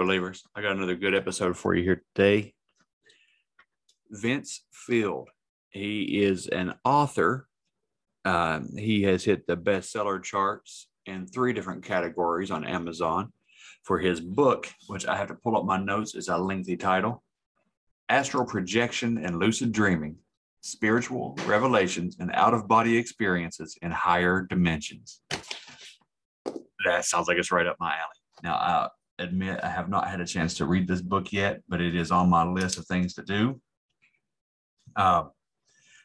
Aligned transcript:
Believers. 0.00 0.42
I 0.54 0.62
got 0.62 0.76
another 0.76 0.96
good 0.96 1.14
episode 1.14 1.56
for 1.58 1.74
you 1.74 1.82
here 1.82 2.02
today. 2.14 2.54
Vince 4.10 4.64
Field. 4.72 5.28
He 5.68 6.22
is 6.22 6.46
an 6.46 6.74
author. 6.84 7.46
Um, 8.24 8.70
he 8.76 9.02
has 9.02 9.24
hit 9.24 9.46
the 9.46 9.56
bestseller 9.56 10.22
charts 10.22 10.88
in 11.04 11.26
three 11.26 11.52
different 11.52 11.84
categories 11.84 12.50
on 12.50 12.64
Amazon 12.64 13.32
for 13.82 13.98
his 13.98 14.20
book, 14.20 14.68
which 14.88 15.06
I 15.06 15.16
have 15.16 15.28
to 15.28 15.34
pull 15.34 15.56
up 15.56 15.66
my 15.66 15.78
notes, 15.78 16.14
is 16.14 16.28
a 16.28 16.38
lengthy 16.38 16.78
title 16.78 17.22
Astral 18.08 18.46
Projection 18.46 19.18
and 19.18 19.38
Lucid 19.38 19.70
Dreaming 19.70 20.16
Spiritual 20.62 21.36
Revelations 21.46 22.16
and 22.18 22.30
Out 22.32 22.54
of 22.54 22.66
Body 22.66 22.96
Experiences 22.96 23.76
in 23.82 23.90
Higher 23.90 24.46
Dimensions. 24.48 25.20
That 26.86 27.04
sounds 27.04 27.28
like 27.28 27.36
it's 27.36 27.52
right 27.52 27.66
up 27.66 27.76
my 27.78 27.92
alley. 27.92 28.20
Now, 28.42 28.54
uh, 28.54 28.88
admit 29.20 29.60
I 29.62 29.68
have 29.68 29.88
not 29.88 30.08
had 30.08 30.20
a 30.20 30.26
chance 30.26 30.54
to 30.54 30.64
read 30.64 30.88
this 30.88 31.02
book 31.02 31.32
yet, 31.32 31.62
but 31.68 31.80
it 31.80 31.94
is 31.94 32.10
on 32.10 32.28
my 32.28 32.44
list 32.44 32.78
of 32.78 32.86
things 32.86 33.14
to 33.14 33.22
do. 33.22 33.60
Uh, 34.96 35.24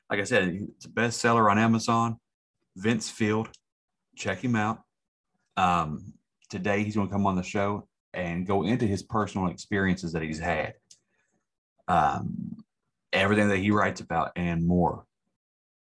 like 0.09 0.19
I 0.19 0.23
said, 0.23 0.59
it's 0.75 0.85
a 0.85 0.89
bestseller 0.89 1.49
on 1.49 1.57
Amazon. 1.57 2.17
Vince 2.75 3.09
Field, 3.09 3.49
check 4.15 4.43
him 4.43 4.55
out. 4.55 4.81
Um, 5.57 6.13
today, 6.49 6.83
he's 6.83 6.95
going 6.95 7.07
to 7.07 7.13
come 7.13 7.25
on 7.25 7.35
the 7.35 7.43
show 7.43 7.87
and 8.13 8.45
go 8.45 8.63
into 8.63 8.85
his 8.85 9.01
personal 9.01 9.47
experiences 9.47 10.13
that 10.13 10.21
he's 10.21 10.39
had, 10.39 10.73
um, 11.87 12.57
everything 13.13 13.49
that 13.49 13.57
he 13.57 13.71
writes 13.71 14.01
about, 14.01 14.31
and 14.35 14.65
more. 14.67 15.05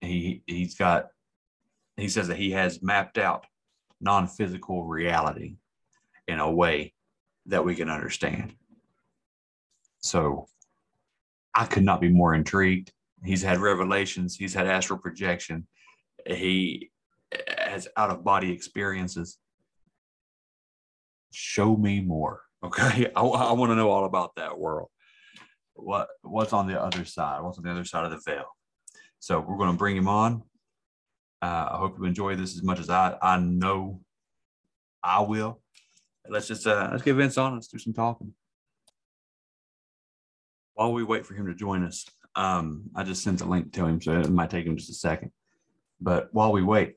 He 0.01 0.43
he's 0.47 0.75
got. 0.75 1.07
He 1.97 2.09
says 2.09 2.27
that 2.27 2.37
he 2.37 2.51
has 2.51 2.81
mapped 2.83 3.17
out 3.17 3.45
non-physical 3.99 4.85
reality 4.85 5.57
in 6.27 6.39
a 6.39 6.51
way 6.51 6.93
that 7.47 7.63
we 7.63 7.75
can 7.75 7.89
understand. 7.89 8.53
So 9.99 10.47
I 11.55 11.65
could 11.65 11.83
not 11.83 12.01
be 12.01 12.09
more 12.09 12.35
intrigued. 12.35 12.91
He's 13.23 13.41
had 13.41 13.59
revelations, 13.59 14.35
he's 14.35 14.53
had 14.53 14.67
astral 14.67 14.99
projection, 14.99 15.67
he 16.25 16.91
has 17.57 17.87
out 17.97 18.11
of 18.11 18.23
body 18.23 18.51
experiences. 18.51 19.37
Show 21.33 21.75
me 21.75 21.99
more. 21.99 22.41
Okay. 22.63 23.11
I, 23.15 23.21
I 23.21 23.51
want 23.53 23.71
to 23.71 23.75
know 23.75 23.89
all 23.89 24.05
about 24.05 24.35
that 24.35 24.57
world. 24.57 24.89
What 25.73 26.07
what's 26.21 26.53
on 26.53 26.67
the 26.67 26.81
other 26.81 27.05
side? 27.05 27.41
What's 27.43 27.57
on 27.57 27.63
the 27.63 27.71
other 27.71 27.85
side 27.85 28.05
of 28.05 28.11
the 28.11 28.21
veil? 28.25 28.45
So 29.19 29.39
we're 29.39 29.57
going 29.57 29.71
to 29.71 29.77
bring 29.77 29.95
him 29.95 30.07
on. 30.07 30.43
Uh, 31.41 31.69
I 31.71 31.77
hope 31.77 31.97
you 31.99 32.05
enjoy 32.05 32.35
this 32.35 32.55
as 32.55 32.63
much 32.63 32.79
as 32.79 32.89
I, 32.89 33.15
I 33.21 33.39
know 33.39 34.01
I 35.03 35.21
will 35.21 35.59
let's 36.29 36.47
just 36.47 36.67
uh, 36.67 36.89
let's 36.91 37.03
get 37.03 37.15
Vince 37.15 37.37
on. 37.37 37.53
Let's 37.53 37.67
do 37.67 37.77
some 37.77 37.93
talking. 37.93 38.33
While 40.73 40.93
we 40.93 41.03
wait 41.03 41.25
for 41.25 41.33
him 41.33 41.47
to 41.47 41.55
join 41.55 41.83
us, 41.83 42.05
um, 42.35 42.83
I 42.95 43.03
just 43.03 43.23
sent 43.23 43.41
a 43.41 43.45
link 43.45 43.73
to 43.73 43.85
him, 43.85 44.01
so 44.01 44.19
it 44.19 44.29
might 44.29 44.49
take 44.49 44.65
him 44.65 44.77
just 44.77 44.91
a 44.91 44.93
second. 44.93 45.31
But 45.99 46.29
while 46.31 46.51
we 46.51 46.61
wait, 46.61 46.95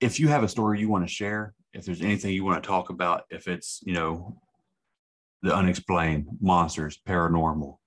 if 0.00 0.20
you 0.20 0.28
have 0.28 0.42
a 0.42 0.48
story 0.48 0.80
you 0.80 0.88
want 0.88 1.06
to 1.06 1.12
share, 1.12 1.54
if 1.72 1.84
there's 1.84 2.02
anything 2.02 2.34
you 2.34 2.44
want 2.44 2.62
to 2.62 2.66
talk 2.66 2.90
about, 2.90 3.24
if 3.30 3.48
it's 3.48 3.80
you 3.84 3.94
know 3.94 4.36
the 5.42 5.54
unexplained, 5.54 6.26
monsters, 6.40 6.98
paranormal, 7.08 7.78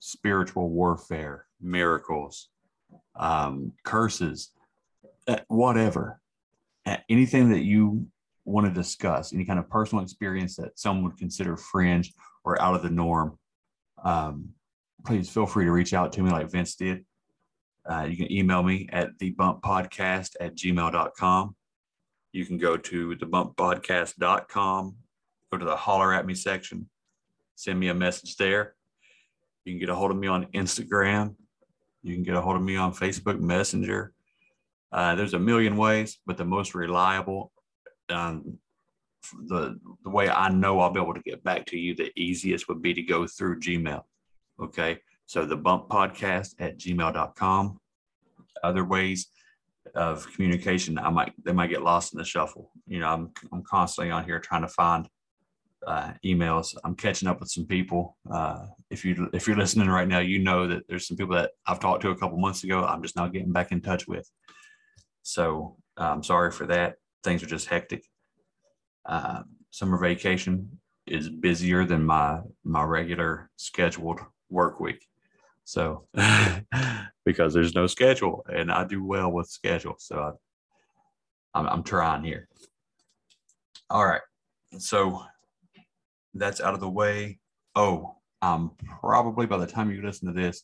spiritual 0.00 0.68
warfare, 0.70 1.46
miracles, 1.60 2.48
um, 3.14 3.72
curses, 3.84 4.50
uh, 5.28 5.38
whatever, 5.48 6.20
anything 7.08 7.50
that 7.50 7.62
you 7.62 8.06
want 8.46 8.66
to 8.66 8.72
discuss, 8.72 9.32
any 9.32 9.44
kind 9.44 9.58
of 9.58 9.68
personal 9.68 10.02
experience 10.02 10.56
that 10.56 10.78
some 10.78 11.02
would 11.02 11.18
consider 11.18 11.56
fringe 11.56 12.12
or 12.44 12.60
out 12.62 12.74
of 12.74 12.82
the 12.82 12.90
norm, 12.90 13.38
um, 14.04 14.50
please 15.04 15.28
feel 15.28 15.46
free 15.46 15.64
to 15.64 15.72
reach 15.72 15.92
out 15.92 16.12
to 16.12 16.22
me 16.22 16.30
like 16.30 16.50
Vince 16.50 16.76
did. 16.76 17.04
Uh, 17.88 18.06
you 18.08 18.16
can 18.16 18.32
email 18.32 18.62
me 18.62 18.88
at 18.92 19.18
thebumppodcast 19.18 20.36
at 20.40 20.56
gmail.com. 20.56 21.56
You 22.32 22.44
can 22.44 22.58
go 22.58 22.76
to 22.76 23.16
thebumppodcast.com, 23.16 24.96
go 25.52 25.58
to 25.58 25.64
the 25.64 25.76
holler 25.76 26.12
at 26.12 26.26
me 26.26 26.34
section, 26.34 26.88
send 27.54 27.78
me 27.78 27.88
a 27.88 27.94
message 27.94 28.36
there. 28.36 28.74
You 29.64 29.72
can 29.72 29.80
get 29.80 29.88
a 29.88 29.94
hold 29.94 30.10
of 30.10 30.16
me 30.16 30.28
on 30.28 30.46
Instagram. 30.46 31.34
You 32.02 32.14
can 32.14 32.22
get 32.22 32.36
a 32.36 32.40
hold 32.40 32.56
of 32.56 32.62
me 32.62 32.76
on 32.76 32.92
Facebook 32.92 33.40
Messenger. 33.40 34.12
Uh, 34.92 35.14
there's 35.14 35.34
a 35.34 35.38
million 35.38 35.76
ways, 35.76 36.18
but 36.26 36.36
the 36.36 36.44
most 36.44 36.74
reliable 36.74 37.52
um, 38.10 38.58
the 39.48 39.78
the 40.04 40.10
way 40.10 40.28
I 40.28 40.48
know 40.48 40.80
I'll 40.80 40.90
be 40.90 41.00
able 41.00 41.14
to 41.14 41.22
get 41.22 41.42
back 41.42 41.66
to 41.66 41.78
you, 41.78 41.94
the 41.94 42.12
easiest 42.16 42.68
would 42.68 42.82
be 42.82 42.94
to 42.94 43.02
go 43.02 43.26
through 43.26 43.60
Gmail. 43.60 44.02
Okay. 44.62 44.98
So 45.26 45.44
the 45.44 45.56
bump 45.56 45.88
podcast 45.88 46.54
at 46.60 46.78
gmail.com. 46.78 47.80
Other 48.62 48.84
ways 48.84 49.26
of 49.94 50.30
communication, 50.32 50.98
I 50.98 51.10
might 51.10 51.32
they 51.44 51.52
might 51.52 51.70
get 51.70 51.82
lost 51.82 52.12
in 52.12 52.18
the 52.18 52.24
shuffle. 52.24 52.70
You 52.86 53.00
know, 53.00 53.08
I'm 53.08 53.30
I'm 53.52 53.62
constantly 53.62 54.10
on 54.10 54.24
here 54.24 54.38
trying 54.38 54.62
to 54.62 54.68
find 54.68 55.08
uh, 55.86 56.12
emails. 56.24 56.74
I'm 56.84 56.94
catching 56.94 57.28
up 57.28 57.40
with 57.40 57.50
some 57.50 57.66
people. 57.66 58.16
Uh, 58.30 58.66
if 58.90 59.04
you 59.04 59.28
if 59.32 59.46
you're 59.46 59.56
listening 59.56 59.88
right 59.88 60.08
now, 60.08 60.20
you 60.20 60.38
know 60.38 60.66
that 60.68 60.84
there's 60.88 61.06
some 61.06 61.16
people 61.16 61.34
that 61.34 61.50
I've 61.66 61.80
talked 61.80 62.02
to 62.02 62.10
a 62.10 62.16
couple 62.16 62.38
months 62.38 62.64
ago. 62.64 62.84
I'm 62.84 63.02
just 63.02 63.16
now 63.16 63.28
getting 63.28 63.52
back 63.52 63.72
in 63.72 63.80
touch 63.80 64.06
with. 64.06 64.30
So 65.22 65.76
I'm 65.96 66.22
sorry 66.22 66.52
for 66.52 66.66
that 66.66 66.96
things 67.26 67.42
are 67.42 67.46
just 67.46 67.66
hectic. 67.66 68.04
Uh, 69.04 69.42
summer 69.70 69.98
vacation 69.98 70.78
is 71.06 71.28
busier 71.28 71.84
than 71.84 72.04
my 72.04 72.40
my 72.64 72.82
regular 72.82 73.50
scheduled 73.56 74.20
work 74.48 74.80
week. 74.80 75.06
So 75.64 76.06
because 77.24 77.52
there's 77.52 77.74
no 77.74 77.88
schedule, 77.88 78.46
and 78.48 78.70
I 78.70 78.84
do 78.84 79.04
well 79.04 79.30
with 79.30 79.48
schedule, 79.48 79.96
so 79.98 80.16
I, 81.54 81.58
I'm, 81.58 81.66
I'm 81.66 81.82
trying 81.82 82.22
here. 82.22 82.48
All 83.90 84.06
right, 84.06 84.22
so 84.78 85.24
that's 86.34 86.60
out 86.60 86.74
of 86.74 86.80
the 86.80 86.88
way. 86.88 87.40
Oh, 87.74 88.16
um, 88.42 88.72
probably 89.00 89.46
by 89.46 89.58
the 89.58 89.66
time 89.66 89.90
you 89.90 90.02
listen 90.02 90.28
to 90.28 90.40
this, 90.40 90.62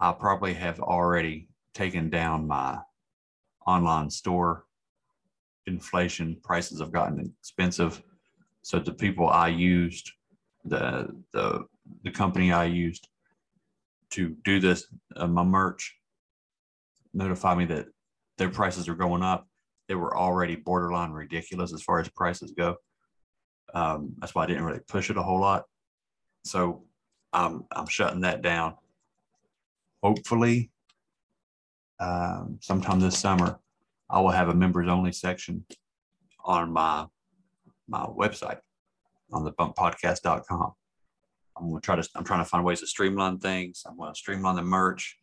I 0.00 0.12
probably 0.12 0.54
have 0.54 0.80
already 0.80 1.48
taken 1.74 2.08
down 2.08 2.48
my 2.48 2.78
online 3.66 4.08
store 4.08 4.64
inflation, 5.70 6.36
prices 6.42 6.80
have 6.80 6.92
gotten 6.92 7.32
expensive. 7.40 8.02
So 8.62 8.78
the 8.78 8.92
people 8.92 9.28
I 9.28 9.48
used, 9.48 10.10
the 10.64 11.08
the 11.32 11.64
the 12.04 12.10
company 12.10 12.52
I 12.52 12.66
used 12.66 13.08
to 14.10 14.36
do 14.44 14.60
this, 14.60 14.86
uh, 15.16 15.26
my 15.26 15.44
merch, 15.44 15.96
notify 17.14 17.54
me 17.54 17.64
that 17.66 17.86
their 18.38 18.50
prices 18.50 18.88
are 18.88 18.94
going 18.94 19.22
up. 19.22 19.46
they 19.88 19.96
were 19.96 20.16
already 20.16 20.54
borderline 20.54 21.10
ridiculous 21.10 21.72
as 21.74 21.82
far 21.82 21.98
as 22.00 22.08
prices 22.10 22.52
go. 22.56 22.76
Um, 23.74 24.14
that's 24.18 24.34
why 24.34 24.44
I 24.44 24.46
didn't 24.46 24.64
really 24.64 24.86
push 24.86 25.10
it 25.10 25.16
a 25.16 25.22
whole 25.22 25.40
lot. 25.40 25.64
So 26.44 26.84
I'm 27.32 27.64
I'm 27.72 27.86
shutting 27.86 28.20
that 28.20 28.40
down. 28.42 28.74
Hopefully, 30.02 30.70
um, 31.98 32.58
sometime 32.60 33.00
this 33.00 33.18
summer, 33.18 33.58
I 34.10 34.20
will 34.20 34.30
have 34.30 34.48
a 34.48 34.54
members 34.54 34.88
only 34.88 35.12
section 35.12 35.64
on 36.44 36.72
my 36.72 37.06
my 37.88 38.04
website 38.06 38.58
on 39.32 39.44
the 39.44 39.52
bumppodcast.com. 39.52 40.72
I'm 41.56 41.68
gonna 41.68 41.80
try 41.80 41.96
to 41.96 42.08
I'm 42.14 42.24
trying 42.24 42.40
to 42.40 42.48
find 42.48 42.64
ways 42.64 42.80
to 42.80 42.86
streamline 42.86 43.38
things. 43.38 43.84
I'm 43.86 43.96
gonna 43.96 44.14
streamline 44.14 44.56
the 44.56 44.62
merch. 44.62 45.18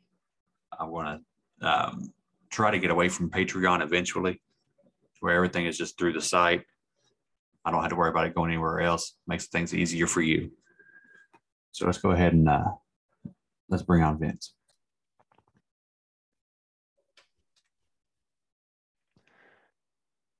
I'm 0.79 0.91
gonna 0.91 1.19
um, 1.61 2.13
try 2.49 2.71
to 2.71 2.79
get 2.79 2.91
away 2.91 3.09
from 3.09 3.29
Patreon 3.29 3.81
eventually, 3.81 4.41
where 5.19 5.35
everything 5.35 5.65
is 5.65 5.77
just 5.77 5.97
through 5.97 6.13
the 6.13 6.21
site. 6.21 6.63
I 7.65 7.71
don't 7.71 7.81
have 7.81 7.89
to 7.89 7.95
worry 7.95 8.09
about 8.09 8.27
it 8.27 8.35
going 8.35 8.51
anywhere 8.51 8.79
else. 8.79 9.17
Makes 9.27 9.47
things 9.47 9.73
easier 9.73 10.07
for 10.07 10.21
you. 10.21 10.51
So 11.71 11.85
let's 11.85 11.97
go 11.97 12.11
ahead 12.11 12.33
and 12.33 12.47
uh, 12.47 12.63
let's 13.69 13.83
bring 13.83 14.03
on 14.03 14.19
Vince. 14.19 14.53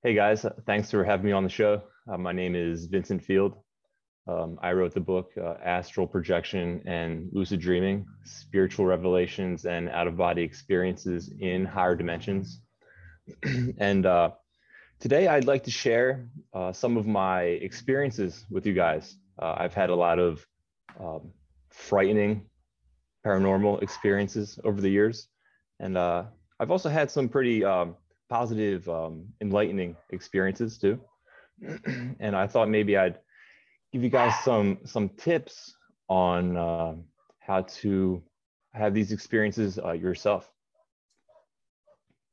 Hey 0.07 0.13
guys, 0.13 0.45
thanks 0.65 0.89
for 0.89 1.03
having 1.03 1.25
me 1.25 1.33
on 1.33 1.43
the 1.43 1.49
show. 1.49 1.81
Uh, 2.09 2.17
my 2.17 2.31
name 2.31 2.55
is 2.55 2.85
Vincent 2.85 3.21
Field. 3.21 3.57
Um, 4.25 4.57
I 4.63 4.71
wrote 4.71 4.93
the 4.93 5.01
book 5.01 5.31
uh, 5.37 5.55
Astral 5.61 6.07
Projection 6.07 6.81
and 6.85 7.27
Lucid 7.33 7.59
Dreaming 7.59 8.05
Spiritual 8.23 8.85
Revelations 8.85 9.65
and 9.65 9.89
Out 9.89 10.07
of 10.07 10.15
Body 10.15 10.43
Experiences 10.43 11.33
in 11.41 11.65
Higher 11.65 11.93
Dimensions. 11.93 12.61
and 13.79 14.05
uh, 14.05 14.31
today 15.01 15.27
I'd 15.27 15.43
like 15.43 15.65
to 15.65 15.71
share 15.71 16.29
uh, 16.53 16.71
some 16.71 16.95
of 16.95 17.05
my 17.05 17.41
experiences 17.41 18.45
with 18.49 18.65
you 18.65 18.71
guys. 18.71 19.17
Uh, 19.37 19.55
I've 19.57 19.73
had 19.73 19.89
a 19.89 19.95
lot 19.95 20.19
of 20.19 20.47
um, 21.01 21.33
frightening 21.69 22.45
paranormal 23.25 23.83
experiences 23.83 24.57
over 24.63 24.79
the 24.79 24.89
years. 24.89 25.27
And 25.81 25.97
uh, 25.97 26.27
I've 26.61 26.71
also 26.71 26.87
had 26.87 27.11
some 27.11 27.27
pretty 27.27 27.65
um, 27.65 27.97
positive, 28.29 28.87
um, 28.89 29.25
enlightening 29.41 29.95
experiences 30.11 30.77
too. 30.77 30.99
and 32.19 32.35
I 32.35 32.47
thought 32.47 32.69
maybe 32.69 32.97
I'd 32.97 33.19
give 33.91 34.03
you 34.03 34.09
guys 34.09 34.33
some 34.43 34.79
some 34.85 35.09
tips 35.09 35.75
on 36.07 36.57
uh, 36.57 36.95
how 37.39 37.61
to 37.61 38.21
have 38.73 38.93
these 38.93 39.11
experiences 39.11 39.79
uh, 39.83 39.93
yourself. 39.93 40.49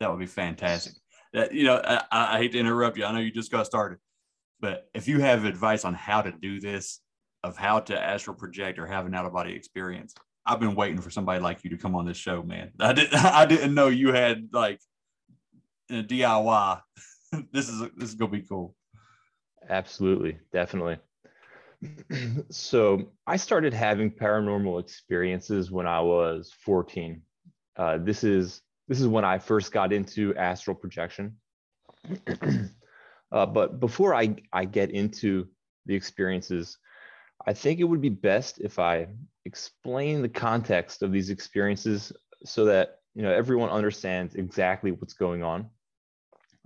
That 0.00 0.10
would 0.10 0.20
be 0.20 0.26
fantastic. 0.26 0.94
You 1.50 1.64
know, 1.64 1.80
I, 1.84 2.02
I 2.12 2.38
hate 2.38 2.52
to 2.52 2.58
interrupt 2.58 2.96
you. 2.96 3.04
I 3.04 3.12
know 3.12 3.18
you 3.18 3.32
just 3.32 3.50
got 3.50 3.66
started, 3.66 3.98
but 4.60 4.88
if 4.94 5.08
you 5.08 5.20
have 5.20 5.44
advice 5.44 5.84
on 5.84 5.94
how 5.94 6.22
to 6.22 6.30
do 6.30 6.60
this, 6.60 7.00
of 7.44 7.58
how 7.58 7.78
to 7.78 8.00
astral 8.00 8.34
project 8.34 8.78
or 8.78 8.86
have 8.86 9.06
an 9.06 9.14
out 9.14 9.26
of 9.26 9.32
body 9.32 9.52
experience, 9.52 10.14
I've 10.46 10.60
been 10.60 10.74
waiting 10.74 11.00
for 11.00 11.10
somebody 11.10 11.40
like 11.40 11.62
you 11.62 11.70
to 11.70 11.76
come 11.76 11.94
on 11.94 12.06
this 12.06 12.16
show, 12.16 12.42
man. 12.42 12.72
I 12.80 12.92
didn't 12.92 13.14
I 13.24 13.46
didn't 13.46 13.74
know 13.74 13.88
you 13.88 14.12
had 14.12 14.48
like 14.52 14.80
a 15.90 16.02
DIY. 16.02 16.80
this 17.52 17.68
is 17.68 17.80
this 17.96 18.10
is 18.10 18.14
gonna 18.14 18.30
be 18.30 18.42
cool. 18.42 18.74
Absolutely, 19.68 20.38
definitely. 20.52 20.98
so 22.50 23.10
I 23.26 23.36
started 23.36 23.74
having 23.74 24.10
paranormal 24.10 24.80
experiences 24.80 25.70
when 25.70 25.86
I 25.86 26.00
was 26.00 26.52
14. 26.64 27.22
Uh, 27.76 27.98
this 27.98 28.24
is 28.24 28.62
this 28.88 29.00
is 29.00 29.08
when 29.08 29.24
I 29.24 29.38
first 29.38 29.72
got 29.72 29.92
into 29.92 30.34
astral 30.36 30.76
projection. 30.76 31.36
uh, 33.32 33.46
but 33.46 33.80
before 33.80 34.14
I, 34.14 34.36
I 34.52 34.66
get 34.66 34.90
into 34.90 35.48
the 35.86 35.94
experiences, 35.94 36.76
I 37.46 37.54
think 37.54 37.80
it 37.80 37.84
would 37.84 38.02
be 38.02 38.10
best 38.10 38.60
if 38.60 38.78
I 38.78 39.08
explain 39.44 40.22
the 40.22 40.28
context 40.28 41.02
of 41.02 41.12
these 41.12 41.30
experiences 41.30 42.12
so 42.44 42.66
that 42.66 42.98
you 43.14 43.22
know 43.22 43.32
everyone 43.32 43.70
understands 43.70 44.34
exactly 44.34 44.92
what's 44.92 45.14
going 45.14 45.42
on. 45.42 45.70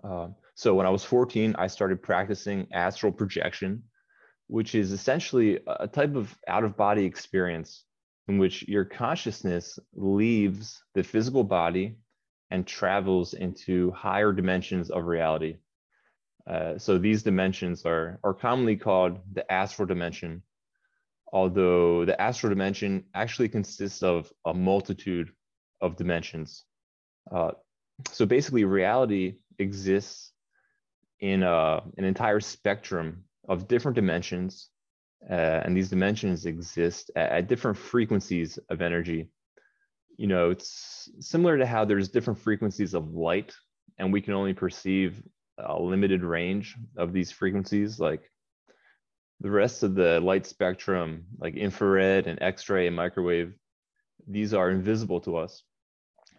Uh, 0.02 0.28
so 0.54 0.74
when 0.74 0.86
I 0.86 0.90
was 0.90 1.04
14, 1.04 1.54
I 1.58 1.66
started 1.66 2.02
practicing 2.02 2.68
astral 2.72 3.12
projection 3.12 3.82
which 4.48 4.74
is 4.74 4.92
essentially 4.92 5.60
a 5.66 5.86
type 5.86 6.16
of 6.16 6.36
out 6.48 6.64
of 6.64 6.76
body 6.76 7.04
experience 7.04 7.84
in 8.26 8.38
which 8.38 8.66
your 8.66 8.84
consciousness 8.84 9.78
leaves 9.94 10.82
the 10.94 11.02
physical 11.02 11.44
body 11.44 11.96
and 12.50 12.66
travels 12.66 13.34
into 13.34 13.90
higher 13.92 14.32
dimensions 14.32 14.90
of 14.90 15.04
reality. 15.04 15.56
Uh, 16.46 16.78
so 16.78 16.96
these 16.96 17.22
dimensions 17.22 17.84
are, 17.84 18.18
are 18.24 18.32
commonly 18.32 18.74
called 18.74 19.18
the 19.34 19.50
astral 19.52 19.86
dimension, 19.86 20.42
although 21.30 22.06
the 22.06 22.18
astral 22.20 22.48
dimension 22.48 23.04
actually 23.14 23.50
consists 23.50 24.02
of 24.02 24.32
a 24.46 24.54
multitude 24.54 25.30
of 25.80 25.96
dimensions. 25.96 26.64
Uh, 27.30 27.52
so 28.10 28.26
basically, 28.26 28.64
reality 28.64 29.36
exists 29.58 30.32
in 31.20 31.42
a, 31.42 31.50
uh, 31.50 31.80
an 31.96 32.04
entire 32.04 32.40
spectrum 32.40 33.25
of 33.48 33.66
different 33.69 33.96
dimensions. 33.96 34.69
Uh, 35.28 35.62
and 35.64 35.76
these 35.76 35.90
dimensions 35.90 36.46
exist 36.46 37.10
at, 37.16 37.30
at, 37.32 37.48
different 37.48 37.76
frequencies 37.76 38.58
of 38.70 38.80
energy. 38.80 39.28
You 40.16 40.28
know, 40.28 40.50
it's 40.50 41.08
similar 41.20 41.58
to 41.58 41.66
how 41.66 41.84
there's 41.84 42.08
different 42.08 42.38
frequencies 42.38 42.94
of 42.94 43.14
light, 43.14 43.52
and 43.98 44.12
we 44.12 44.20
can 44.20 44.34
only 44.34 44.54
perceive 44.54 45.22
a 45.58 45.80
limited 45.80 46.22
range 46.22 46.76
of 46.96 47.12
these 47.12 47.32
frequencies. 47.32 47.98
Like 47.98 48.30
the 49.40 49.50
rest 49.50 49.82
of 49.82 49.96
the 49.96 50.20
light 50.20 50.46
spectrum, 50.46 51.25
like 51.38 51.56
infrared 51.56 52.26
and 52.28 52.40
X 52.40 52.69
ray 52.69 52.86
and 52.86 52.94
microwave, 52.94 53.54
these 54.28 54.54
are 54.54 54.70
invisible 54.70 55.20
to 55.22 55.36
us. 55.36 55.62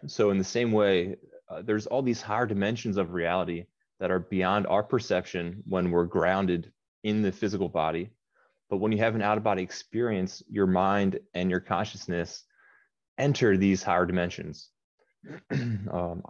So, 0.06 0.30
in 0.30 0.38
the 0.38 0.44
same 0.44 0.72
way, 0.72 1.16
uh, 1.48 1.62
there's 1.62 1.86
all 1.86 2.02
these 2.02 2.22
higher 2.22 2.46
dimensions 2.46 2.96
of 2.96 3.12
reality 3.12 3.66
that 3.98 4.10
are 4.10 4.20
beyond 4.20 4.66
our 4.66 4.82
perception 4.82 5.62
when 5.66 5.90
we're 5.90 6.04
grounded 6.04 6.72
in 7.02 7.22
the 7.22 7.32
physical 7.32 7.68
body. 7.68 8.10
But 8.68 8.78
when 8.78 8.92
you 8.92 8.98
have 8.98 9.14
an 9.14 9.22
out 9.22 9.36
of 9.36 9.44
body 9.44 9.62
experience, 9.62 10.42
your 10.48 10.66
mind 10.66 11.18
and 11.34 11.50
your 11.50 11.60
consciousness 11.60 12.44
enter 13.18 13.56
these 13.56 13.82
higher 13.82 14.06
dimensions. 14.06 14.70
um, 15.50 16.22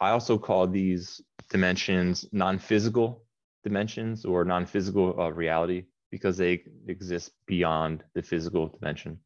I 0.00 0.10
also 0.10 0.38
call 0.38 0.66
these 0.66 1.20
dimensions 1.50 2.26
non 2.30 2.58
physical 2.58 3.24
dimensions 3.64 4.24
or 4.24 4.44
non 4.44 4.66
physical 4.66 5.20
uh, 5.20 5.30
reality 5.30 5.84
because 6.10 6.36
they 6.36 6.62
exist 6.86 7.32
beyond 7.46 8.04
the 8.14 8.22
physical 8.22 8.68
dimension. 8.68 9.18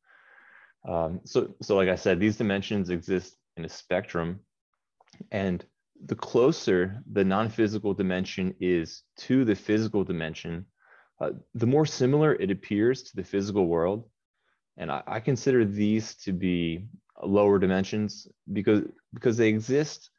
Um, 0.88 1.20
so, 1.24 1.54
so, 1.60 1.76
like 1.76 1.88
I 1.88 1.94
said, 1.96 2.18
these 2.18 2.36
dimensions 2.36 2.90
exist 2.90 3.36
in 3.56 3.64
a 3.64 3.68
spectrum. 3.68 4.40
And 5.30 5.64
the 6.04 6.14
closer 6.14 7.02
the 7.10 7.24
non 7.24 7.48
physical 7.48 7.94
dimension 7.94 8.54
is 8.60 9.02
to 9.18 9.44
the 9.44 9.54
physical 9.54 10.04
dimension, 10.04 10.66
uh, 11.20 11.30
the 11.54 11.66
more 11.66 11.86
similar 11.86 12.34
it 12.34 12.50
appears 12.50 13.02
to 13.04 13.16
the 13.16 13.24
physical 13.24 13.66
world, 13.66 14.08
and 14.76 14.90
I, 14.90 15.02
I 15.06 15.20
consider 15.20 15.64
these 15.64 16.14
to 16.16 16.32
be 16.32 16.86
lower 17.22 17.58
dimensions 17.58 18.26
because 18.52 18.82
because 19.14 19.36
they 19.36 19.48
exist 19.48 20.10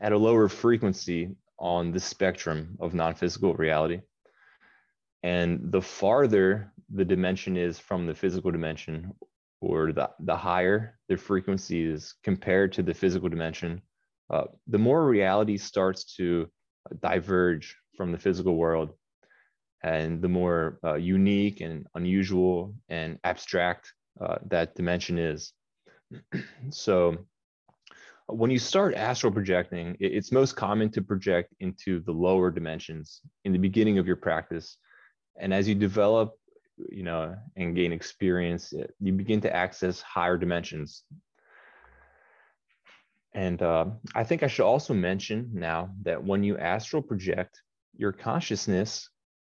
at 0.00 0.12
a 0.12 0.18
lower 0.18 0.48
frequency 0.48 1.34
on 1.58 1.90
the 1.90 2.00
spectrum 2.00 2.76
of 2.80 2.94
non-physical 2.94 3.54
reality. 3.54 4.00
And 5.22 5.72
the 5.72 5.82
farther 5.82 6.72
the 6.92 7.04
dimension 7.04 7.56
is 7.56 7.78
from 7.78 8.06
the 8.06 8.14
physical 8.14 8.50
dimension, 8.50 9.12
or 9.64 9.92
the, 9.92 10.10
the 10.20 10.36
higher 10.36 10.98
the 11.08 11.16
frequency 11.16 11.84
is 11.84 12.14
compared 12.22 12.72
to 12.72 12.82
the 12.82 12.94
physical 12.94 13.28
dimension, 13.28 13.80
uh, 14.30 14.44
the 14.66 14.78
more 14.78 15.06
reality 15.06 15.56
starts 15.56 16.16
to 16.16 16.48
diverge 17.00 17.76
from 17.96 18.12
the 18.12 18.18
physical 18.18 18.56
world 18.56 18.90
and 19.82 20.22
the 20.22 20.28
more 20.28 20.78
uh, 20.84 20.94
unique 20.94 21.60
and 21.60 21.86
unusual 21.94 22.74
and 22.88 23.18
abstract 23.24 23.92
uh, 24.20 24.36
that 24.46 24.74
dimension 24.74 25.18
is. 25.18 25.52
so 26.70 27.16
when 28.26 28.50
you 28.50 28.58
start 28.58 28.94
astral 28.94 29.32
projecting, 29.32 29.96
it's 30.00 30.32
most 30.32 30.56
common 30.56 30.90
to 30.90 31.02
project 31.02 31.54
into 31.60 32.00
the 32.00 32.12
lower 32.12 32.50
dimensions 32.50 33.20
in 33.44 33.52
the 33.52 33.58
beginning 33.58 33.98
of 33.98 34.06
your 34.06 34.16
practice. 34.16 34.78
And 35.38 35.52
as 35.52 35.68
you 35.68 35.74
develop, 35.74 36.32
you 36.76 37.02
know, 37.02 37.36
and 37.56 37.76
gain 37.76 37.92
experience, 37.92 38.72
you 39.00 39.12
begin 39.12 39.40
to 39.42 39.54
access 39.54 40.00
higher 40.00 40.36
dimensions. 40.36 41.04
And 43.34 43.60
uh, 43.62 43.86
I 44.14 44.24
think 44.24 44.42
I 44.42 44.46
should 44.46 44.66
also 44.66 44.94
mention 44.94 45.50
now 45.52 45.90
that 46.02 46.22
when 46.22 46.44
you 46.44 46.56
astral 46.56 47.02
project, 47.02 47.60
your 47.96 48.12
consciousness 48.12 49.08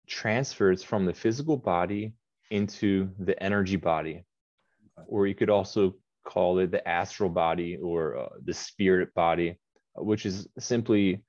transfers 0.08 0.84
from 0.84 1.06
the 1.06 1.14
physical 1.14 1.56
body 1.56 2.14
into 2.52 3.10
the 3.20 3.42
energy 3.42 3.76
body, 3.76 4.26
or 5.08 5.28
you 5.28 5.36
could 5.36 5.50
also 5.50 5.96
call 6.26 6.60
it 6.60 6.72
the 6.72 6.88
astral 6.88 7.30
body 7.30 7.78
or 7.78 8.18
uh, 8.18 8.30
the 8.44 8.54
spirit 8.54 9.14
body, 9.14 9.58
which 9.96 10.26
is 10.26 10.48
simply 10.58 11.24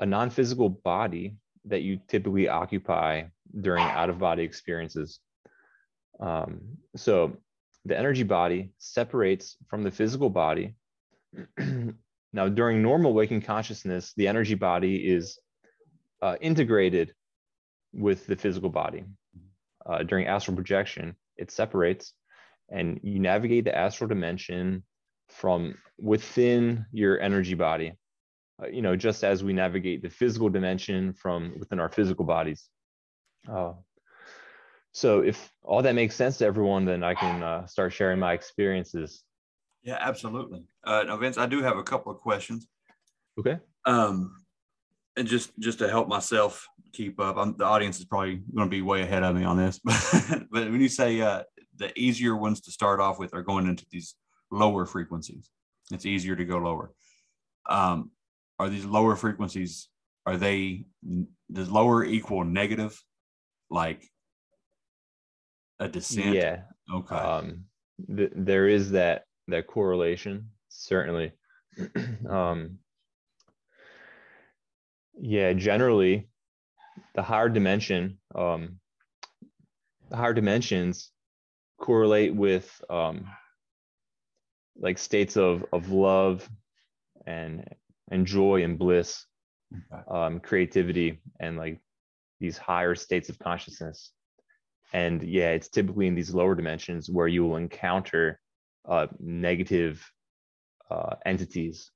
a 0.00 0.06
non-physical 0.06 0.68
body 0.68 1.36
that 1.64 1.82
you 1.82 1.98
typically 2.08 2.48
occupy 2.48 3.24
during 3.60 3.82
out-of-body 3.82 4.42
experiences. 4.42 5.20
Um, 6.20 6.60
so 6.96 7.36
the 7.84 7.98
energy 7.98 8.22
body 8.22 8.70
separates 8.78 9.56
from 9.68 9.82
the 9.82 9.90
physical 9.90 10.30
body. 10.30 10.74
now, 12.32 12.48
during 12.48 12.82
normal 12.82 13.12
waking 13.14 13.42
consciousness, 13.42 14.12
the 14.16 14.28
energy 14.28 14.54
body 14.54 14.96
is 14.96 15.38
uh, 16.22 16.36
integrated 16.40 17.14
with 17.92 18.26
the 18.26 18.36
physical 18.36 18.70
body. 18.70 19.04
Uh, 19.84 20.02
during 20.02 20.26
astral 20.26 20.56
projection, 20.56 21.14
it 21.36 21.50
separates 21.50 22.12
and 22.70 23.00
you 23.02 23.18
navigate 23.20 23.64
the 23.64 23.76
astral 23.76 24.08
dimension 24.08 24.82
from 25.28 25.74
within 25.98 26.84
your 26.92 27.20
energy 27.20 27.54
body. 27.54 27.92
Uh, 28.62 28.66
you 28.68 28.82
know, 28.82 28.96
just 28.96 29.22
as 29.22 29.44
we 29.44 29.52
navigate 29.52 30.02
the 30.02 30.10
physical 30.10 30.48
dimension 30.48 31.12
from 31.12 31.54
within 31.58 31.78
our 31.78 31.88
physical 31.88 32.24
bodies. 32.24 32.68
Uh, 33.48 33.72
so 34.92 35.20
if 35.20 35.52
all 35.62 35.82
that 35.82 35.94
makes 35.94 36.14
sense 36.14 36.38
to 36.38 36.46
everyone, 36.46 36.84
then 36.84 37.02
I 37.02 37.14
can 37.14 37.42
uh, 37.42 37.66
start 37.66 37.92
sharing 37.92 38.18
my 38.18 38.32
experiences. 38.32 39.22
Yeah, 39.82 39.98
absolutely. 40.00 40.64
Uh, 40.84 41.04
now, 41.06 41.16
Vince, 41.16 41.38
I 41.38 41.46
do 41.46 41.62
have 41.62 41.76
a 41.76 41.82
couple 41.82 42.10
of 42.10 42.18
questions. 42.18 42.66
Okay. 43.38 43.58
Um, 43.84 44.34
and 45.16 45.28
just 45.28 45.50
just 45.58 45.78
to 45.78 45.88
help 45.88 46.08
myself 46.08 46.66
keep 46.92 47.20
up, 47.20 47.36
I'm, 47.36 47.56
the 47.56 47.64
audience 47.64 47.98
is 47.98 48.04
probably 48.04 48.42
going 48.54 48.68
to 48.68 48.70
be 48.70 48.82
way 48.82 49.02
ahead 49.02 49.22
of 49.22 49.36
me 49.36 49.44
on 49.44 49.56
this. 49.56 49.78
but 49.84 50.70
when 50.70 50.80
you 50.80 50.88
say 50.88 51.20
uh, 51.20 51.42
the 51.76 51.92
easier 51.98 52.36
ones 52.36 52.60
to 52.62 52.72
start 52.72 53.00
off 53.00 53.18
with 53.18 53.34
are 53.34 53.42
going 53.42 53.66
into 53.66 53.86
these 53.90 54.14
lower 54.50 54.86
frequencies, 54.86 55.50
it's 55.92 56.06
easier 56.06 56.36
to 56.36 56.44
go 56.44 56.58
lower. 56.58 56.92
Um, 57.68 58.10
are 58.58 58.68
these 58.68 58.84
lower 58.84 59.16
frequencies? 59.16 59.88
Are 60.24 60.36
they 60.36 60.86
does 61.52 61.70
lower 61.70 62.04
equal 62.04 62.44
negative? 62.44 62.98
Like 63.70 64.08
a 65.78 65.88
descent. 65.88 66.34
Yeah. 66.34 66.62
Okay. 66.92 67.14
Um, 67.14 67.64
th- 68.14 68.32
there 68.34 68.68
is 68.68 68.92
that 68.92 69.24
that 69.48 69.66
correlation 69.66 70.50
certainly. 70.68 71.32
um, 72.28 72.78
yeah, 75.18 75.52
generally, 75.52 76.28
the 77.14 77.22
higher 77.22 77.48
dimension, 77.48 78.18
um, 78.34 78.78
the 80.10 80.16
higher 80.16 80.34
dimensions 80.34 81.10
correlate 81.78 82.34
with 82.34 82.80
um, 82.90 83.26
like 84.78 84.98
states 84.98 85.36
of 85.36 85.64
of 85.72 85.90
love 85.90 86.48
and 87.26 87.64
and 88.10 88.26
joy 88.26 88.62
and 88.62 88.78
bliss, 88.78 89.24
um, 90.08 90.40
creativity, 90.40 91.20
and 91.40 91.56
like 91.56 91.80
these 92.40 92.58
higher 92.58 92.94
states 92.94 93.28
of 93.28 93.38
consciousness. 93.38 94.12
And 94.92 95.22
yeah 95.22 95.50
it's 95.50 95.68
typically 95.68 96.06
in 96.06 96.14
these 96.14 96.34
lower 96.34 96.54
dimensions 96.54 97.10
where 97.10 97.28
you 97.28 97.44
will 97.44 97.56
encounter 97.56 98.40
uh, 98.88 99.06
negative 99.18 100.08
uh, 100.90 101.16
entities. 101.24 101.90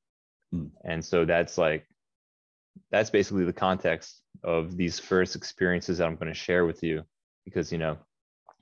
Mm. 0.53 0.71
and 0.85 1.05
so 1.05 1.25
that's 1.25 1.57
like 1.59 1.87
that's 2.91 3.11
basically 3.11 3.45
the 3.45 3.53
context 3.53 4.21
of 4.43 4.77
these 4.77 4.99
first 4.99 5.37
experiences 5.37 5.99
that 5.99 6.09
i'm 6.09 6.17
going 6.17 6.27
to 6.27 6.35
share 6.35 6.67
with 6.67 6.83
you. 6.83 7.05
Because 7.45 7.71
you 7.71 7.79
know 7.79 7.93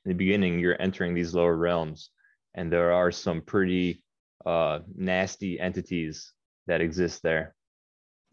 in 0.04 0.10
the 0.10 0.14
beginning 0.14 0.58
you're 0.58 0.80
entering 0.80 1.14
these 1.14 1.34
lower 1.34 1.56
realms 1.56 2.10
and 2.54 2.70
there 2.70 2.92
are 2.92 3.10
some 3.10 3.40
pretty 3.40 4.02
uh, 4.44 4.80
nasty 4.94 5.58
entities 5.58 6.32
that 6.66 6.80
exist 6.80 7.22
there 7.22 7.54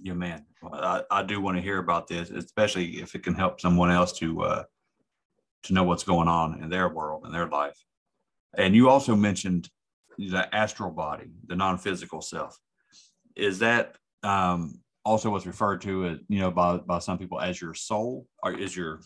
yeah 0.01 0.13
man 0.13 0.45
I, 0.73 1.03
I 1.09 1.23
do 1.23 1.39
want 1.41 1.57
to 1.57 1.61
hear 1.61 1.79
about 1.79 2.07
this 2.07 2.29
especially 2.29 3.01
if 3.01 3.15
it 3.15 3.23
can 3.23 3.35
help 3.35 3.61
someone 3.61 3.91
else 3.91 4.13
to 4.19 4.41
uh, 4.41 4.63
to 5.65 5.73
know 5.73 5.83
what's 5.83 6.03
going 6.03 6.27
on 6.27 6.61
in 6.61 6.69
their 6.69 6.89
world 6.89 7.23
and 7.25 7.33
their 7.33 7.47
life. 7.47 7.77
And 8.57 8.75
you 8.75 8.89
also 8.89 9.15
mentioned 9.15 9.69
the 10.17 10.47
astral 10.55 10.91
body, 10.91 11.31
the 11.47 11.55
non-physical 11.55 12.21
self. 12.21 12.57
Is 13.35 13.59
that 13.59 13.97
um, 14.23 14.79
also 15.03 15.29
what's 15.29 15.45
referred 15.45 15.81
to 15.81 16.05
as 16.07 16.19
you 16.29 16.39
know 16.39 16.51
by 16.51 16.77
by 16.77 16.99
some 16.99 17.17
people 17.17 17.41
as 17.41 17.59
your 17.59 17.73
soul, 17.73 18.27
or 18.41 18.57
is 18.57 18.75
your 18.75 19.01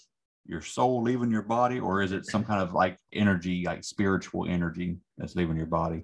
your 0.46 0.62
soul 0.62 1.01
leaving 1.01 1.31
your 1.31 1.41
body, 1.41 1.79
or 1.79 2.03
is 2.03 2.12
it 2.12 2.27
some 2.27 2.43
kind 2.43 2.62
of 2.62 2.74
like 2.74 2.98
energy, 3.12 3.63
like 3.65 3.84
spiritual 3.84 4.48
energy 4.48 4.98
that's 5.17 5.36
leaving 5.36 5.58
your 5.58 5.65
body? 5.65 6.03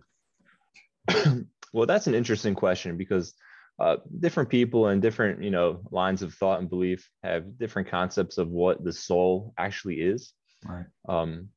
well, 1.73 1.85
that's 1.85 2.07
an 2.07 2.15
interesting 2.15 2.55
question 2.55 2.97
because 2.97 3.35
uh, 3.79 3.97
different 4.19 4.49
people 4.49 4.87
and 4.87 5.01
different 5.01 5.43
you 5.43 5.51
know 5.51 5.81
lines 5.91 6.21
of 6.21 6.33
thought 6.33 6.59
and 6.59 6.69
belief 6.69 7.09
have 7.23 7.57
different 7.57 7.89
concepts 7.89 8.37
of 8.37 8.49
what 8.49 8.83
the 8.83 8.93
soul 8.93 9.53
actually 9.57 9.95
is 9.95 10.33
Right. 10.65 10.85
Um, 11.07 11.49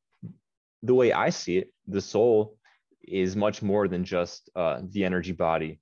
the 0.83 0.95
way 0.95 1.13
I 1.13 1.31
see 1.31 1.59
it, 1.59 1.73
the 1.87 2.01
soul 2.01 2.57
is 3.03 3.37
much 3.37 3.63
more 3.63 3.89
than 3.89 4.05
just 4.05 4.51
uh, 4.55 4.83
the 4.91 5.05
energy 5.05 5.33
body, 5.33 5.81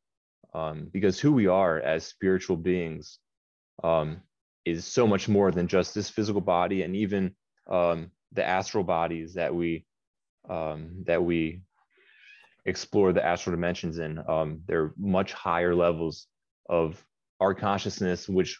um, 0.54 0.88
because 0.92 1.18
who 1.18 1.32
we 1.32 1.46
are 1.46 1.80
as 1.80 2.06
spiritual 2.06 2.56
beings 2.56 3.18
um, 3.82 4.22
is 4.64 4.84
so 4.84 5.06
much 5.06 5.28
more 5.28 5.50
than 5.50 5.66
just 5.66 5.94
this 5.94 6.08
physical 6.08 6.40
body, 6.40 6.82
and 6.82 6.96
even 6.96 7.34
um, 7.68 8.10
the 8.32 8.44
astral 8.44 8.84
bodies 8.84 9.34
that 9.34 9.54
we 9.54 9.84
um, 10.48 11.02
that 11.06 11.22
we 11.22 11.62
explore 12.66 13.12
the 13.12 13.24
astral 13.24 13.54
dimensions 13.56 13.98
in. 13.98 14.22
Um, 14.28 14.60
they're 14.66 14.92
much 14.98 15.32
higher 15.32 15.74
levels 15.74 16.26
of 16.68 17.02
our 17.40 17.54
consciousness, 17.54 18.28
which 18.28 18.58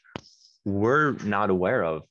we're 0.65 1.13
not 1.25 1.51
aware 1.51 1.85
of 1.85 2.03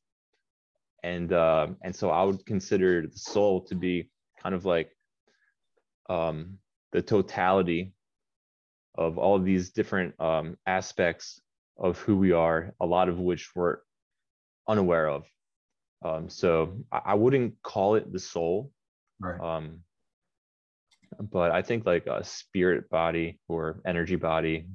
and 1.05 1.31
uh, 1.33 1.67
and 1.83 1.95
so 1.95 2.09
I 2.09 2.23
would 2.23 2.43
consider 2.47 3.05
the 3.05 3.17
soul 3.17 3.61
to 3.65 3.75
be 3.75 4.09
kind 4.41 4.55
of 4.55 4.65
like 4.65 4.89
um, 6.09 6.57
the 6.93 7.01
totality 7.01 7.93
of 8.95 9.19
all 9.19 9.35
of 9.35 9.45
these 9.45 9.69
different 9.69 10.19
um, 10.19 10.57
aspects 10.65 11.39
of 11.77 11.99
who 11.99 12.17
we 12.17 12.31
are, 12.31 12.73
a 12.81 12.85
lot 12.87 13.07
of 13.07 13.19
which 13.19 13.51
we're 13.55 13.77
unaware 14.67 15.07
of. 15.07 15.25
Um, 16.03 16.27
so 16.27 16.77
I, 16.91 17.01
I, 17.05 17.13
wouldn't 17.13 17.55
call 17.61 17.95
it 17.95 18.11
the 18.11 18.19
soul, 18.19 18.71
right. 19.19 19.39
um, 19.39 19.81
but 21.19 21.51
I 21.51 21.61
think 21.61 21.85
like 21.85 22.07
a 22.07 22.23
spirit 22.23 22.89
body 22.89 23.39
or 23.47 23.81
energy 23.85 24.15
body 24.15 24.67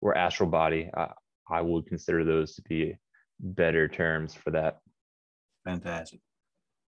or 0.00 0.16
astral 0.16 0.48
body, 0.48 0.90
I, 0.94 1.08
I 1.50 1.60
would 1.60 1.86
consider 1.86 2.24
those 2.24 2.54
to 2.56 2.62
be 2.62 2.96
better 3.40 3.88
terms 3.88 4.34
for 4.34 4.50
that. 4.52 4.78
Fantastic. 5.64 6.20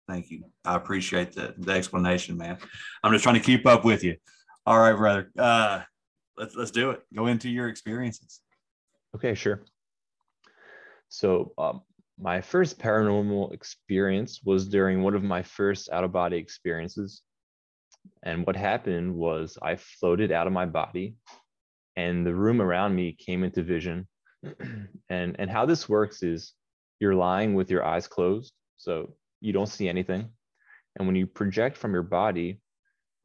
Thank 0.07 0.31
you. 0.31 0.43
I 0.65 0.75
appreciate 0.75 1.33
the, 1.33 1.53
the 1.57 1.71
explanation, 1.71 2.37
man. 2.37 2.57
I'm 3.03 3.11
just 3.11 3.23
trying 3.23 3.35
to 3.35 3.41
keep 3.41 3.65
up 3.65 3.85
with 3.85 4.03
you. 4.03 4.17
All 4.65 4.79
right, 4.79 4.95
brother. 4.95 5.31
Uh, 5.37 5.81
let's 6.37 6.55
let's 6.55 6.71
do 6.71 6.91
it. 6.91 7.01
Go 7.15 7.27
into 7.27 7.49
your 7.49 7.67
experiences. 7.67 8.41
Okay, 9.15 9.33
sure. 9.33 9.63
So, 11.09 11.53
um, 11.57 11.81
my 12.19 12.41
first 12.41 12.79
paranormal 12.79 13.53
experience 13.53 14.41
was 14.43 14.67
during 14.67 15.01
one 15.01 15.15
of 15.15 15.23
my 15.23 15.43
first 15.43 15.89
out 15.91 16.03
of 16.03 16.11
body 16.11 16.37
experiences. 16.37 17.21
And 18.23 18.45
what 18.45 18.55
happened 18.55 19.15
was 19.15 19.57
I 19.61 19.75
floated 19.75 20.31
out 20.31 20.47
of 20.47 20.53
my 20.53 20.65
body 20.65 21.15
and 21.95 22.25
the 22.25 22.33
room 22.33 22.61
around 22.61 22.95
me 22.95 23.13
came 23.13 23.43
into 23.43 23.63
vision. 23.63 24.07
and 25.09 25.35
and 25.39 25.49
how 25.49 25.65
this 25.65 25.87
works 25.87 26.23
is 26.23 26.53
you're 26.99 27.15
lying 27.15 27.53
with 27.53 27.69
your 27.69 27.83
eyes 27.83 28.07
closed 28.07 28.53
so 28.77 29.15
you 29.41 29.53
don't 29.53 29.67
see 29.67 29.89
anything. 29.89 30.29
And 30.97 31.07
when 31.07 31.15
you 31.15 31.27
project 31.27 31.77
from 31.77 31.93
your 31.93 32.03
body, 32.03 32.59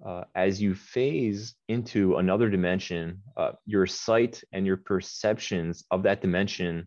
uh, 0.04 0.24
as 0.34 0.60
you 0.62 0.74
phase 0.74 1.54
into 1.68 2.16
another 2.16 2.48
dimension, 2.48 3.20
uh, 3.36 3.52
your 3.66 3.86
sight 3.86 4.42
and 4.52 4.64
your 4.64 4.76
perceptions 4.76 5.84
of 5.90 6.02
that 6.04 6.20
dimension 6.20 6.86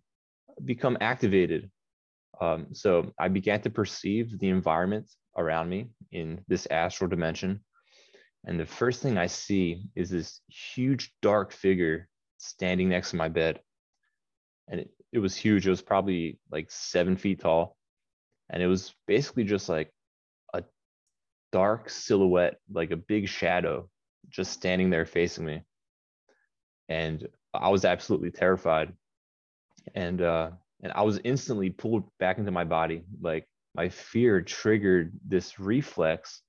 become 0.65 0.98
activated. 1.01 1.69
Um, 2.39 2.67
so 2.74 3.12
I 3.19 3.27
began 3.27 3.62
to 3.62 3.69
perceive 3.69 4.39
the 4.39 4.50
environment 4.50 5.10
around 5.38 5.69
me 5.69 5.89
in 6.12 6.41
this 6.48 6.67
astral 6.71 7.10
dimension. 7.10 7.62
And 8.45 8.60
the 8.60 8.65
first 8.65 9.01
thing 9.01 9.17
I 9.17 9.27
see 9.27 9.83
is 9.95 10.10
this 10.10 10.41
huge 10.48 11.13
dark 11.21 11.51
figure 11.51 12.07
standing 12.38 12.89
next 12.89 13.12
to 13.12 13.15
my 13.17 13.29
bed. 13.29 13.60
And 14.67 14.81
it, 14.81 14.91
it 15.12 15.19
was 15.19 15.36
huge. 15.36 15.67
It 15.67 15.69
was 15.69 15.81
probably 15.81 16.39
like 16.51 16.71
seven 16.71 17.17
feet 17.17 17.41
tall 17.41 17.77
and 18.51 18.62
it 18.62 18.67
was 18.67 18.93
basically 19.07 19.43
just 19.43 19.67
like 19.69 19.89
a 20.53 20.63
dark 21.51 21.89
silhouette 21.89 22.57
like 22.71 22.91
a 22.91 22.98
big 22.98 23.27
shadow 23.27 23.89
just 24.29 24.51
standing 24.51 24.89
there 24.89 25.05
facing 25.05 25.45
me 25.45 25.62
and 26.89 27.27
i 27.53 27.69
was 27.69 27.86
absolutely 27.86 28.29
terrified 28.29 28.93
and 29.95 30.21
uh 30.21 30.51
and 30.83 30.91
i 30.93 31.01
was 31.01 31.19
instantly 31.24 31.69
pulled 31.69 32.03
back 32.19 32.38
into 32.38 32.51
my 32.51 32.63
body 32.63 33.03
like 33.21 33.48
my 33.74 33.89
fear 33.89 34.41
triggered 34.41 35.12
this 35.25 35.60
reflex 35.60 36.41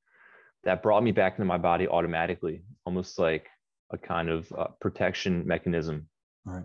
that 0.64 0.82
brought 0.82 1.02
me 1.02 1.12
back 1.12 1.34
into 1.34 1.44
my 1.44 1.58
body 1.58 1.88
automatically 1.88 2.62
almost 2.86 3.18
like 3.18 3.48
a 3.92 3.98
kind 3.98 4.28
of 4.28 4.50
uh, 4.56 4.68
protection 4.80 5.46
mechanism 5.46 6.08
right 6.44 6.64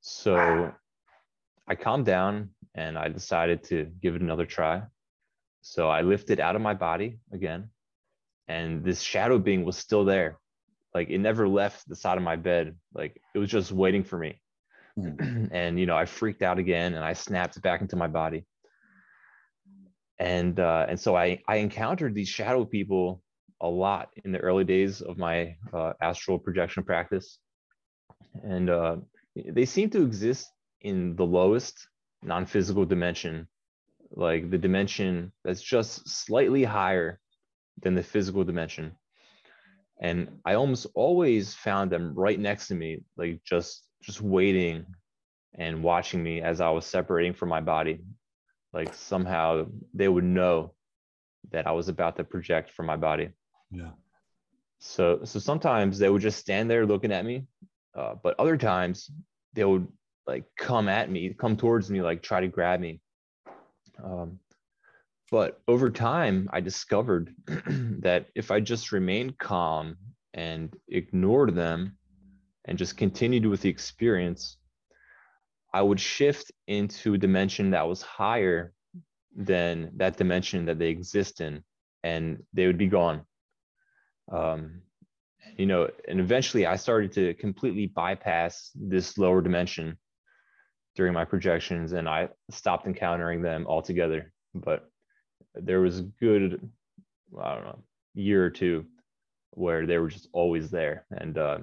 so 0.00 0.72
I 1.68 1.74
calmed 1.74 2.06
down 2.06 2.50
and 2.74 2.96
I 2.96 3.08
decided 3.08 3.64
to 3.64 3.90
give 4.00 4.14
it 4.14 4.22
another 4.22 4.46
try. 4.46 4.82
So 5.62 5.88
I 5.88 6.02
lifted 6.02 6.38
out 6.38 6.54
of 6.54 6.62
my 6.62 6.74
body 6.74 7.18
again, 7.32 7.70
and 8.46 8.84
this 8.84 9.00
shadow 9.00 9.38
being 9.38 9.64
was 9.64 9.76
still 9.76 10.04
there. 10.04 10.38
Like 10.94 11.10
it 11.10 11.18
never 11.18 11.48
left 11.48 11.88
the 11.88 11.96
side 11.96 12.18
of 12.18 12.22
my 12.22 12.36
bed. 12.36 12.76
Like 12.94 13.20
it 13.34 13.38
was 13.38 13.50
just 13.50 13.72
waiting 13.72 14.04
for 14.04 14.18
me. 14.18 14.40
and 14.96 15.78
you 15.78 15.86
know, 15.86 15.96
I 15.96 16.04
freaked 16.04 16.42
out 16.42 16.58
again 16.58 16.94
and 16.94 17.04
I 17.04 17.14
snapped 17.14 17.60
back 17.62 17.80
into 17.80 17.96
my 17.96 18.06
body. 18.06 18.46
And 20.18 20.58
uh, 20.58 20.86
and 20.88 20.98
so 20.98 21.16
I 21.16 21.42
I 21.46 21.56
encountered 21.56 22.14
these 22.14 22.28
shadow 22.28 22.64
people 22.64 23.22
a 23.60 23.68
lot 23.68 24.10
in 24.24 24.32
the 24.32 24.38
early 24.38 24.64
days 24.64 25.00
of 25.02 25.18
my 25.18 25.56
uh, 25.72 25.92
astral 26.00 26.38
projection 26.38 26.84
practice, 26.84 27.38
and 28.42 28.70
uh, 28.70 28.96
they 29.34 29.66
seem 29.66 29.90
to 29.90 30.02
exist 30.02 30.50
in 30.80 31.16
the 31.16 31.24
lowest 31.24 31.88
non-physical 32.22 32.84
dimension 32.84 33.46
like 34.10 34.50
the 34.50 34.58
dimension 34.58 35.32
that's 35.44 35.62
just 35.62 36.08
slightly 36.08 36.64
higher 36.64 37.20
than 37.82 37.94
the 37.94 38.02
physical 38.02 38.44
dimension. 38.44 38.92
And 40.00 40.40
i 40.44 40.54
almost 40.54 40.86
always 40.94 41.54
found 41.54 41.90
them 41.90 42.14
right 42.14 42.38
next 42.38 42.68
to 42.68 42.74
me 42.74 43.00
like 43.16 43.40
just 43.44 43.86
just 44.02 44.20
waiting 44.20 44.84
and 45.58 45.82
watching 45.82 46.22
me 46.22 46.42
as 46.42 46.60
i 46.60 46.68
was 46.68 46.84
separating 46.84 47.32
from 47.32 47.48
my 47.48 47.62
body 47.62 48.04
like 48.72 48.92
somehow 48.94 49.66
they 49.94 50.08
would 50.08 50.24
know 50.24 50.72
that 51.50 51.66
i 51.66 51.72
was 51.72 51.88
about 51.88 52.16
to 52.16 52.24
project 52.24 52.70
from 52.70 52.86
my 52.86 52.96
body 52.96 53.28
Yeah. 53.70 53.90
so 54.78 55.20
so 55.24 55.38
sometimes 55.38 55.98
they 55.98 56.08
would 56.10 56.22
just 56.22 56.38
stand 56.38 56.70
there 56.70 56.86
looking 56.86 57.12
at 57.12 57.24
me 57.24 57.46
uh, 57.94 58.14
but 58.22 58.38
other 58.38 58.56
times 58.56 59.10
they 59.54 59.64
would 59.64 59.86
like 60.26 60.44
come 60.58 60.88
at 60.88 61.10
me 61.10 61.34
come 61.34 61.56
towards 61.56 61.90
me 61.90 62.02
like 62.02 62.22
try 62.22 62.40
to 62.40 62.48
grab 62.48 62.80
me 62.80 63.00
um, 64.02 64.38
but 65.30 65.60
over 65.68 65.90
time 65.90 66.48
i 66.52 66.60
discovered 66.60 67.34
that 68.00 68.26
if 68.34 68.50
i 68.50 68.60
just 68.60 68.92
remained 68.92 69.38
calm 69.38 69.96
and 70.34 70.76
ignored 70.88 71.54
them 71.54 71.96
and 72.66 72.76
just 72.76 72.96
continued 72.96 73.46
with 73.46 73.62
the 73.62 73.68
experience 73.70 74.58
i 75.78 75.82
would 75.82 76.00
shift 76.00 76.46
into 76.66 77.14
a 77.14 77.18
dimension 77.26 77.70
that 77.70 77.86
was 77.86 78.00
higher 78.02 78.72
than 79.36 79.90
that 79.96 80.16
dimension 80.16 80.64
that 80.66 80.78
they 80.78 80.88
exist 80.88 81.40
in 81.40 81.62
and 82.02 82.42
they 82.54 82.66
would 82.66 82.78
be 82.78 82.86
gone. 82.86 83.18
Um, 84.32 84.82
you 85.56 85.66
know 85.66 85.88
and 86.08 86.18
eventually 86.18 86.66
i 86.66 86.76
started 86.76 87.12
to 87.12 87.34
completely 87.34 87.86
bypass 87.86 88.70
this 88.74 89.16
lower 89.16 89.40
dimension 89.40 89.96
during 90.96 91.14
my 91.18 91.24
projections 91.24 91.92
and 91.92 92.08
i 92.08 92.28
stopped 92.50 92.86
encountering 92.86 93.40
them 93.42 93.66
altogether. 93.66 94.32
But 94.54 94.80
there 95.54 95.80
was 95.80 96.00
a 96.00 96.08
good 96.24 96.68
i 97.42 97.54
don't 97.54 97.64
know 97.64 97.82
year 98.14 98.44
or 98.44 98.50
two 98.50 98.86
where 99.56 99.86
they 99.86 99.98
were 99.98 100.08
just 100.08 100.28
always 100.32 100.70
there. 100.70 101.06
And 101.10 101.36
uh, 101.38 101.58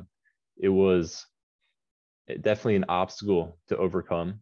it 0.58 0.70
was 0.70 1.26
definitely 2.28 2.76
an 2.76 2.86
obstacle 2.90 3.58
to 3.68 3.78
overcome 3.78 4.40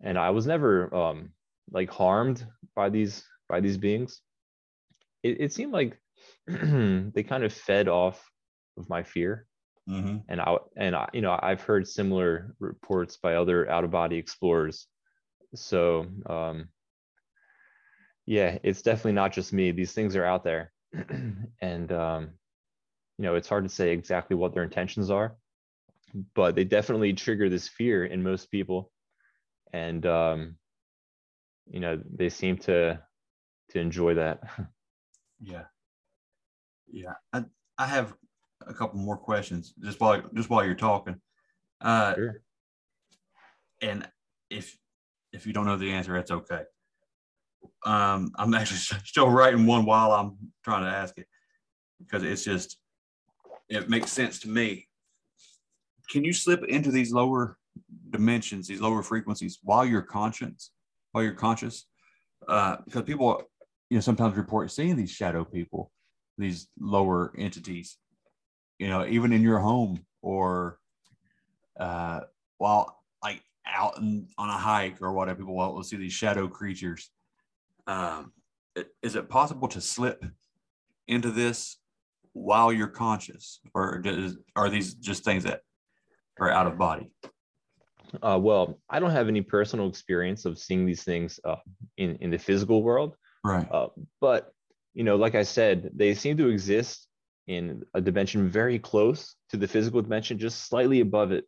and 0.00 0.18
i 0.18 0.30
was 0.30 0.46
never 0.46 0.94
um, 0.94 1.30
like 1.70 1.90
harmed 1.90 2.46
by 2.74 2.88
these 2.88 3.24
by 3.48 3.60
these 3.60 3.76
beings 3.76 4.20
it, 5.22 5.40
it 5.40 5.52
seemed 5.52 5.72
like 5.72 5.98
they 6.46 7.22
kind 7.22 7.44
of 7.44 7.52
fed 7.52 7.88
off 7.88 8.30
of 8.76 8.88
my 8.88 9.02
fear 9.02 9.46
Mm-hmm. 9.88 10.18
and 10.28 10.40
I 10.40 10.56
and 10.76 10.94
I, 10.94 11.08
you 11.12 11.22
know 11.22 11.36
I've 11.42 11.62
heard 11.62 11.88
similar 11.88 12.54
reports 12.60 13.16
by 13.16 13.34
other 13.34 13.68
out 13.68 13.84
of 13.84 13.90
body 13.90 14.16
explorers. 14.16 14.86
So 15.54 16.06
um, 16.26 16.68
yeah, 18.24 18.58
it's 18.62 18.82
definitely 18.82 19.12
not 19.12 19.32
just 19.32 19.52
me. 19.52 19.72
These 19.72 19.92
things 19.92 20.14
are 20.14 20.24
out 20.24 20.44
there, 20.44 20.72
and 21.60 21.92
um, 21.92 22.30
you 23.18 23.24
know 23.24 23.34
it's 23.34 23.48
hard 23.48 23.64
to 23.64 23.68
say 23.68 23.90
exactly 23.90 24.36
what 24.36 24.54
their 24.54 24.62
intentions 24.62 25.10
are, 25.10 25.36
but 26.34 26.54
they 26.54 26.64
definitely 26.64 27.12
trigger 27.12 27.48
this 27.48 27.68
fear 27.68 28.04
in 28.04 28.22
most 28.22 28.50
people, 28.50 28.90
and 29.72 30.04
um, 30.06 30.56
you 31.66 31.80
know 31.80 32.00
they 32.14 32.28
seem 32.28 32.58
to 32.58 33.00
to 33.70 33.78
enjoy 33.80 34.14
that. 34.14 34.42
Yeah. 35.44 35.64
Yeah. 36.86 37.14
I, 37.32 37.44
I 37.76 37.86
have 37.86 38.14
a 38.64 38.72
couple 38.72 39.00
more 39.00 39.16
questions 39.16 39.74
just 39.82 39.98
while 39.98 40.22
just 40.34 40.48
while 40.48 40.64
you're 40.64 40.76
talking. 40.76 41.20
Uh 41.80 42.14
Sure. 42.14 42.42
and 43.80 44.08
if 44.50 44.78
if 45.32 45.46
you 45.46 45.52
don't 45.52 45.66
know 45.66 45.76
the 45.76 45.90
answer, 45.90 46.12
that's 46.12 46.30
okay. 46.30 46.62
Um, 47.84 48.30
I'm 48.36 48.54
actually 48.60 49.00
still 49.04 49.28
writing 49.28 49.66
one 49.66 49.84
while 49.84 50.12
I'm 50.12 50.36
trying 50.64 50.84
to 50.84 50.96
ask 50.96 51.18
it 51.18 51.26
because 51.98 52.22
it's 52.22 52.44
just 52.44 52.78
it 53.68 53.88
makes 53.88 54.12
sense 54.12 54.38
to 54.40 54.48
me. 54.48 54.88
Can 56.12 56.24
you 56.24 56.34
slip 56.34 56.62
into 56.64 56.90
these 56.90 57.10
lower 57.10 57.56
dimensions, 58.10 58.68
these 58.68 58.82
lower 58.82 59.02
frequencies, 59.02 59.58
while 59.62 59.86
you're 59.86 60.02
conscious? 60.02 60.70
While 61.12 61.24
you're 61.24 61.32
conscious, 61.32 61.86
uh, 62.48 62.76
because 62.84 63.02
people, 63.02 63.42
you 63.88 63.96
know, 63.96 64.02
sometimes 64.02 64.36
report 64.36 64.70
seeing 64.70 64.94
these 64.94 65.10
shadow 65.10 65.42
people, 65.42 65.90
these 66.36 66.68
lower 66.78 67.32
entities, 67.38 67.96
you 68.78 68.88
know, 68.88 69.06
even 69.06 69.32
in 69.32 69.42
your 69.42 69.58
home 69.58 70.04
or 70.20 70.78
uh, 71.80 72.20
while 72.58 73.02
like 73.22 73.42
out 73.66 73.98
in, 73.98 74.26
on 74.36 74.50
a 74.50 74.56
hike 74.56 75.00
or 75.00 75.12
whatever, 75.12 75.38
people 75.38 75.56
will 75.56 75.82
see 75.82 75.96
these 75.96 76.12
shadow 76.12 76.46
creatures. 76.46 77.10
Um, 77.86 78.32
is 79.02 79.16
it 79.16 79.28
possible 79.28 79.68
to 79.68 79.80
slip 79.80 80.24
into 81.08 81.30
this 81.30 81.78
while 82.32 82.72
you're 82.72 82.88
conscious, 82.88 83.60
or 83.74 83.98
does, 83.98 84.36
are 84.56 84.70
these 84.70 84.94
just 84.94 85.24
things 85.24 85.44
that 85.44 85.60
are 86.42 86.50
out 86.50 86.66
of 86.66 86.78
body? 86.78 87.10
Uh, 88.22 88.38
well, 88.40 88.78
I 88.90 89.00
don't 89.00 89.10
have 89.10 89.28
any 89.28 89.40
personal 89.40 89.88
experience 89.88 90.44
of 90.44 90.58
seeing 90.58 90.84
these 90.84 91.02
things 91.02 91.40
uh, 91.44 91.56
in 91.96 92.16
in 92.16 92.30
the 92.30 92.38
physical 92.38 92.82
world, 92.82 93.16
Right. 93.44 93.66
uh, 93.70 93.88
but 94.20 94.52
you 94.94 95.04
know, 95.04 95.16
like 95.16 95.34
I 95.34 95.42
said, 95.42 95.90
they 95.94 96.14
seem 96.14 96.36
to 96.36 96.48
exist 96.48 97.08
in 97.46 97.82
a 97.94 98.00
dimension 98.00 98.48
very 98.48 98.78
close 98.78 99.34
to 99.48 99.56
the 99.56 99.66
physical 99.66 100.02
dimension, 100.02 100.38
just 100.38 100.68
slightly 100.68 101.00
above 101.00 101.32
it. 101.32 101.44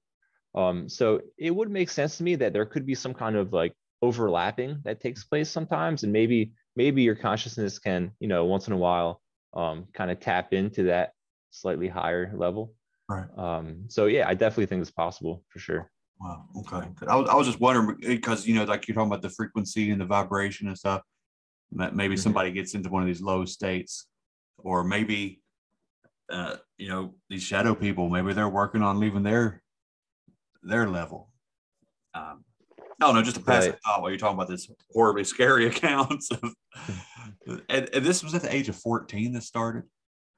Um, 0.54 0.88
so 0.88 1.20
it 1.36 1.50
would 1.50 1.70
make 1.70 1.90
sense 1.90 2.16
to 2.18 2.22
me 2.22 2.36
that 2.36 2.52
there 2.52 2.64
could 2.64 2.86
be 2.86 2.94
some 2.94 3.12
kind 3.12 3.36
of 3.36 3.52
like 3.52 3.74
overlapping 4.00 4.80
that 4.84 5.00
takes 5.00 5.24
place 5.24 5.50
sometimes, 5.50 6.02
and 6.02 6.12
maybe 6.12 6.52
maybe 6.76 7.02
your 7.02 7.14
consciousness 7.14 7.78
can, 7.78 8.10
you 8.20 8.28
know, 8.28 8.46
once 8.46 8.66
in 8.68 8.72
a 8.72 8.78
while, 8.78 9.20
um, 9.52 9.86
kind 9.92 10.10
of 10.10 10.18
tap 10.18 10.52
into 10.54 10.84
that 10.84 11.12
slightly 11.50 11.88
higher 11.88 12.32
level. 12.34 12.72
Right. 13.08 13.26
Um, 13.36 13.84
so 13.88 14.06
yeah, 14.06 14.26
I 14.28 14.34
definitely 14.34 14.66
think 14.66 14.80
it's 14.82 14.90
possible 14.90 15.42
for 15.48 15.58
sure. 15.58 15.90
Wow. 16.20 16.44
Okay. 16.58 16.88
I 17.06 17.16
was, 17.16 17.28
I 17.28 17.34
was 17.34 17.46
just 17.46 17.60
wondering 17.60 17.98
because 18.00 18.46
you 18.46 18.54
know, 18.54 18.64
like 18.64 18.88
you're 18.88 18.94
talking 18.94 19.08
about 19.10 19.22
the 19.22 19.28
frequency 19.30 19.90
and 19.90 20.00
the 20.00 20.06
vibration 20.06 20.68
and 20.68 20.78
stuff. 20.78 21.02
That 21.72 21.96
maybe 21.96 22.14
Mhm. 22.14 22.20
somebody 22.20 22.52
gets 22.52 22.74
into 22.74 22.88
one 22.88 23.02
of 23.02 23.06
these 23.06 23.20
low 23.20 23.44
states, 23.44 24.06
or 24.58 24.84
maybe, 24.84 25.42
uh, 26.30 26.56
you 26.78 26.88
know, 26.88 27.14
these 27.28 27.42
shadow 27.42 27.74
people. 27.74 28.08
Maybe 28.08 28.32
they're 28.32 28.48
working 28.48 28.80
on 28.82 29.00
leaving 29.00 29.22
their 29.24 29.62
their 30.62 30.88
level. 30.88 31.30
Um, 32.14 32.44
I 32.78 33.06
don't 33.06 33.14
know. 33.16 33.22
Just 33.22 33.36
to 33.36 33.42
pass 33.42 33.66
Right. 33.66 33.78
thought 33.84 34.00
while 34.02 34.10
you're 34.10 34.18
talking 34.18 34.36
about 34.36 34.48
this 34.48 34.70
horribly 34.92 35.24
scary 35.24 35.66
accounts. 35.72 36.30
Of, 36.30 36.54
and, 37.68 37.90
and 37.92 38.04
this 38.06 38.22
was 38.22 38.34
at 38.34 38.42
the 38.42 38.54
age 38.54 38.68
of 38.68 38.76
14 38.76 39.32
that 39.32 39.42
started. 39.42 39.82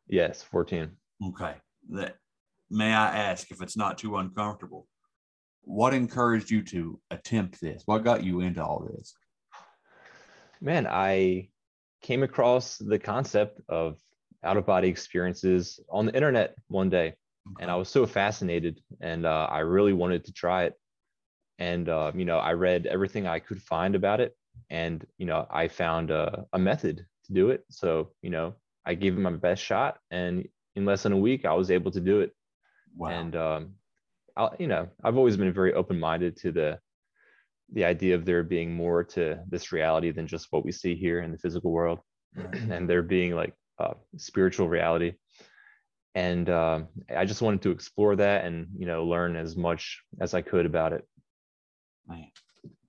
Yes, 0.08 0.42
14. 0.42 0.90
Okay. 1.28 1.54
That 1.90 2.16
may 2.70 2.92
I 2.92 3.16
ask 3.16 3.50
if 3.50 3.62
it's 3.62 3.76
not 3.76 3.98
too 3.98 4.16
uncomfortable? 4.16 4.86
What 5.62 5.94
encouraged 5.94 6.50
you 6.50 6.62
to 6.62 7.00
attempt 7.10 7.60
this? 7.60 7.82
What 7.86 8.04
got 8.04 8.24
you 8.24 8.40
into 8.40 8.64
all 8.64 8.88
this? 8.88 9.14
Man, 10.60 10.86
I 10.86 11.48
came 12.02 12.22
across 12.22 12.78
the 12.78 12.98
concept 12.98 13.60
of 13.68 13.98
out 14.44 14.56
of 14.56 14.66
body 14.66 14.88
experiences 14.88 15.80
on 15.90 16.06
the 16.06 16.14
internet 16.14 16.54
one 16.68 16.88
day, 16.88 17.14
and 17.60 17.70
I 17.70 17.76
was 17.76 17.88
so 17.88 18.06
fascinated, 18.06 18.80
and 19.00 19.26
uh, 19.26 19.48
I 19.50 19.60
really 19.60 19.92
wanted 19.92 20.24
to 20.26 20.32
try 20.32 20.64
it. 20.64 20.74
And 21.58 21.88
uh, 21.88 22.12
you 22.14 22.24
know, 22.24 22.38
I 22.38 22.52
read 22.52 22.86
everything 22.86 23.26
I 23.26 23.38
could 23.40 23.60
find 23.62 23.94
about 23.94 24.20
it, 24.20 24.36
and 24.70 25.04
you 25.18 25.26
know, 25.26 25.46
I 25.50 25.68
found 25.68 26.10
a, 26.10 26.44
a 26.52 26.58
method 26.58 27.04
to 27.26 27.32
do 27.32 27.50
it. 27.50 27.64
So 27.70 28.10
you 28.22 28.30
know, 28.30 28.54
I 28.84 28.94
gave 28.94 29.14
it 29.14 29.20
my 29.20 29.30
best 29.30 29.62
shot, 29.62 29.98
and 30.10 30.46
in 30.76 30.84
less 30.84 31.02
than 31.02 31.12
a 31.12 31.18
week, 31.18 31.44
I 31.44 31.54
was 31.54 31.70
able 31.70 31.90
to 31.90 32.00
do 32.00 32.20
it. 32.20 32.32
Wow. 32.96 33.08
And 33.10 33.36
um, 33.36 33.74
I, 34.36 34.48
you 34.58 34.66
know, 34.66 34.88
I've 35.04 35.16
always 35.16 35.36
been 35.36 35.52
very 35.52 35.74
open-minded 35.74 36.36
to 36.38 36.52
the 36.52 36.78
the 37.72 37.84
idea 37.84 38.14
of 38.14 38.24
there 38.24 38.44
being 38.44 38.72
more 38.72 39.02
to 39.02 39.40
this 39.48 39.72
reality 39.72 40.12
than 40.12 40.28
just 40.28 40.46
what 40.50 40.64
we 40.64 40.70
see 40.70 40.94
here 40.94 41.20
in 41.20 41.32
the 41.32 41.38
physical 41.38 41.72
world, 41.72 41.98
and 42.70 42.88
there 42.88 43.02
being 43.02 43.34
like 43.34 43.54
uh, 43.78 43.94
spiritual 44.16 44.68
reality. 44.68 45.14
And 46.14 46.48
um, 46.48 46.88
I 47.14 47.24
just 47.24 47.42
wanted 47.42 47.62
to 47.62 47.70
explore 47.70 48.16
that 48.16 48.44
and 48.44 48.68
you 48.78 48.86
know 48.86 49.04
learn 49.04 49.36
as 49.36 49.56
much 49.56 50.00
as 50.20 50.32
I 50.32 50.42
could 50.42 50.64
about 50.64 50.92
it. 50.92 51.06
Man, 52.08 52.30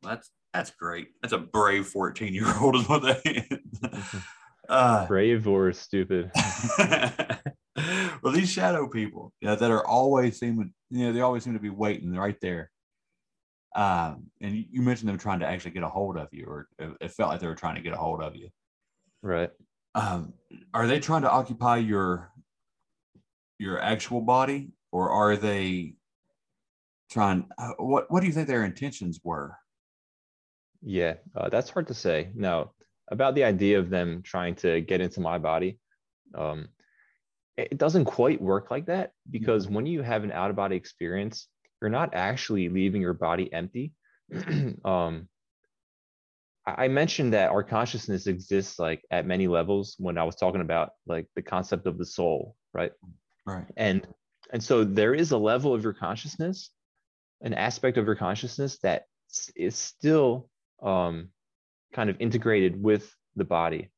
that's 0.01 0.29
that's 0.53 0.71
great. 0.71 1.09
That's 1.21 1.33
a 1.33 1.37
brave 1.39 1.87
14 1.87 2.33
year 2.33 2.53
old 2.61 2.75
is 2.75 2.87
what 2.87 3.03
they 3.03 3.47
uh, 4.69 5.07
Brave 5.07 5.47
or 5.47 5.73
stupid. 5.73 6.31
well, 8.23 8.33
these 8.33 8.51
shadow 8.51 8.87
people, 8.87 9.33
you 9.39 9.47
know, 9.47 9.55
that 9.55 9.71
are 9.71 9.85
always 9.85 10.39
seeming, 10.39 10.73
you 10.89 11.05
know, 11.05 11.13
they 11.13 11.21
always 11.21 11.43
seem 11.43 11.53
to 11.53 11.59
be 11.59 11.69
waiting 11.69 12.13
right 12.13 12.37
there. 12.41 12.71
Um, 13.75 14.31
and 14.41 14.55
you- 14.71 14.81
mentioned 14.81 15.09
them 15.09 15.17
trying 15.17 15.41
to 15.41 15.47
actually 15.47 15.71
get 15.71 15.83
a 15.83 15.89
hold 15.89 16.17
of 16.17 16.29
you, 16.31 16.45
or 16.45 16.67
it 16.79 17.11
felt 17.11 17.29
like 17.29 17.39
they 17.39 17.47
were 17.47 17.55
trying 17.55 17.75
to 17.75 17.81
get 17.81 17.93
a 17.93 17.97
hold 17.97 18.23
of 18.23 18.35
you. 18.35 18.49
Right. 19.21 19.51
Um, 19.93 20.33
are 20.73 20.87
they 20.87 20.99
trying 20.99 21.23
to 21.23 21.31
occupy 21.31 21.77
your 21.77 22.31
your 23.59 23.79
actual 23.79 24.21
body, 24.21 24.71
or 24.91 25.09
are 25.09 25.35
they 25.35 25.95
trying? 27.11 27.47
Uh, 27.57 27.73
what 27.77 28.09
What 28.09 28.21
do 28.21 28.27
you 28.27 28.33
think 28.33 28.47
their 28.47 28.65
intentions 28.65 29.19
were? 29.23 29.55
Yeah, 30.81 31.15
uh, 31.35 31.49
that's 31.49 31.69
hard 31.69 31.87
to 31.87 31.93
say. 31.93 32.31
Now, 32.33 32.71
about 33.09 33.35
the 33.35 33.43
idea 33.43 33.79
of 33.79 33.89
them 33.89 34.21
trying 34.23 34.55
to 34.55 34.81
get 34.81 35.01
into 35.01 35.19
my 35.19 35.37
body, 35.37 35.79
um, 36.35 36.69
it 37.57 37.77
doesn't 37.77 38.05
quite 38.05 38.41
work 38.41 38.69
like 38.71 38.85
that 38.85 39.11
because 39.29 39.67
when 39.67 39.85
you 39.85 40.01
have 40.01 40.23
an 40.23 40.31
out 40.31 40.49
of 40.49 40.55
body 40.55 40.75
experience, 40.75 41.47
you're 41.81 41.89
not 41.89 42.13
actually 42.13 42.69
leaving 42.69 43.01
your 43.01 43.13
body 43.13 43.51
empty. 43.51 43.93
um, 44.85 45.27
I 46.65 46.85
I 46.85 46.87
mentioned 46.87 47.33
that 47.33 47.49
our 47.49 47.63
consciousness 47.63 48.27
exists 48.27 48.77
like 48.77 49.03
at 49.09 49.25
many 49.25 49.47
levels 49.47 49.95
when 49.97 50.17
I 50.17 50.23
was 50.23 50.35
talking 50.35 50.61
about 50.61 50.91
like 51.07 51.27
the 51.35 51.41
concept 51.41 51.87
of 51.87 51.97
the 51.97 52.05
soul, 52.05 52.55
right? 52.73 52.91
Right. 53.45 53.65
and 53.77 54.05
and 54.51 54.61
so 54.61 54.83
there 54.83 55.13
is 55.13 55.31
a 55.31 55.37
level 55.37 55.73
of 55.73 55.83
your 55.83 55.93
consciousness 55.93 56.69
an 57.41 57.53
aspect 57.53 57.97
of 57.97 58.05
your 58.05 58.15
consciousness 58.15 58.77
that 58.79 59.03
is 59.55 59.75
still 59.75 60.49
um, 60.81 61.29
kind 61.93 62.09
of 62.09 62.17
integrated 62.19 62.81
with 62.81 63.13
the 63.35 63.45
body 63.45 63.89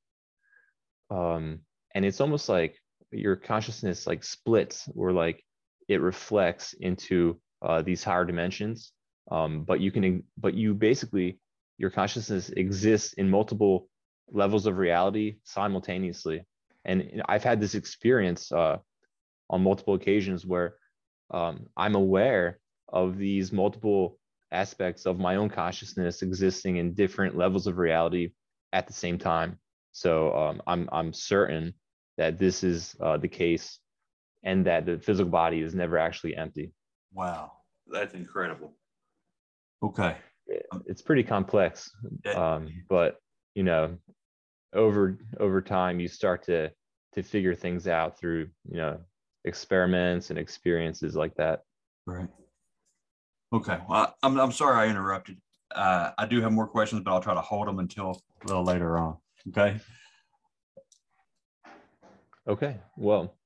um, 1.09 1.59
and 1.95 2.05
it's 2.05 2.21
almost 2.21 2.49
like 2.49 2.77
your 3.11 3.35
consciousness 3.35 4.07
like 4.07 4.23
splits 4.23 4.89
or 4.95 5.11
like 5.11 5.43
it 5.87 6.01
reflects 6.01 6.73
into 6.73 7.39
uh, 7.61 7.81
these 7.81 8.03
higher 8.03 8.25
dimensions 8.25 8.91
um, 9.31 9.63
but 9.63 9.79
you 9.79 9.91
can 9.91 10.23
but 10.37 10.53
you 10.53 10.73
basically 10.73 11.39
your 11.77 11.89
consciousness 11.89 12.49
exists 12.49 13.13
in 13.13 13.29
multiple 13.29 13.87
levels 14.31 14.65
of 14.65 14.77
reality 14.77 15.37
simultaneously 15.43 16.43
and 16.85 17.21
i've 17.27 17.43
had 17.43 17.59
this 17.59 17.75
experience 17.75 18.51
uh, 18.51 18.77
on 19.49 19.63
multiple 19.63 19.95
occasions 19.95 20.45
where 20.45 20.75
um, 21.31 21.67
I'm 21.77 21.95
aware 21.95 22.59
of 22.87 23.17
these 23.17 23.51
multiple 23.51 24.17
aspects 24.51 25.05
of 25.05 25.19
my 25.19 25.35
own 25.35 25.49
consciousness 25.49 26.21
existing 26.21 26.77
in 26.77 26.93
different 26.93 27.37
levels 27.37 27.67
of 27.67 27.77
reality 27.77 28.31
at 28.73 28.87
the 28.87 28.93
same 28.93 29.17
time. 29.17 29.59
So 29.91 30.35
um, 30.35 30.61
I'm 30.65 30.89
I'm 30.91 31.13
certain 31.13 31.73
that 32.19 32.37
this 32.37 32.65
is 32.65 32.97
uh, 32.99 33.15
the 33.15 33.29
case, 33.29 33.79
and 34.43 34.65
that 34.65 34.85
the 34.85 34.99
physical 34.99 35.31
body 35.31 35.61
is 35.61 35.73
never 35.73 35.97
actually 35.97 36.35
empty. 36.35 36.69
Wow, 37.13 37.53
that's 37.87 38.13
incredible. 38.13 38.73
Okay. 39.81 40.17
It's 40.85 41.01
pretty 41.01 41.23
complex, 41.23 41.89
um, 42.35 42.67
but 42.89 43.17
you 43.55 43.63
know, 43.63 43.97
over 44.73 45.17
over 45.39 45.61
time 45.61 45.99
you 46.01 46.09
start 46.09 46.43
to 46.43 46.69
to 47.13 47.23
figure 47.23 47.55
things 47.55 47.87
out 47.87 48.19
through 48.19 48.49
you 48.69 48.77
know 48.77 48.99
experiments 49.45 50.29
and 50.29 50.37
experiences 50.37 51.15
like 51.15 51.33
that. 51.35 51.61
Right. 52.05 52.27
Okay. 53.53 53.79
Well, 53.87 54.01
I- 54.21 54.27
I'm, 54.27 54.37
I'm 54.39 54.51
sorry 54.51 54.75
I 54.87 54.89
interrupted. 54.91 55.37
Uh, 55.73 56.11
I 56.17 56.25
do 56.25 56.41
have 56.41 56.51
more 56.51 56.67
questions, 56.67 57.01
but 57.03 57.11
I'll 57.11 57.21
try 57.21 57.33
to 57.33 57.41
hold 57.41 57.67
them 57.67 57.79
until 57.79 58.21
a 58.43 58.47
little 58.47 58.63
later 58.65 58.97
on. 58.97 59.15
Okay. 59.49 59.79
Okay, 62.49 62.77
well, 62.97 63.37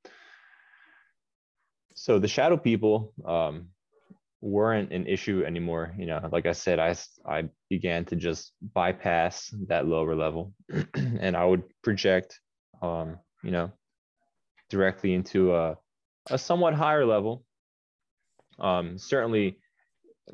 so 1.94 2.20
the 2.20 2.28
shadow 2.30 2.56
people 2.56 3.14
um, 3.26 3.68
weren't 4.40 4.94
an 4.94 5.08
issue 5.08 5.44
anymore. 5.46 5.94
You 5.98 6.06
know, 6.06 6.30
like 6.32 6.46
I 6.46 6.54
said, 6.54 6.80
I 6.80 6.96
I 7.28 7.50
began 7.70 8.06
to 8.06 8.16
just 8.16 8.54
bypass 8.62 9.54
that 9.68 9.86
lower 9.86 10.16
level, 10.16 10.54
and 10.94 11.36
I 11.36 11.44
would 11.44 11.64
project, 11.84 12.40
um, 12.82 13.18
you 13.44 13.52
know, 13.52 13.74
directly 14.70 15.14
into 15.14 15.54
a 15.54 15.76
a 16.30 16.38
somewhat 16.38 16.74
higher 16.74 17.06
level. 17.06 17.44
Um, 18.58 18.98
certainly, 18.98 19.58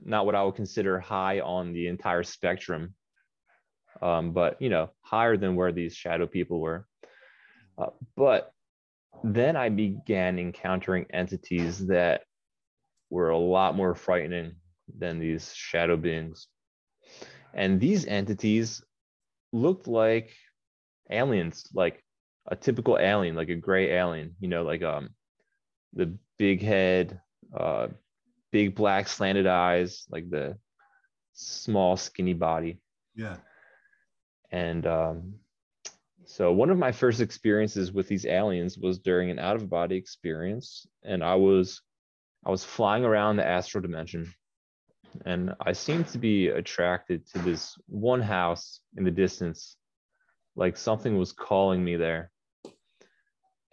not 0.05 0.27
what 0.27 0.35
I 0.35 0.43
would 0.43 0.57
consider 0.57 0.99
high 0.99 1.39
on 1.39 1.73
the 1.73 1.87
entire 1.87 2.21
spectrum, 2.21 2.93
um, 3.99 4.31
but 4.31 4.61
you 4.61 4.69
know, 4.69 4.91
higher 5.01 5.37
than 5.37 5.55
where 5.55 5.71
these 5.71 5.95
shadow 5.95 6.27
people 6.27 6.59
were. 6.61 6.85
Uh, 7.75 7.89
but 8.15 8.53
then 9.23 9.55
I 9.55 9.69
began 9.69 10.39
encountering 10.39 11.05
entities 11.11 11.85
that 11.87 12.23
were 13.09 13.29
a 13.29 13.37
lot 13.37 13.75
more 13.75 13.95
frightening 13.95 14.55
than 14.97 15.19
these 15.19 15.53
shadow 15.53 15.97
beings. 15.97 16.47
And 17.53 17.79
these 17.79 18.05
entities 18.05 18.83
looked 19.51 19.87
like 19.87 20.35
aliens, 21.09 21.67
like 21.73 22.03
a 22.47 22.55
typical 22.55 22.97
alien, 22.99 23.35
like 23.35 23.49
a 23.49 23.55
gray 23.55 23.91
alien, 23.91 24.35
you 24.39 24.47
know, 24.47 24.63
like 24.63 24.83
um 24.83 25.09
the 25.93 26.17
big 26.37 26.61
head, 26.61 27.19
uh 27.57 27.87
big 28.51 28.75
black 28.75 29.07
slanted 29.07 29.47
eyes, 29.47 30.05
like 30.09 30.29
the 30.29 30.57
small 31.33 31.97
skinny 31.97 32.33
body. 32.33 32.79
Yeah. 33.15 33.37
And 34.51 34.85
um, 34.87 35.35
so 36.29 36.51
one 36.51 36.69
of 36.69 36.77
my 36.77 36.91
first 36.91 37.21
experiences 37.21 37.91
with 37.91 38.07
these 38.07 38.27
aliens 38.27 38.77
was 38.77 38.99
during 38.99 39.31
an 39.31 39.39
out 39.39 39.55
of 39.55 39.67
body 39.67 39.95
experience, 39.95 40.85
and 41.03 41.23
I 41.23 41.33
was 41.33 41.81
I 42.45 42.51
was 42.51 42.63
flying 42.63 43.03
around 43.03 43.37
the 43.37 43.47
astral 43.47 43.81
dimension, 43.81 44.31
and 45.25 45.55
I 45.59 45.71
seemed 45.71 46.07
to 46.09 46.19
be 46.19 46.49
attracted 46.49 47.25
to 47.31 47.39
this 47.39 47.75
one 47.87 48.21
house 48.21 48.79
in 48.95 49.03
the 49.03 49.09
distance, 49.09 49.75
like 50.55 50.77
something 50.77 51.17
was 51.17 51.33
calling 51.33 51.83
me 51.83 51.95
there. 51.95 52.29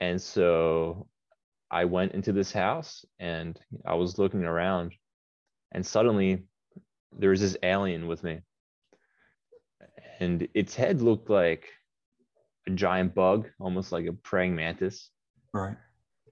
And 0.01 0.19
so 0.21 1.09
I 1.71 1.85
went 1.85 2.13
into 2.13 2.33
this 2.33 2.53
house 2.53 3.05
and 3.19 3.61
I 3.85 3.97
was 3.97 4.19
looking 4.19 4.45
around, 4.45 4.95
and 5.73 5.85
suddenly 5.85 6.45
there 7.13 7.31
was 7.31 7.43
this 7.43 7.59
alien 7.63 8.07
with 8.07 8.25
me 8.25 8.41
and 10.21 10.49
its 10.55 10.75
head 10.75 11.03
looked 11.03 11.29
like 11.29 11.67
a 12.67 12.71
giant 12.71 13.15
bug, 13.15 13.49
almost 13.59 13.93
like 13.93 14.07
a 14.07 14.13
praying 14.13 14.55
mantis. 14.55 15.11
Right. 15.53 15.77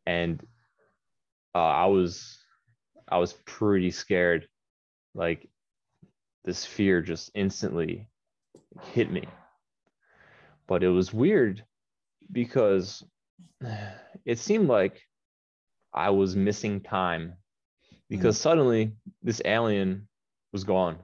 And 0.06 0.44
uh, 1.54 1.58
I 1.58 1.86
was, 1.86 2.38
I 3.08 3.18
was 3.18 3.32
pretty 3.44 3.90
scared. 3.90 4.48
Like 5.14 5.48
this 6.44 6.64
fear 6.64 7.00
just 7.00 7.30
instantly 7.34 8.08
hit 8.92 9.10
me. 9.10 9.24
But 10.66 10.82
it 10.82 10.88
was 10.88 11.12
weird 11.12 11.64
because 12.30 13.04
it 14.24 14.38
seemed 14.38 14.68
like 14.68 15.00
I 15.92 16.10
was 16.10 16.34
missing 16.34 16.80
time 16.80 17.34
because 18.10 18.38
suddenly 18.38 18.92
this 19.22 19.40
alien 19.44 20.08
was 20.52 20.64
gone 20.64 20.98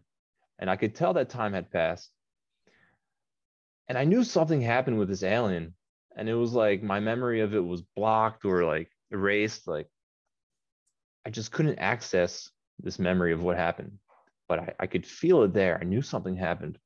and 0.60 0.70
I 0.70 0.76
could 0.76 0.94
tell 0.94 1.14
that 1.14 1.30
time 1.30 1.54
had 1.54 1.70
passed 1.70 2.10
and 3.90 3.98
I 3.98 4.04
knew 4.04 4.22
something 4.22 4.60
happened 4.60 5.00
with 5.00 5.08
this 5.08 5.24
alien, 5.24 5.74
and 6.16 6.28
it 6.28 6.34
was 6.34 6.52
like 6.52 6.80
my 6.80 7.00
memory 7.00 7.40
of 7.40 7.56
it 7.56 7.64
was 7.64 7.82
blocked 7.82 8.44
or 8.44 8.64
like 8.64 8.88
erased. 9.10 9.66
Like 9.66 9.88
I 11.26 11.30
just 11.30 11.50
couldn't 11.50 11.80
access 11.80 12.48
this 12.78 13.00
memory 13.00 13.32
of 13.32 13.42
what 13.42 13.56
happened, 13.56 13.98
but 14.48 14.60
I, 14.60 14.74
I 14.78 14.86
could 14.86 15.04
feel 15.04 15.42
it 15.42 15.52
there. 15.52 15.76
I 15.80 15.84
knew 15.84 16.02
something 16.02 16.36
happened, 16.36 16.78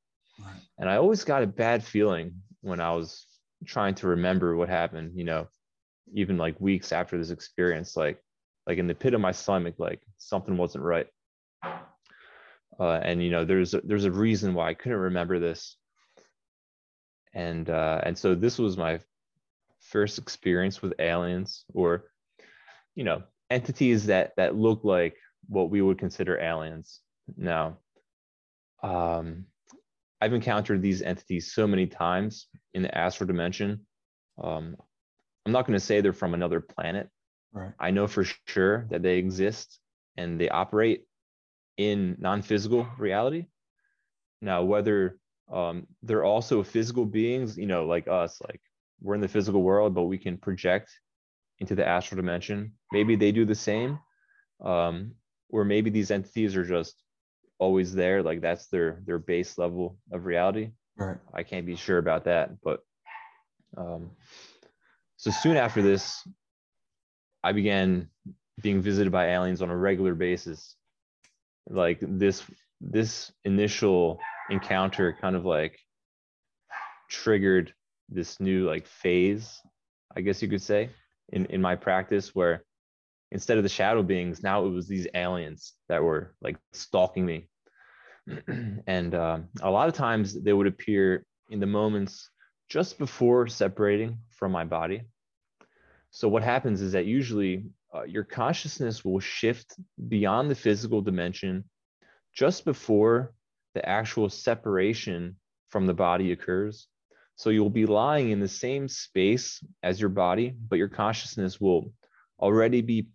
Right. 0.43 0.55
and 0.79 0.89
I 0.89 0.95
always 0.95 1.23
got 1.23 1.43
a 1.43 1.47
bad 1.47 1.83
feeling 1.83 2.41
when 2.61 2.81
I 2.81 2.91
was 2.93 3.27
trying 3.67 3.93
to 3.95 4.07
remember 4.07 4.55
what 4.55 4.67
happened. 4.67 5.11
You 5.13 5.25
know, 5.25 5.47
even 6.15 6.39
like 6.39 6.59
weeks 6.59 6.91
after 6.91 7.19
this 7.19 7.29
experience, 7.29 7.95
like 7.95 8.19
like 8.65 8.79
in 8.79 8.87
the 8.87 8.95
pit 8.95 9.13
of 9.13 9.21
my 9.21 9.31
stomach, 9.31 9.75
like 9.77 10.01
something 10.17 10.57
wasn't 10.57 10.83
right. 10.83 11.05
Uh, 12.79 12.99
and 13.03 13.21
you 13.21 13.29
know, 13.29 13.45
there's 13.45 13.75
a, 13.75 13.81
there's 13.81 14.05
a 14.05 14.11
reason 14.11 14.55
why 14.55 14.69
I 14.69 14.73
couldn't 14.73 14.97
remember 14.97 15.37
this 15.37 15.77
and 17.35 17.69
uh, 17.69 18.01
and 18.03 18.17
so 18.17 18.33
this 18.33 18.57
was 18.57 18.77
my 18.77 18.99
first 19.79 20.17
experience 20.17 20.81
with 20.81 20.93
aliens 20.99 21.65
or 21.73 22.05
you 22.95 23.03
know 23.03 23.21
entities 23.51 24.07
that 24.07 24.33
that 24.37 24.55
look 24.55 24.83
like 24.83 25.15
what 25.47 25.69
we 25.69 25.81
would 25.81 25.99
consider 25.99 26.39
aliens 26.39 27.01
now 27.37 27.77
um, 28.81 29.45
i've 30.21 30.33
encountered 30.33 30.81
these 30.81 31.03
entities 31.03 31.53
so 31.53 31.67
many 31.67 31.85
times 31.85 32.47
in 32.73 32.81
the 32.81 32.97
astral 32.97 33.27
dimension 33.27 33.85
um, 34.43 34.75
i'm 35.45 35.51
not 35.51 35.67
going 35.67 35.77
to 35.77 35.85
say 35.85 36.01
they're 36.01 36.13
from 36.13 36.33
another 36.33 36.59
planet 36.59 37.09
Right. 37.53 37.71
i 37.79 37.91
know 37.91 38.07
for 38.07 38.25
sure 38.47 38.87
that 38.89 39.03
they 39.03 39.17
exist 39.17 39.79
and 40.17 40.41
they 40.41 40.49
operate 40.49 41.05
in 41.77 42.15
non-physical 42.19 42.87
reality. 42.97 43.45
Now, 44.41 44.63
whether 44.63 45.17
um, 45.51 45.87
they're 46.03 46.23
also 46.23 46.63
physical 46.63 47.05
beings, 47.05 47.57
you 47.57 47.67
know, 47.67 47.85
like 47.85 48.07
us, 48.07 48.41
like 48.47 48.61
we're 49.01 49.15
in 49.15 49.21
the 49.21 49.27
physical 49.27 49.61
world, 49.61 49.93
but 49.93 50.03
we 50.03 50.17
can 50.17 50.37
project 50.37 50.89
into 51.59 51.75
the 51.75 51.87
astral 51.87 52.17
dimension. 52.17 52.73
Maybe 52.91 53.15
they 53.15 53.31
do 53.31 53.45
the 53.45 53.55
same, 53.55 53.99
um, 54.63 55.11
or 55.49 55.63
maybe 55.63 55.89
these 55.89 56.11
entities 56.11 56.55
are 56.55 56.65
just 56.65 56.95
always 57.59 57.93
there, 57.93 58.23
like 58.23 58.41
that's 58.41 58.67
their 58.67 59.01
their 59.05 59.19
base 59.19 59.57
level 59.57 59.97
of 60.11 60.25
reality. 60.25 60.71
Right. 60.97 61.17
I 61.33 61.43
can't 61.43 61.65
be 61.65 61.75
sure 61.75 61.97
about 61.97 62.25
that, 62.25 62.61
but 62.61 62.79
um, 63.77 64.11
so 65.17 65.31
soon 65.31 65.57
after 65.57 65.81
this, 65.81 66.27
I 67.43 67.51
began 67.51 68.09
being 68.61 68.81
visited 68.81 69.11
by 69.11 69.27
aliens 69.27 69.61
on 69.61 69.69
a 69.69 69.77
regular 69.77 70.15
basis. 70.15 70.75
Like 71.67 71.99
this, 72.01 72.43
this 72.79 73.31
initial 73.43 74.19
encounter 74.49 75.15
kind 75.19 75.35
of 75.35 75.45
like 75.45 75.79
triggered 77.09 77.73
this 78.09 78.39
new 78.39 78.67
like 78.67 78.87
phase, 78.87 79.61
I 80.15 80.21
guess 80.21 80.41
you 80.41 80.47
could 80.47 80.61
say, 80.61 80.89
in 81.29 81.45
in 81.47 81.61
my 81.61 81.75
practice 81.75 82.33
where 82.33 82.63
instead 83.31 83.57
of 83.57 83.63
the 83.63 83.69
shadow 83.69 84.03
beings, 84.03 84.43
now 84.43 84.65
it 84.65 84.69
was 84.69 84.87
these 84.87 85.07
aliens 85.13 85.73
that 85.89 86.03
were 86.03 86.35
like 86.41 86.57
stalking 86.73 87.25
me. 87.25 87.47
and 88.87 89.13
um, 89.13 89.49
a 89.61 89.69
lot 89.69 89.87
of 89.87 89.93
times 89.93 90.41
they 90.41 90.53
would 90.53 90.67
appear 90.67 91.25
in 91.49 91.59
the 91.59 91.65
moments 91.65 92.29
just 92.69 92.97
before 92.97 93.47
separating 93.47 94.17
from 94.29 94.51
my 94.51 94.63
body. 94.63 95.03
So 96.09 96.27
what 96.27 96.43
happens 96.43 96.81
is 96.81 96.93
that 96.93 97.05
usually 97.05 97.65
uh, 97.93 98.03
your 98.03 98.23
consciousness 98.23 99.05
will 99.05 99.19
shift 99.19 99.75
beyond 100.07 100.49
the 100.49 100.55
physical 100.55 101.01
dimension 101.01 101.65
just 102.33 102.65
before 102.65 103.33
the 103.75 103.87
actual 103.87 104.29
separation 104.29 105.35
from 105.69 105.85
the 105.85 105.93
body 105.93 106.31
occurs. 106.31 106.87
So 107.35 107.49
you'll 107.49 107.69
be 107.69 107.85
lying 107.85 108.29
in 108.31 108.39
the 108.39 108.47
same 108.47 108.87
space 108.87 109.61
as 109.83 109.99
your 109.99 110.09
body, 110.09 110.55
but 110.69 110.79
your 110.79 110.87
consciousness 110.87 111.61
will 111.61 111.93
already 112.39 112.81
be 112.81 113.09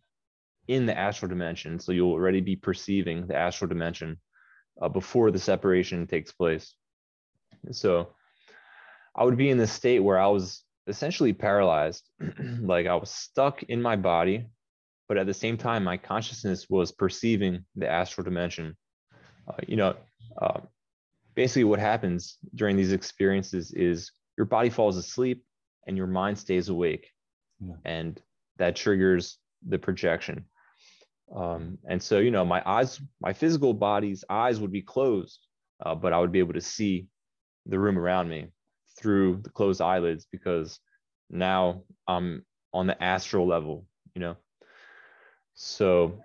in 0.69 0.87
the 0.87 0.97
astral 0.97 1.29
dimension. 1.29 1.81
So 1.81 1.93
you'll 1.93 2.13
already 2.13 2.43
be 2.43 2.55
perceiving 2.55 3.27
the 3.27 3.37
astral 3.37 3.69
dimension 3.69 4.21
uh, 4.81 4.89
before 4.89 5.31
the 5.31 5.39
separation 5.39 6.07
takes 6.07 6.33
place. 6.33 6.75
So 7.73 8.11
I 9.17 9.25
would 9.25 9.37
be 9.37 9.51
in 9.51 9.59
this 9.59 9.73
state 9.73 10.01
where 10.01 10.19
I 10.19 10.29
was 10.29 10.63
essentially 10.87 11.33
paralyzed, 11.33 12.09
like 12.61 12.87
I 12.87 12.95
was 12.95 13.11
stuck 13.11 13.63
in 13.65 13.81
my 13.81 13.97
body, 13.97 14.47
but 15.09 15.17
at 15.17 15.27
the 15.27 15.35
same 15.35 15.57
time, 15.57 15.83
my 15.83 15.97
consciousness 15.97 16.67
was 16.69 16.93
perceiving 16.93 17.65
the 17.75 17.89
astral 17.89 18.25
dimension. 18.25 18.77
Uh, 19.49 19.57
you 19.67 19.77
know, 19.77 19.97
uh, 20.41 20.61
basically 21.35 21.65
what 21.65 21.79
happens 21.79 22.39
during 22.55 22.77
these 22.77 22.93
experiences 22.93 23.73
is 23.73 24.13
your 24.37 24.47
body 24.47 24.71
falls 24.71 24.97
asleep 24.97 25.45
and 25.87 25.97
your 25.97 26.07
mind 26.07 26.39
stays 26.39 26.69
awake, 26.69 27.11
yeah. 27.61 27.75
and 27.85 28.21
that 28.59 28.77
triggers 28.77 29.39
the 29.67 29.79
projection. 29.79 30.45
Um, 31.35 31.79
and 31.89 32.03
so, 32.03 32.19
you 32.19 32.31
know, 32.31 32.45
my 32.45 32.63
eyes, 32.67 33.01
my 33.21 33.33
physical 33.33 33.73
body's 33.73 34.25
eyes 34.29 34.61
would 34.61 34.73
be 34.73 34.83
closed, 34.83 35.47
uh, 35.85 35.95
but 35.95 36.13
I 36.13 36.19
would 36.19 36.33
be 36.33 36.41
able 36.41 36.55
to 36.55 36.61
see 36.61 37.07
the 37.67 37.79
room 37.79 37.99
around 37.99 38.29
me 38.29 38.49
through 38.99 39.41
the 39.43 39.51
closed 39.51 39.81
eyelids 39.81 40.27
because 40.31 40.79
now 41.31 41.83
I'm 42.09 42.45
on 42.73 42.87
the 42.87 43.01
astral 43.03 43.47
level, 43.47 43.87
you 44.15 44.21
know. 44.21 44.37
So 45.55 46.21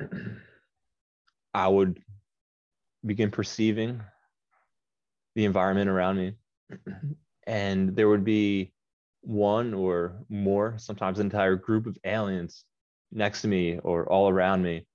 I 1.54 1.68
would 1.68 2.00
begin 3.06 3.30
perceiving 3.30 4.00
the 5.34 5.44
environment 5.44 5.88
around 5.88 6.16
me, 6.16 6.34
and 7.46 7.94
there 7.94 8.08
would 8.08 8.24
be 8.24 8.72
one 9.22 9.74
or 9.74 10.24
more, 10.28 10.74
sometimes 10.78 11.18
an 11.18 11.26
entire 11.26 11.56
group 11.56 11.86
of 11.86 11.96
aliens 12.04 12.64
next 13.12 13.42
to 13.42 13.48
me 13.48 13.78
or 13.78 14.10
all 14.10 14.28
around 14.28 14.62
me. 14.62 14.86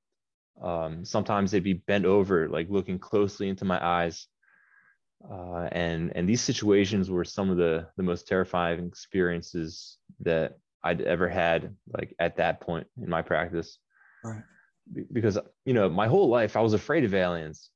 Um, 0.61 1.05
sometimes 1.05 1.51
they'd 1.51 1.63
be 1.63 1.73
bent 1.73 2.05
over, 2.05 2.47
like 2.47 2.69
looking 2.69 2.99
closely 2.99 3.49
into 3.49 3.65
my 3.65 3.83
eyes 3.83 4.27
uh, 5.29 5.67
and 5.71 6.11
and 6.15 6.27
these 6.27 6.41
situations 6.41 7.09
were 7.09 7.25
some 7.25 7.49
of 7.49 7.57
the 7.57 7.87
the 7.97 8.03
most 8.03 8.27
terrifying 8.27 8.87
experiences 8.87 9.97
that 10.21 10.57
I'd 10.83 11.01
ever 11.01 11.27
had 11.27 11.75
like 11.95 12.15
at 12.19 12.37
that 12.37 12.61
point 12.61 12.87
in 13.01 13.09
my 13.09 13.21
practice. 13.21 13.77
Right. 14.23 14.41
Because 15.11 15.37
you 15.65 15.73
know 15.73 15.89
my 15.89 16.07
whole 16.07 16.29
life 16.29 16.55
I 16.55 16.61
was 16.61 16.73
afraid 16.73 17.03
of 17.03 17.13
aliens, 17.13 17.69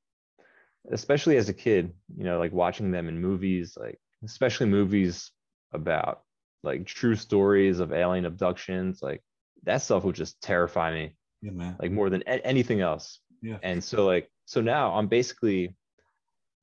especially 0.90 1.36
as 1.36 1.48
a 1.48 1.54
kid. 1.54 1.92
You 2.16 2.24
know, 2.24 2.38
like 2.38 2.52
watching 2.52 2.90
them 2.90 3.08
in 3.08 3.20
movies, 3.20 3.76
like 3.78 3.98
especially 4.24 4.66
movies 4.66 5.30
about 5.72 6.22
like 6.62 6.86
true 6.86 7.16
stories 7.16 7.80
of 7.80 7.92
alien 7.92 8.24
abductions. 8.24 9.02
Like 9.02 9.22
that 9.64 9.82
stuff 9.82 10.04
would 10.04 10.16
just 10.16 10.40
terrify 10.42 10.92
me. 10.92 11.16
Yeah, 11.42 11.52
man. 11.52 11.76
Like 11.80 11.92
more 11.92 12.10
than 12.10 12.22
a- 12.26 12.46
anything 12.46 12.80
else. 12.80 13.20
Yeah. 13.42 13.58
And 13.62 13.82
so 13.82 14.06
like 14.06 14.30
so 14.46 14.60
now 14.60 14.94
I'm 14.94 15.08
basically 15.08 15.76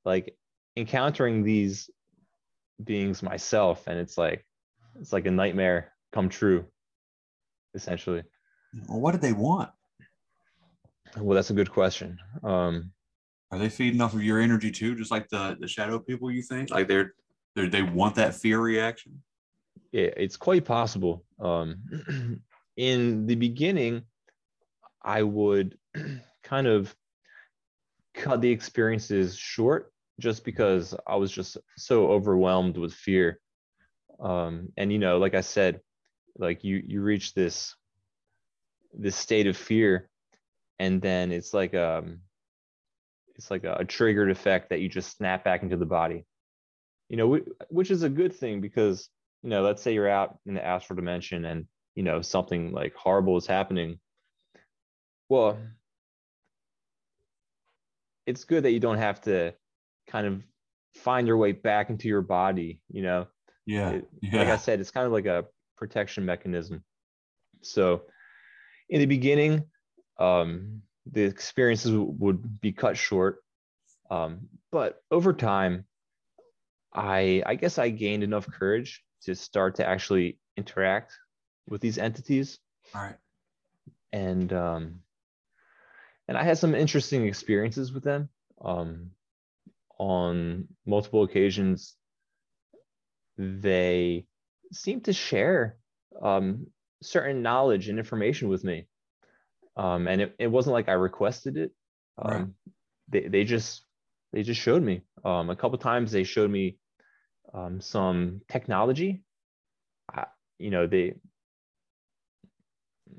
like 0.04 0.36
encountering 0.76 1.42
these 1.42 1.88
beings 2.82 3.22
myself 3.22 3.86
and 3.86 3.98
it's 3.98 4.18
like 4.18 4.44
it's 5.00 5.12
like 5.12 5.26
a 5.26 5.30
nightmare 5.30 5.92
come 6.12 6.28
true 6.28 6.64
essentially 7.74 8.22
well, 8.88 9.00
what 9.00 9.12
did 9.12 9.20
they 9.20 9.32
want 9.32 9.70
well 11.18 11.34
that's 11.34 11.50
a 11.50 11.54
good 11.54 11.70
question 11.70 12.18
um 12.42 12.90
are 13.54 13.58
they 13.58 13.68
feeding 13.68 14.00
off 14.00 14.14
of 14.14 14.22
your 14.22 14.40
energy 14.40 14.70
too 14.70 14.94
just 14.94 15.10
like 15.10 15.28
the 15.28 15.56
the 15.60 15.68
shadow 15.68 15.98
people 15.98 16.30
you 16.30 16.42
think? 16.42 16.70
Like 16.70 16.88
they're, 16.88 17.14
they're 17.54 17.68
they 17.68 17.82
want 17.82 18.16
that 18.16 18.34
fear 18.34 18.60
reaction? 18.60 19.22
Yeah 19.92 20.10
it's 20.16 20.36
quite 20.36 20.64
possible. 20.64 21.24
Um 21.40 22.40
in 22.76 23.26
the 23.26 23.36
beginning 23.36 24.02
i 25.04 25.22
would 25.22 25.78
kind 26.42 26.66
of 26.66 26.92
cut 28.14 28.40
the 28.40 28.50
experiences 28.50 29.36
short 29.36 29.92
just 30.20 30.44
because 30.44 30.94
I 31.06 31.16
was 31.16 31.30
just 31.30 31.56
so 31.76 32.08
overwhelmed 32.08 32.76
with 32.76 32.94
fear. 32.94 33.40
Um, 34.20 34.68
and 34.76 34.92
you 34.92 34.98
know, 34.98 35.18
like 35.18 35.34
I 35.34 35.40
said, 35.40 35.80
like 36.38 36.64
you 36.64 36.82
you 36.86 37.02
reach 37.02 37.34
this 37.34 37.74
this 38.92 39.16
state 39.16 39.46
of 39.46 39.56
fear, 39.56 40.08
and 40.78 41.02
then 41.02 41.32
it's 41.32 41.52
like 41.52 41.74
um 41.74 42.20
it's 43.36 43.50
like 43.50 43.64
a, 43.64 43.74
a 43.80 43.84
triggered 43.84 44.30
effect 44.30 44.70
that 44.70 44.80
you 44.80 44.88
just 44.88 45.16
snap 45.16 45.44
back 45.44 45.62
into 45.62 45.76
the 45.76 45.86
body. 45.86 46.24
You 47.08 47.16
know, 47.16 47.40
which 47.68 47.90
is 47.90 48.02
a 48.02 48.08
good 48.08 48.34
thing 48.34 48.60
because 48.60 49.08
you 49.42 49.50
know, 49.50 49.62
let's 49.62 49.82
say 49.82 49.92
you're 49.92 50.08
out 50.08 50.38
in 50.46 50.54
the 50.54 50.64
astral 50.64 50.96
dimension 50.96 51.44
and 51.44 51.66
you 51.94 52.02
know 52.02 52.22
something 52.22 52.72
like 52.72 52.94
horrible 52.94 53.36
is 53.36 53.46
happening. 53.46 53.98
Well, 55.28 55.58
it's 58.26 58.44
good 58.44 58.64
that 58.64 58.72
you 58.72 58.80
don't 58.80 58.98
have 58.98 59.20
to 59.22 59.54
kind 60.08 60.26
of 60.26 60.42
find 60.94 61.26
your 61.26 61.36
way 61.36 61.52
back 61.52 61.90
into 61.90 62.08
your 62.08 62.22
body 62.22 62.80
you 62.90 63.02
know 63.02 63.26
yeah, 63.66 63.90
it, 63.90 64.08
yeah. 64.22 64.38
like 64.38 64.48
i 64.48 64.56
said 64.56 64.80
it's 64.80 64.90
kind 64.90 65.06
of 65.06 65.12
like 65.12 65.26
a 65.26 65.44
protection 65.76 66.24
mechanism 66.24 66.84
so 67.62 68.02
in 68.88 69.00
the 69.00 69.06
beginning 69.06 69.64
um, 70.18 70.82
the 71.10 71.22
experiences 71.22 71.92
would 71.92 72.60
be 72.60 72.72
cut 72.72 72.96
short. 72.96 73.42
Um, 74.10 74.48
but 74.70 75.02
over 75.10 75.32
time 75.32 75.84
i 76.94 77.42
i 77.44 77.54
guess 77.54 77.78
i 77.78 77.88
gained 77.90 78.22
enough 78.22 78.46
courage 78.46 79.02
to 79.22 79.34
start 79.34 79.76
to 79.76 79.86
actually 79.86 80.38
interact 80.56 81.12
with 81.68 81.80
these 81.80 81.98
entities. 81.98 82.58
All 82.94 83.02
right. 83.02 83.16
And 84.12 84.52
um 84.52 85.00
and 86.28 86.36
i 86.36 86.42
had 86.42 86.58
some 86.58 86.74
interesting 86.74 87.26
experiences 87.26 87.92
with 87.92 88.04
them. 88.04 88.28
Um 88.60 89.10
on 89.98 90.68
multiple 90.84 91.22
occasions, 91.22 91.94
they 93.38 94.26
seem 94.72 95.00
to 95.02 95.12
share 95.12 95.76
um, 96.20 96.66
certain 97.00 97.42
knowledge 97.42 97.88
and 97.88 97.98
information 97.98 98.48
with 98.48 98.64
me. 98.64 98.86
Um, 99.76 100.06
and 100.08 100.20
it, 100.20 100.34
it 100.38 100.46
wasn't 100.46 100.74
like 100.74 100.88
I 100.88 100.92
requested 100.92 101.56
it. 101.56 101.72
Um, 102.18 102.30
right. 102.30 102.46
they, 103.08 103.28
they 103.28 103.44
just 103.44 103.84
they 104.32 104.42
just 104.42 104.60
showed 104.60 104.82
me. 104.82 105.02
Um, 105.24 105.50
a 105.50 105.56
couple 105.56 105.78
times 105.78 106.12
they 106.12 106.24
showed 106.24 106.50
me 106.50 106.78
um, 107.52 107.80
some 107.80 108.40
technology. 108.48 109.22
I, 110.12 110.26
you 110.58 110.70
know 110.70 110.86
they 110.86 111.14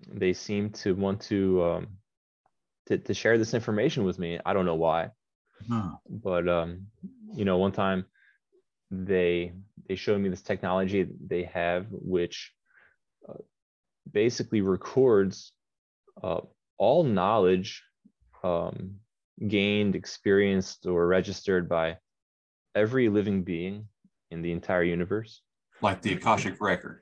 they 0.07 0.33
seem 0.33 0.69
to 0.71 0.95
want 0.95 1.21
to, 1.21 1.63
um, 1.63 1.87
to 2.87 2.97
to 2.97 3.13
share 3.13 3.37
this 3.37 3.53
information 3.53 4.03
with 4.03 4.19
me. 4.19 4.39
I 4.45 4.53
don't 4.53 4.65
know 4.65 4.75
why. 4.75 5.09
Huh. 5.69 5.91
But 6.09 6.47
um, 6.47 6.87
you 7.33 7.45
know, 7.45 7.57
one 7.57 7.71
time 7.71 8.05
they 8.91 9.53
they 9.87 9.95
showed 9.95 10.21
me 10.21 10.29
this 10.29 10.41
technology 10.41 11.07
they 11.25 11.43
have, 11.43 11.87
which 11.89 12.53
uh, 13.27 13.33
basically 14.11 14.61
records 14.61 15.51
uh, 16.21 16.41
all 16.77 17.03
knowledge 17.03 17.83
um, 18.43 18.95
gained, 19.47 19.95
experienced, 19.95 20.85
or 20.85 21.07
registered 21.07 21.67
by 21.67 21.97
every 22.75 23.09
living 23.09 23.43
being 23.43 23.87
in 24.31 24.41
the 24.41 24.51
entire 24.51 24.83
universe. 24.83 25.41
Like 25.81 26.01
the 26.01 26.13
Akashic 26.13 26.59
record. 26.61 27.01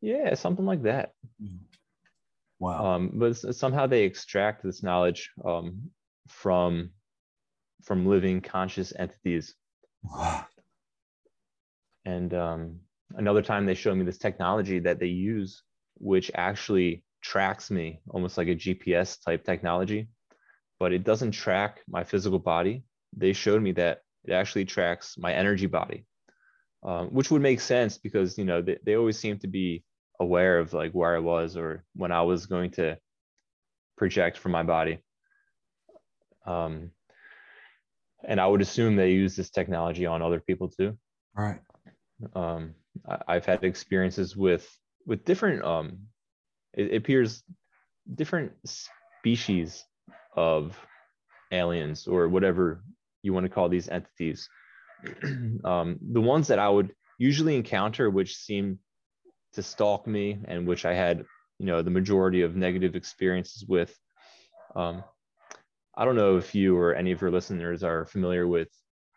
Yeah, 0.00 0.34
something 0.34 0.66
like 0.66 0.82
that. 0.82 1.12
Wow. 2.58 2.84
Um, 2.84 3.10
but 3.14 3.36
somehow 3.36 3.86
they 3.86 4.04
extract 4.04 4.62
this 4.62 4.82
knowledge 4.82 5.30
um, 5.44 5.90
from 6.28 6.90
from 7.82 8.06
living 8.06 8.40
conscious 8.40 8.92
entities. 8.98 9.54
And 12.06 12.32
um, 12.34 12.80
another 13.16 13.42
time 13.42 13.66
they 13.66 13.74
showed 13.74 13.96
me 13.96 14.04
this 14.04 14.18
technology 14.18 14.78
that 14.80 14.98
they 14.98 15.06
use, 15.06 15.62
which 15.98 16.30
actually 16.34 17.02
tracks 17.24 17.70
me 17.70 18.00
almost 18.10 18.36
like 18.36 18.48
a 18.48 18.54
GPS 18.54 19.18
type 19.24 19.44
technology, 19.44 20.08
but 20.78 20.92
it 20.92 21.04
doesn't 21.04 21.32
track 21.32 21.80
my 21.88 22.04
physical 22.04 22.38
body. 22.38 22.84
They 23.16 23.32
showed 23.32 23.62
me 23.62 23.72
that 23.72 24.02
it 24.24 24.32
actually 24.32 24.66
tracks 24.66 25.16
my 25.18 25.32
energy 25.32 25.66
body, 25.66 26.04
um, 26.84 27.08
which 27.08 27.30
would 27.30 27.42
make 27.42 27.60
sense 27.60 27.96
because 27.98 28.36
you 28.36 28.44
know 28.44 28.60
they, 28.60 28.78
they 28.84 28.96
always 28.96 29.18
seem 29.18 29.38
to 29.38 29.48
be 29.48 29.84
aware 30.20 30.58
of 30.58 30.74
like 30.74 30.92
where 30.92 31.16
I 31.16 31.20
was 31.20 31.56
or 31.56 31.84
when 31.96 32.12
I 32.12 32.22
was 32.22 32.46
going 32.46 32.70
to 32.72 32.98
project 33.96 34.36
from 34.38 34.52
my 34.52 34.62
body. 34.62 34.98
Um, 36.46 36.90
and 38.28 38.38
I 38.38 38.46
would 38.46 38.60
assume 38.60 38.96
they 38.96 39.12
use 39.12 39.34
this 39.34 39.50
technology 39.50 40.04
on 40.06 40.20
other 40.22 40.40
people 40.40 40.68
too 40.68 40.96
right. 41.34 41.60
um, 42.34 42.74
I- 43.08 43.22
I've 43.28 43.46
had 43.46 43.64
experiences 43.64 44.36
with 44.36 44.68
with 45.06 45.24
different 45.24 45.62
um, 45.64 45.98
it, 46.76 46.92
it 46.92 46.96
appears 46.96 47.42
different 48.14 48.52
species 48.64 49.84
of 50.36 50.76
aliens 51.52 52.06
or 52.06 52.28
whatever 52.28 52.82
you 53.22 53.32
want 53.32 53.44
to 53.44 53.50
call 53.50 53.68
these 53.68 53.88
entities. 53.88 54.48
um, 55.64 55.98
the 56.12 56.20
ones 56.20 56.48
that 56.48 56.58
I 56.58 56.68
would 56.68 56.92
usually 57.18 57.56
encounter, 57.56 58.10
which 58.10 58.36
seem 58.36 58.78
to 59.52 59.62
stalk 59.62 60.06
me 60.06 60.38
and 60.46 60.66
which 60.66 60.84
I 60.84 60.94
had, 60.94 61.24
you 61.58 61.66
know, 61.66 61.82
the 61.82 61.90
majority 61.90 62.42
of 62.42 62.56
negative 62.56 62.96
experiences 62.96 63.64
with. 63.66 63.96
Um, 64.74 65.04
I 65.96 66.04
don't 66.04 66.16
know 66.16 66.36
if 66.36 66.54
you 66.54 66.76
or 66.76 66.94
any 66.94 67.12
of 67.12 67.20
your 67.20 67.30
listeners 67.30 67.84
are 67.84 68.04
familiar 68.04 68.48
with 68.48 68.68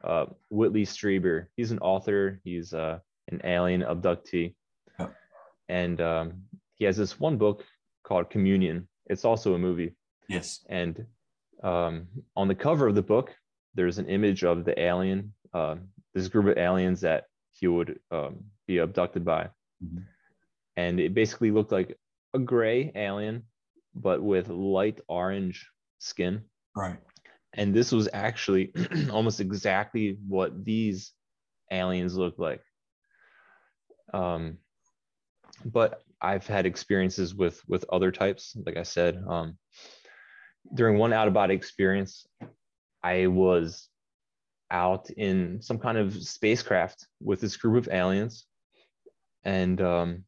uh, 0.03 0.27
Whitley 0.49 0.85
Strieber. 0.85 1.47
He's 1.55 1.71
an 1.71 1.79
author. 1.79 2.39
He's 2.43 2.73
uh, 2.73 2.99
an 3.29 3.41
alien 3.43 3.81
abductee, 3.81 4.53
Yep. 4.99 5.15
and 5.69 5.99
um, 6.01 6.43
he 6.77 6.85
has 6.85 6.97
this 6.97 7.19
one 7.19 7.37
book 7.37 7.63
called 8.03 8.29
Communion. 8.29 8.87
It's 9.07 9.25
also 9.25 9.53
a 9.53 9.59
movie, 9.59 9.95
Yes. 10.29 10.65
and 10.69 11.05
um, 11.63 12.07
on 12.35 12.47
the 12.47 12.55
cover 12.55 12.87
of 12.87 12.95
the 12.95 13.01
book, 13.01 13.35
there's 13.73 13.97
an 13.97 14.07
image 14.07 14.43
of 14.43 14.63
the 14.65 14.79
alien, 14.79 15.33
uh, 15.53 15.75
this 16.13 16.27
group 16.27 16.45
of 16.47 16.57
aliens 16.57 17.01
that 17.01 17.25
he 17.53 17.67
would 17.67 17.99
um, 18.11 18.45
be 18.67 18.77
abducted 18.79 19.25
by, 19.25 19.49
Mhm. 19.83 20.03
and 20.75 20.99
it 20.99 21.13
basically 21.13 21.51
looked 21.51 21.71
like 21.71 21.97
a 22.33 22.39
gray 22.39 22.91
alien, 22.95 23.43
but 23.95 24.21
with 24.21 24.49
light 24.49 24.99
orange 25.07 25.69
skin 25.99 26.43
Right. 26.75 26.99
and 27.53 27.73
this 27.73 27.91
was 27.91 28.07
actually 28.13 28.71
almost 29.11 29.39
exactly 29.39 30.19
what 30.27 30.63
these 30.63 31.13
aliens 31.71 32.15
look 32.15 32.37
like 32.37 32.61
um, 34.13 34.59
but 35.65 36.03
i've 36.21 36.47
had 36.47 36.65
experiences 36.65 37.35
with 37.35 37.61
with 37.67 37.85
other 37.91 38.11
types 38.11 38.55
like 38.65 38.77
i 38.77 38.83
said 38.83 39.21
um, 39.27 39.57
during 40.73 40.97
one 40.97 41.13
out 41.13 41.27
of 41.27 41.33
body 41.33 41.53
experience 41.53 42.25
i 43.03 43.27
was 43.27 43.89
out 44.69 45.09
in 45.11 45.61
some 45.61 45.79
kind 45.79 45.97
of 45.97 46.13
spacecraft 46.13 47.07
with 47.21 47.39
this 47.39 47.55
group 47.55 47.77
of 47.77 47.93
aliens 47.93 48.45
and 49.45 49.79
um, 49.81 50.23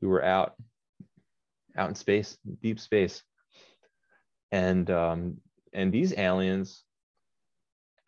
we 0.00 0.06
were 0.06 0.24
out 0.24 0.54
out 1.76 1.88
in 1.88 1.94
space 1.94 2.38
deep 2.62 2.78
space 2.78 3.22
and 4.52 4.90
um, 4.90 5.36
and 5.72 5.92
these 5.92 6.16
aliens 6.16 6.84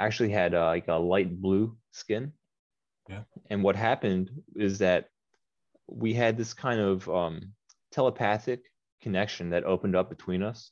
actually 0.00 0.30
had 0.30 0.54
uh, 0.54 0.66
like 0.66 0.88
a 0.88 0.94
light 0.94 1.40
blue 1.40 1.76
skin. 1.92 2.32
Yeah. 3.08 3.22
And 3.50 3.62
what 3.62 3.76
happened 3.76 4.30
is 4.56 4.78
that 4.78 5.06
we 5.88 6.14
had 6.14 6.36
this 6.36 6.54
kind 6.54 6.80
of 6.80 7.08
um, 7.08 7.52
telepathic 7.90 8.60
connection 9.00 9.50
that 9.50 9.64
opened 9.64 9.96
up 9.96 10.08
between 10.08 10.42
us, 10.42 10.70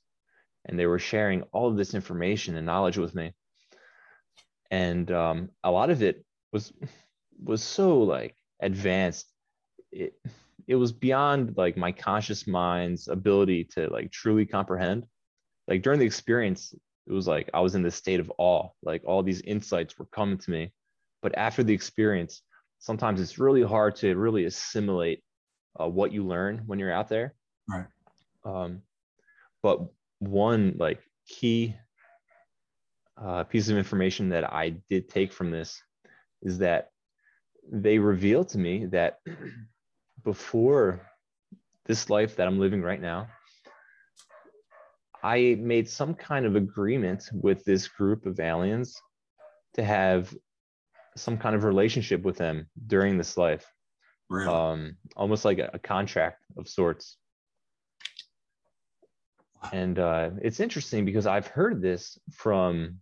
and 0.67 0.79
they 0.79 0.87
were 0.87 0.99
sharing 0.99 1.43
all 1.53 1.69
of 1.69 1.77
this 1.77 1.95
information 1.95 2.57
and 2.57 2.67
knowledge 2.67 2.99
with 2.99 3.15
me. 3.15 3.33
And 4.71 5.11
um, 5.11 5.51
a 5.65 5.71
lot 5.71 5.91
of 5.91 6.03
it 6.03 6.25
was 6.53 6.73
was 7.43 7.63
so 7.63 7.99
like 7.99 8.37
advanced. 8.61 9.27
It 9.91 10.15
it 10.71 10.77
was 10.77 10.93
beyond 10.93 11.57
like 11.57 11.77
my 11.77 11.91
conscious 11.91 12.47
mind's 12.47 13.09
ability 13.09 13.65
to 13.65 13.89
like 13.89 14.13
truly 14.13 14.47
comprehend 14.47 15.05
like 15.67 15.83
during 15.83 15.99
the 15.99 16.07
experience 16.07 16.73
it 17.09 17.13
was 17.13 17.27
like 17.27 17.51
i 17.53 17.61
was 17.61 17.75
in 17.75 17.83
this 17.83 17.97
state 17.97 18.21
of 18.21 18.31
awe 18.39 18.69
like 18.83 19.03
all 19.05 19.23
these 19.23 19.41
insights 19.43 19.99
were 19.99 20.07
coming 20.07 20.39
to 20.39 20.51
me 20.51 20.73
but 21.23 21.37
after 21.37 21.65
the 21.65 21.75
experience 21.75 22.43
sometimes 22.81 23.21
it's 23.21 23.39
really 23.39 23.63
hard 23.63 23.95
to 23.97 24.15
really 24.17 24.45
assimilate 24.45 25.23
uh, 25.81 25.87
what 25.89 26.13
you 26.13 26.27
learn 26.27 26.63
when 26.67 26.79
you're 26.79 26.93
out 26.93 27.09
there 27.09 27.35
Right. 27.69 27.87
um, 28.45 28.83
but 29.63 29.81
one 30.19 30.75
like 30.79 31.01
key 31.29 31.77
uh, 33.23 33.45
piece 33.45 33.69
of 33.69 33.77
information 33.77 34.29
that 34.31 34.53
i 34.53 34.71
did 34.89 35.09
take 35.09 35.33
from 35.33 35.51
this 35.51 35.81
is 36.43 36.59
that 36.59 36.91
they 37.71 37.99
revealed 37.99 38.49
to 38.49 38.59
me 38.59 38.87
that 38.87 39.21
before 40.25 41.01
this 41.87 42.11
life 42.11 42.37
that 42.37 42.49
i'm 42.49 42.59
living 42.59 42.83
right 42.83 43.01
now 43.01 43.29
I 45.23 45.57
made 45.61 45.89
some 45.89 46.15
kind 46.15 46.47
of 46.47 46.57
agreement 46.57 47.29
with 47.33 47.63
this 47.65 47.87
group 47.89 48.25
of 48.27 48.41
aliens 48.41 48.99
to 49.75 49.85
have 49.85 50.35
some 51.17 51.37
kind 51.39 51.55
of 51.55 51.65
relationship 51.65 52.23
with 52.23 52.37
them 52.37 52.67
during 52.87 53.19
this 53.19 53.37
life, 53.37 53.67
Really. 54.29 54.47
um, 54.47 54.97
almost 55.17 55.45
like 55.45 55.59
a, 55.59 55.71
a 55.75 55.79
contract 55.79 56.45
of 56.57 56.69
sorts. 56.69 57.17
And 59.73 59.99
uh, 59.99 60.31
it's 60.41 60.61
interesting 60.61 61.05
because 61.05 61.27
I've 61.27 61.47
heard 61.47 61.83
this 61.83 62.19
from 62.33 63.01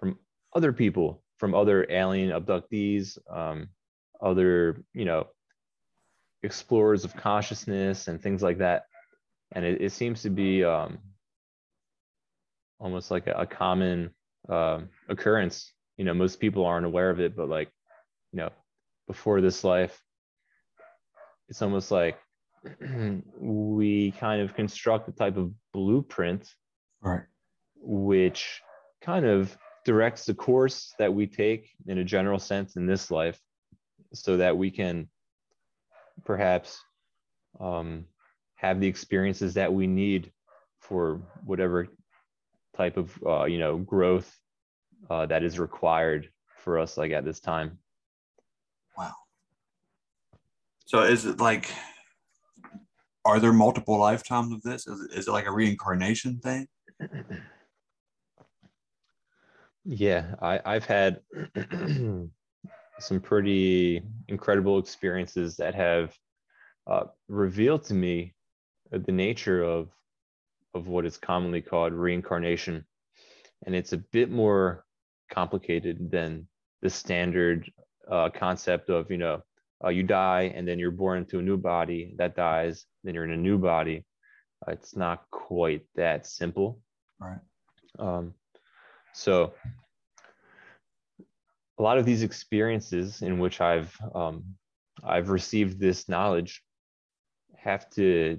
from 0.00 0.18
other 0.54 0.72
people, 0.72 1.22
from 1.38 1.54
other 1.54 1.86
alien 1.90 2.30
abductees, 2.30 3.18
um, 3.30 3.68
other 4.22 4.82
you 4.94 5.04
know 5.04 5.26
explorers 6.42 7.04
of 7.04 7.14
consciousness 7.16 8.08
and 8.08 8.22
things 8.22 8.42
like 8.42 8.58
that. 8.58 8.84
And 9.52 9.64
it, 9.64 9.82
it 9.82 9.92
seems 9.92 10.22
to 10.22 10.30
be 10.30 10.64
um, 10.64 10.98
almost 12.78 13.10
like 13.10 13.26
a, 13.26 13.32
a 13.32 13.46
common 13.46 14.10
um, 14.48 14.88
occurrence. 15.08 15.73
You 15.96 16.04
know, 16.04 16.14
most 16.14 16.40
people 16.40 16.64
aren't 16.64 16.86
aware 16.86 17.10
of 17.10 17.20
it, 17.20 17.36
but 17.36 17.48
like, 17.48 17.70
you 18.32 18.38
know, 18.38 18.50
before 19.06 19.40
this 19.40 19.64
life, 19.64 20.02
it's 21.48 21.62
almost 21.62 21.90
like 21.90 22.18
we 23.40 24.10
kind 24.12 24.40
of 24.40 24.54
construct 24.54 25.08
a 25.08 25.12
type 25.12 25.36
of 25.36 25.52
blueprint 25.72 26.48
right. 27.02 27.22
which 27.76 28.60
kind 29.02 29.26
of 29.26 29.56
directs 29.84 30.24
the 30.24 30.34
course 30.34 30.94
that 30.98 31.12
we 31.12 31.26
take 31.26 31.70
in 31.86 31.98
a 31.98 32.04
general 32.04 32.38
sense 32.38 32.76
in 32.76 32.86
this 32.86 33.10
life 33.10 33.38
so 34.14 34.36
that 34.38 34.56
we 34.56 34.70
can 34.70 35.08
perhaps 36.24 36.82
um, 37.60 38.06
have 38.56 38.80
the 38.80 38.86
experiences 38.86 39.54
that 39.54 39.72
we 39.72 39.86
need 39.86 40.32
for 40.80 41.20
whatever 41.44 41.88
type 42.76 42.96
of 42.96 43.16
uh, 43.26 43.44
you 43.44 43.58
know 43.58 43.76
growth 43.78 44.34
uh, 45.10 45.26
that 45.26 45.42
is 45.42 45.58
required 45.58 46.30
for 46.58 46.78
us 46.78 46.96
like 46.96 47.12
at 47.12 47.24
this 47.24 47.40
time 47.40 47.78
Wow. 48.96 49.12
So 50.86 51.02
is 51.02 51.26
it 51.26 51.40
like, 51.40 51.72
are 53.24 53.40
there 53.40 53.52
multiple 53.52 53.98
lifetimes 53.98 54.52
of 54.52 54.62
this? 54.62 54.86
Is 54.86 55.00
it, 55.00 55.18
is 55.18 55.28
it 55.28 55.32
like 55.32 55.46
a 55.46 55.52
reincarnation 55.52 56.38
thing? 56.38 56.68
Yeah, 59.84 60.34
I, 60.40 60.60
I've 60.64 60.84
had 60.84 61.20
some 63.00 63.20
pretty 63.22 64.02
incredible 64.28 64.78
experiences 64.78 65.56
that 65.56 65.74
have 65.74 66.14
uh, 66.86 67.04
revealed 67.28 67.84
to 67.84 67.94
me 67.94 68.34
the 68.90 69.12
nature 69.12 69.62
of 69.62 69.90
of 70.74 70.88
what 70.88 71.06
is 71.06 71.16
commonly 71.16 71.62
called 71.62 71.92
reincarnation, 71.92 72.84
and 73.64 73.74
it's 73.76 73.92
a 73.92 73.98
bit 73.98 74.28
more 74.30 74.84
complicated 75.30 76.10
than 76.10 76.46
the 76.82 76.90
standard 76.90 77.70
uh, 78.10 78.28
concept 78.30 78.90
of 78.90 79.10
you 79.10 79.18
know 79.18 79.42
uh, 79.84 79.88
you 79.88 80.02
die 80.02 80.52
and 80.54 80.66
then 80.66 80.78
you're 80.78 80.90
born 80.90 81.18
into 81.18 81.38
a 81.38 81.42
new 81.42 81.56
body 81.56 82.14
that 82.16 82.36
dies, 82.36 82.86
then 83.02 83.14
you're 83.14 83.24
in 83.24 83.32
a 83.32 83.36
new 83.36 83.58
body. 83.58 84.04
it's 84.68 84.96
not 84.96 85.24
quite 85.30 85.82
that 85.94 86.26
simple. 86.26 86.80
Right. 87.20 87.40
Um, 87.98 88.34
so 89.12 89.52
a 91.78 91.82
lot 91.82 91.98
of 91.98 92.06
these 92.06 92.22
experiences 92.22 93.22
in 93.22 93.38
which 93.38 93.60
I've 93.60 93.96
um, 94.14 94.44
I've 95.02 95.28
received 95.28 95.80
this 95.80 96.08
knowledge 96.08 96.62
have 97.56 97.88
to 97.90 98.38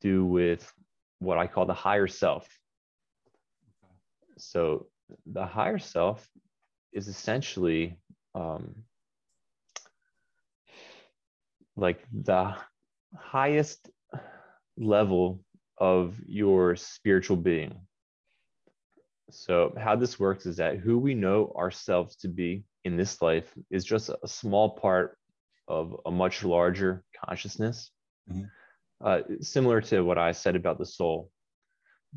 do 0.00 0.24
with 0.24 0.72
what 1.18 1.38
I 1.38 1.46
call 1.46 1.66
the 1.66 1.74
higher 1.74 2.06
self. 2.06 2.46
So 4.38 4.86
the 5.26 5.44
higher 5.44 5.78
self 5.78 6.28
is 6.92 7.08
essentially 7.08 7.98
um, 8.34 8.74
like 11.76 12.04
the 12.12 12.54
highest 13.16 13.90
level 14.76 15.40
of 15.78 16.16
your 16.26 16.76
spiritual 16.76 17.36
being. 17.36 17.74
So, 19.30 19.74
how 19.78 19.96
this 19.96 20.20
works 20.20 20.46
is 20.46 20.56
that 20.56 20.78
who 20.78 20.98
we 20.98 21.14
know 21.14 21.52
ourselves 21.56 22.16
to 22.16 22.28
be 22.28 22.64
in 22.84 22.96
this 22.96 23.20
life 23.20 23.52
is 23.70 23.84
just 23.84 24.08
a 24.08 24.28
small 24.28 24.70
part 24.70 25.18
of 25.68 25.96
a 26.06 26.10
much 26.10 26.44
larger 26.44 27.02
consciousness. 27.24 27.90
Mm-hmm. 28.30 28.44
Uh, 29.04 29.20
similar 29.40 29.80
to 29.82 30.02
what 30.02 30.16
I 30.16 30.32
said 30.32 30.56
about 30.56 30.78
the 30.78 30.86
soul, 30.86 31.30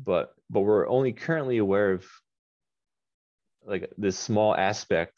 but 0.02 0.32
but 0.48 0.60
we're 0.60 0.88
only 0.88 1.12
currently 1.12 1.58
aware 1.58 1.92
of 1.92 2.06
like 3.64 3.92
this 3.98 4.18
small 4.18 4.56
aspect 4.56 5.14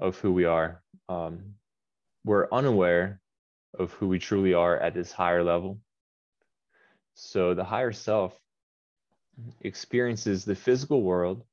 of 0.00 0.18
who 0.18 0.32
we 0.32 0.44
are. 0.44 0.82
Um, 1.08 1.54
we're 2.24 2.48
unaware 2.50 3.20
of 3.78 3.92
who 3.92 4.08
we 4.08 4.18
truly 4.18 4.54
are 4.54 4.76
at 4.76 4.94
this 4.94 5.12
higher 5.12 5.44
level. 5.44 5.80
So 7.14 7.54
the 7.54 7.64
higher 7.64 7.92
self 7.92 8.38
experiences 9.60 10.44
the 10.44 10.54
physical 10.54 11.02
world 11.02 11.44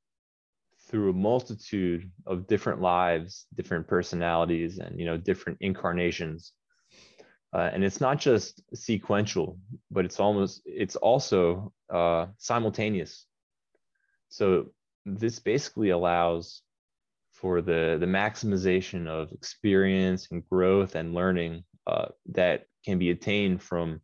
through 0.88 1.10
a 1.10 1.14
multitude 1.14 2.10
of 2.26 2.46
different 2.46 2.80
lives, 2.80 3.46
different 3.54 3.86
personalities, 3.86 4.78
and 4.78 4.98
you 4.98 5.06
know 5.06 5.16
different 5.16 5.58
incarnations. 5.60 6.52
Uh, 7.54 7.70
and 7.72 7.84
it's 7.84 8.00
not 8.00 8.18
just 8.18 8.60
sequential, 8.74 9.58
but 9.90 10.04
it's 10.04 10.18
almost 10.18 10.62
it's 10.66 10.96
also 10.96 11.72
uh, 11.92 12.26
simultaneous. 12.36 13.26
So 14.28 14.72
this 15.04 15.38
basically 15.38 15.90
allows 15.90 16.62
for 17.32 17.60
the 17.60 17.96
the 18.00 18.06
maximization 18.06 19.06
of 19.06 19.32
experience 19.32 20.28
and 20.30 20.48
growth 20.48 20.94
and 20.94 21.14
learning 21.14 21.64
uh, 21.86 22.06
that 22.26 22.66
can 22.84 22.98
be 22.98 23.10
attained 23.10 23.62
from 23.62 24.00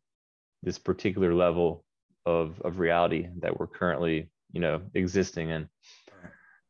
this 0.62 0.78
particular 0.78 1.34
level 1.34 1.84
of 2.26 2.60
of 2.62 2.78
reality 2.78 3.28
that 3.40 3.58
we're 3.58 3.66
currently 3.66 4.30
you 4.52 4.60
know 4.60 4.82
existing 4.94 5.50
in. 5.50 5.68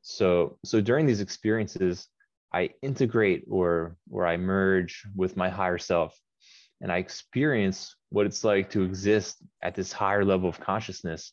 So 0.03 0.59
so 0.65 0.81
during 0.81 1.07
these 1.07 1.21
experiences 1.21 2.09
i 2.53 2.71
integrate 2.83 3.45
or 3.49 3.97
or 4.11 4.27
i 4.27 4.37
merge 4.37 5.05
with 5.15 5.37
my 5.37 5.49
higher 5.49 5.79
self 5.79 6.19
and 6.81 6.91
i 6.91 6.99
experience 6.99 7.95
what 8.11 8.27
it's 8.27 8.45
like 8.45 8.71
to 8.71 8.83
exist 8.83 9.37
at 9.63 9.75
this 9.75 9.93
higher 9.93 10.25
level 10.25 10.49
of 10.49 10.61
consciousness 10.61 11.33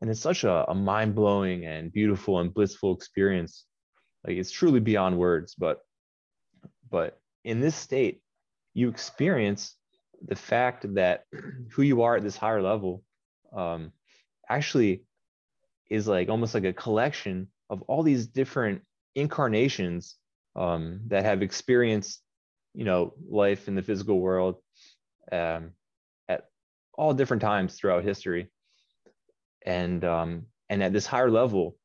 and 0.00 0.10
it's 0.10 0.20
such 0.20 0.44
a, 0.44 0.70
a 0.70 0.74
mind-blowing 0.74 1.66
and 1.66 1.92
beautiful 1.92 2.40
and 2.40 2.52
blissful 2.52 2.94
experience. 2.94 3.64
Like 4.26 4.36
it's 4.36 4.50
truly 4.50 4.80
beyond 4.80 5.18
words 5.18 5.54
but 5.54 5.80
but 6.90 7.18
in 7.44 7.60
this 7.60 7.76
state 7.76 8.20
you 8.74 8.88
experience 8.88 9.76
the 10.26 10.36
fact 10.36 10.94
that 10.94 11.24
who 11.72 11.82
you 11.82 12.02
are 12.02 12.16
at 12.16 12.22
this 12.22 12.36
higher 12.36 12.62
level 12.62 13.02
um, 13.56 13.92
actually 14.48 15.04
is 15.88 16.06
like 16.06 16.28
almost 16.28 16.54
like 16.54 16.64
a 16.64 16.72
collection 16.72 17.48
of 17.68 17.82
all 17.82 18.02
these 18.02 18.26
different 18.26 18.82
incarnations 19.14 20.16
um, 20.56 21.00
that 21.08 21.24
have 21.24 21.42
experienced 21.42 22.22
you 22.74 22.84
know 22.84 23.14
life 23.28 23.68
in 23.68 23.74
the 23.74 23.82
physical 23.82 24.20
world 24.20 24.56
um, 25.32 25.70
at 26.28 26.44
all 26.94 27.14
different 27.14 27.42
times 27.42 27.74
throughout 27.74 28.04
history 28.04 28.50
and 29.64 30.04
um, 30.04 30.46
and 30.68 30.82
at 30.82 30.92
this 30.92 31.06
higher 31.06 31.30
level 31.30 31.76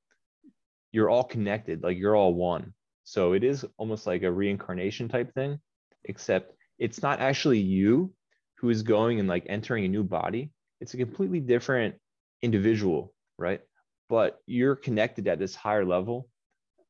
you're 0.91 1.09
all 1.09 1.23
connected 1.23 1.83
like 1.83 1.97
you're 1.97 2.15
all 2.15 2.33
one. 2.33 2.73
So 3.03 3.33
it 3.33 3.43
is 3.43 3.65
almost 3.77 4.07
like 4.07 4.23
a 4.23 4.31
reincarnation 4.31 5.09
type 5.09 5.33
thing 5.33 5.59
except 6.05 6.53
it's 6.79 7.01
not 7.01 7.19
actually 7.19 7.59
you 7.59 8.13
who 8.57 8.69
is 8.69 8.83
going 8.83 9.19
and 9.19 9.27
like 9.27 9.45
entering 9.49 9.85
a 9.85 9.89
new 9.89 10.03
body. 10.03 10.51
It's 10.79 10.93
a 10.93 10.97
completely 10.97 11.39
different 11.39 11.95
individual 12.41 13.13
right? 13.37 13.61
But 14.07 14.39
you're 14.45 14.75
connected 14.75 15.27
at 15.27 15.39
this 15.39 15.55
higher 15.55 15.85
level 15.85 16.29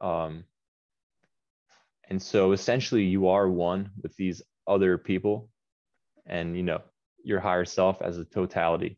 um 0.01 0.43
and 2.09 2.21
so 2.21 2.51
essentially 2.51 3.03
you 3.03 3.29
are 3.29 3.49
one 3.49 3.89
with 4.03 4.15
these 4.17 4.41
other 4.67 4.97
people 4.97 5.49
and 6.25 6.55
you 6.55 6.63
know 6.63 6.81
your 7.23 7.39
higher 7.39 7.65
self 7.65 8.01
as 8.01 8.17
a 8.17 8.25
totality 8.25 8.97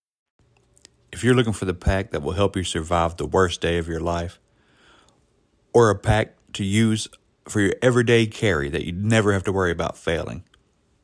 If 1.11 1.23
you're 1.23 1.35
looking 1.35 1.53
for 1.53 1.65
the 1.65 1.73
pack 1.73 2.11
that 2.11 2.21
will 2.21 2.33
help 2.33 2.55
you 2.55 2.63
survive 2.63 3.17
the 3.17 3.25
worst 3.25 3.61
day 3.61 3.77
of 3.77 3.87
your 3.87 3.99
life, 3.99 4.39
or 5.73 5.89
a 5.89 5.95
pack 5.95 6.35
to 6.53 6.63
use 6.63 7.07
for 7.47 7.59
your 7.59 7.73
everyday 7.81 8.27
carry 8.27 8.69
that 8.69 8.85
you 8.85 8.91
never 8.91 9.33
have 9.33 9.43
to 9.43 9.51
worry 9.51 9.71
about 9.71 9.97
failing, 9.97 10.43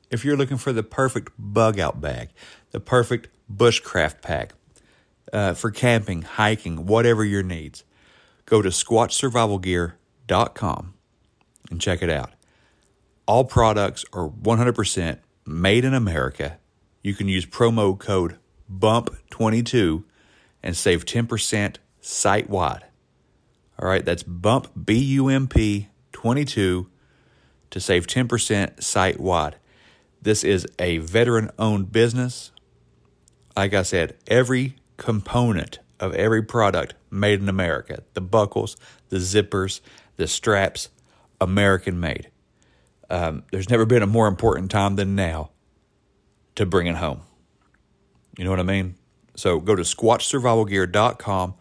if 0.10 0.24
you're 0.24 0.38
looking 0.38 0.58
for 0.58 0.72
the 0.72 0.84
perfect 0.84 1.34
bug 1.38 1.80
out 1.80 1.99
bag, 1.99 2.30
the 2.72 2.80
perfect 2.80 3.28
bushcraft 3.53 4.22
pack 4.22 4.53
uh, 5.34 5.53
for 5.53 5.70
camping, 5.72 6.22
hiking, 6.22 6.86
whatever 6.86 7.26
your 7.26 7.43
needs, 7.43 7.84
go 8.45 8.62
to 8.62 8.70
squatchsurvivalgear.com 8.70 10.93
and 11.70 11.82
check 11.82 12.01
it 12.01 12.10
out. 12.10 12.32
All 13.26 13.43
products 13.43 14.05
are 14.14 14.30
100% 14.30 15.20
made 15.45 15.84
in 15.84 15.93
America. 15.93 16.58
You 17.03 17.14
can 17.14 17.28
use 17.28 17.45
promo 17.45 17.99
code 17.99 18.38
BUMP22 18.72 20.03
and 20.63 20.76
save 20.76 21.05
10% 21.05 21.76
site 22.01 22.49
wide. 22.49 22.86
All 23.80 23.88
right, 23.88 24.03
that's 24.03 24.24
BUMP, 24.24 24.86
B 24.86 24.97
U 24.97 25.28
M 25.28 25.47
P 25.47 25.89
22 26.11 26.89
to 27.70 27.80
save 27.80 28.07
10% 28.07 28.82
site 28.82 29.20
wide. 29.20 29.57
This 30.22 30.43
is 30.43 30.68
a 30.80 30.97
veteran 30.97 31.51
owned 31.59 31.91
business. 31.91 32.51
Like 33.55 33.74
I 33.74 33.84
said, 33.84 34.15
every 34.26 34.78
component 34.97 35.80
of 35.99 36.13
every 36.15 36.41
product 36.41 36.95
made 37.09 37.39
in 37.39 37.49
America 37.49 38.03
the 38.13 38.22
buckles, 38.22 38.78
the 39.09 39.18
zippers, 39.18 39.80
the 40.15 40.28
straps, 40.28 40.89
American 41.39 41.99
made. 41.99 42.30
Um, 43.09 43.43
there's 43.51 43.70
never 43.70 43.86
been 43.86 44.03
a 44.03 44.07
more 44.07 44.28
important 44.28 44.72
time 44.72 44.95
than 44.95 45.15
now 45.15 45.51
to 46.55 46.65
bring 46.65 46.88
it 46.88 46.95
home. 46.95 47.22
You 48.38 48.43
know 48.43 48.51
what 48.51 48.59
I 48.59 48.63
mean? 48.63 48.95
So 49.35 49.59
go 49.59 49.75
to 49.75 49.83
squatchsurvivalgear.com. 49.83 51.53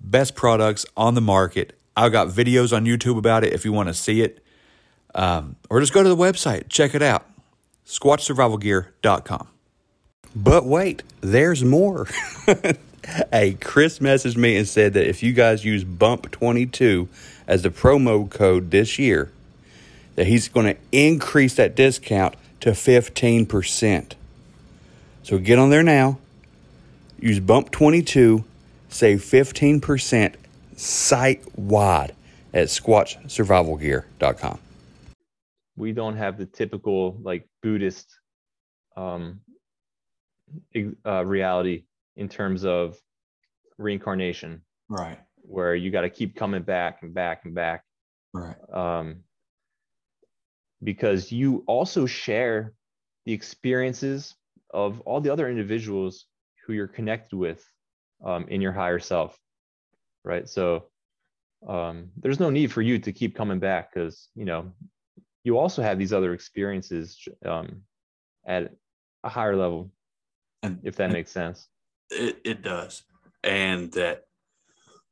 Best 0.00 0.34
products 0.34 0.84
on 0.96 1.14
the 1.14 1.20
market. 1.20 1.78
I've 1.96 2.12
got 2.12 2.28
videos 2.28 2.76
on 2.76 2.84
YouTube 2.84 3.16
about 3.16 3.44
it 3.44 3.52
if 3.52 3.64
you 3.64 3.72
want 3.72 3.88
to 3.88 3.94
see 3.94 4.20
it. 4.20 4.42
Um, 5.14 5.56
or 5.70 5.80
just 5.80 5.94
go 5.94 6.02
to 6.02 6.08
the 6.08 6.16
website, 6.16 6.68
check 6.68 6.94
it 6.94 7.02
out. 7.02 7.26
Squatchsurvivalgear.com. 7.86 9.48
But 10.34 10.66
wait, 10.66 11.02
there's 11.22 11.64
more. 11.64 12.06
hey, 13.32 13.54
Chris 13.54 14.00
messaged 14.00 14.36
me 14.36 14.56
and 14.56 14.68
said 14.68 14.92
that 14.92 15.08
if 15.08 15.22
you 15.22 15.32
guys 15.32 15.64
use 15.64 15.84
BUMP22 15.84 17.08
as 17.46 17.62
the 17.62 17.70
promo 17.70 18.28
code 18.28 18.70
this 18.70 18.98
year, 18.98 19.32
that 20.16 20.26
he's 20.26 20.48
going 20.48 20.66
to 20.66 20.76
increase 20.92 21.54
that 21.54 21.74
discount 21.74 22.34
to 22.60 22.70
15%. 22.70 24.12
So 25.26 25.38
get 25.38 25.58
on 25.58 25.70
there 25.70 25.82
now, 25.82 26.20
use 27.18 27.40
BUMP22, 27.40 28.44
save 28.88 29.18
15% 29.18 30.36
site 30.76 31.58
wide 31.58 32.14
at 32.54 32.68
squatchsurvivalgear.com. 32.68 34.60
We 35.76 35.90
don't 35.90 36.16
have 36.16 36.38
the 36.38 36.46
typical 36.46 37.18
like 37.24 37.48
Buddhist 37.60 38.08
um, 38.96 39.40
uh, 41.04 41.24
reality 41.24 41.86
in 42.14 42.28
terms 42.28 42.64
of 42.64 42.96
reincarnation, 43.78 44.62
Right. 44.88 45.18
where 45.38 45.74
you 45.74 45.90
got 45.90 46.02
to 46.02 46.10
keep 46.10 46.36
coming 46.36 46.62
back 46.62 47.02
and 47.02 47.12
back 47.12 47.44
and 47.46 47.52
back. 47.52 47.82
Right. 48.32 48.54
um, 48.72 49.24
because 50.84 51.32
you 51.32 51.64
also 51.66 52.06
share 52.06 52.74
the 53.24 53.32
experiences 53.32 54.32
of 54.76 55.00
all 55.00 55.20
the 55.20 55.32
other 55.32 55.48
individuals 55.48 56.26
who 56.64 56.72
you're 56.72 56.94
connected 56.98 57.36
with 57.36 57.64
um, 58.24 58.46
in 58.48 58.60
your 58.60 58.72
higher 58.72 59.00
self 59.00 59.36
right 60.24 60.48
so 60.48 60.84
um, 61.66 62.10
there's 62.18 62.40
no 62.40 62.50
need 62.50 62.70
for 62.70 62.82
you 62.82 62.98
to 62.98 63.12
keep 63.12 63.34
coming 63.34 63.58
back 63.58 63.92
because 63.92 64.28
you 64.34 64.44
know 64.44 64.72
you 65.42 65.58
also 65.58 65.82
have 65.82 65.98
these 65.98 66.12
other 66.12 66.32
experiences 66.34 67.18
um, 67.44 67.82
at 68.46 68.72
a 69.24 69.28
higher 69.28 69.56
level 69.56 69.90
And 70.62 70.78
if 70.84 70.96
that 70.96 71.10
makes 71.10 71.30
sense 71.30 71.68
it, 72.10 72.40
it 72.44 72.62
does. 72.62 73.02
And 73.42 73.92
that 73.92 74.22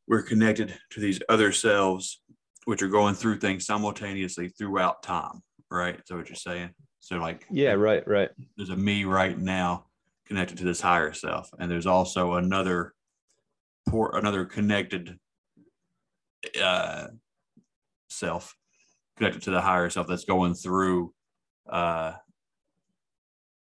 we're 0.07 0.23
connected 0.23 0.75
to 0.91 1.01
these 1.01 1.21
other 1.29 1.53
selves, 1.53 2.23
which 2.65 2.83
are 2.83 2.89
going 2.89 3.15
through 3.15 3.39
things 3.39 3.67
simultaneously 3.67 4.49
throughout 4.49 5.03
time. 5.03 5.43
Right. 5.71 6.01
So 6.07 6.17
what 6.17 6.29
you're 6.29 6.37
saying. 6.37 6.71
So 7.05 7.17
like 7.17 7.45
yeah 7.51 7.73
right 7.73 8.03
right. 8.09 8.31
there's 8.57 8.71
a 8.71 8.77
me 8.77 9.05
right 9.05 9.39
now 9.39 9.85
connected 10.27 10.57
to 10.57 10.65
this 10.65 10.81
higher 10.81 11.13
self. 11.13 11.51
And 11.59 11.71
there's 11.71 11.85
also 11.85 12.35
another 12.35 12.95
poor 13.87 14.13
another 14.15 14.47
connected 14.47 15.19
uh 16.63 17.09
self 18.09 18.57
connected 19.19 19.43
to 19.43 19.51
the 19.51 19.61
higher 19.61 19.91
self 19.91 20.07
that's 20.07 20.25
going 20.25 20.55
through 20.55 21.13
uh 21.69 22.13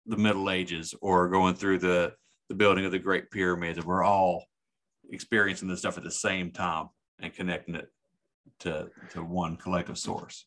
the 0.06 0.16
middle 0.16 0.48
ages 0.48 0.94
or 1.00 1.28
going 1.28 1.56
through 1.56 1.80
the 1.80 2.12
the 2.48 2.54
building 2.54 2.84
of 2.84 2.92
the 2.92 2.98
great 3.00 3.28
pyramids. 3.32 3.76
And 3.76 3.88
we're 3.88 4.04
all 4.04 4.44
experiencing 5.10 5.66
this 5.66 5.80
stuff 5.80 5.98
at 5.98 6.04
the 6.04 6.12
same 6.12 6.52
time 6.52 6.90
and 7.18 7.34
connecting 7.34 7.74
it 7.74 7.88
to 8.60 8.88
to 9.10 9.24
one 9.24 9.56
collective 9.56 9.98
source. 9.98 10.46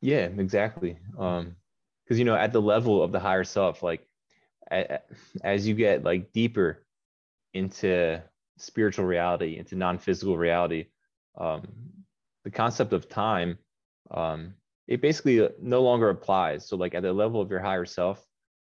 Yeah, 0.00 0.28
exactly. 0.36 0.98
Um, 1.16 1.54
because 2.06 2.18
you 2.18 2.24
know, 2.24 2.36
at 2.36 2.52
the 2.52 2.62
level 2.62 3.02
of 3.02 3.12
the 3.12 3.20
higher 3.20 3.44
self, 3.44 3.82
like 3.82 4.06
as 5.42 5.66
you 5.66 5.74
get 5.74 6.04
like 6.04 6.32
deeper 6.32 6.84
into 7.52 8.22
spiritual 8.58 9.04
reality, 9.04 9.58
into 9.58 9.74
non-physical 9.76 10.36
reality, 10.36 10.86
um, 11.38 11.66
the 12.44 12.50
concept 12.50 12.92
of 12.92 13.08
time, 13.08 13.58
um, 14.10 14.54
it 14.86 15.00
basically 15.00 15.48
no 15.60 15.82
longer 15.82 16.08
applies. 16.10 16.66
So, 16.68 16.76
like 16.76 16.94
at 16.94 17.02
the 17.02 17.12
level 17.12 17.40
of 17.40 17.50
your 17.50 17.60
higher 17.60 17.84
self, 17.84 18.24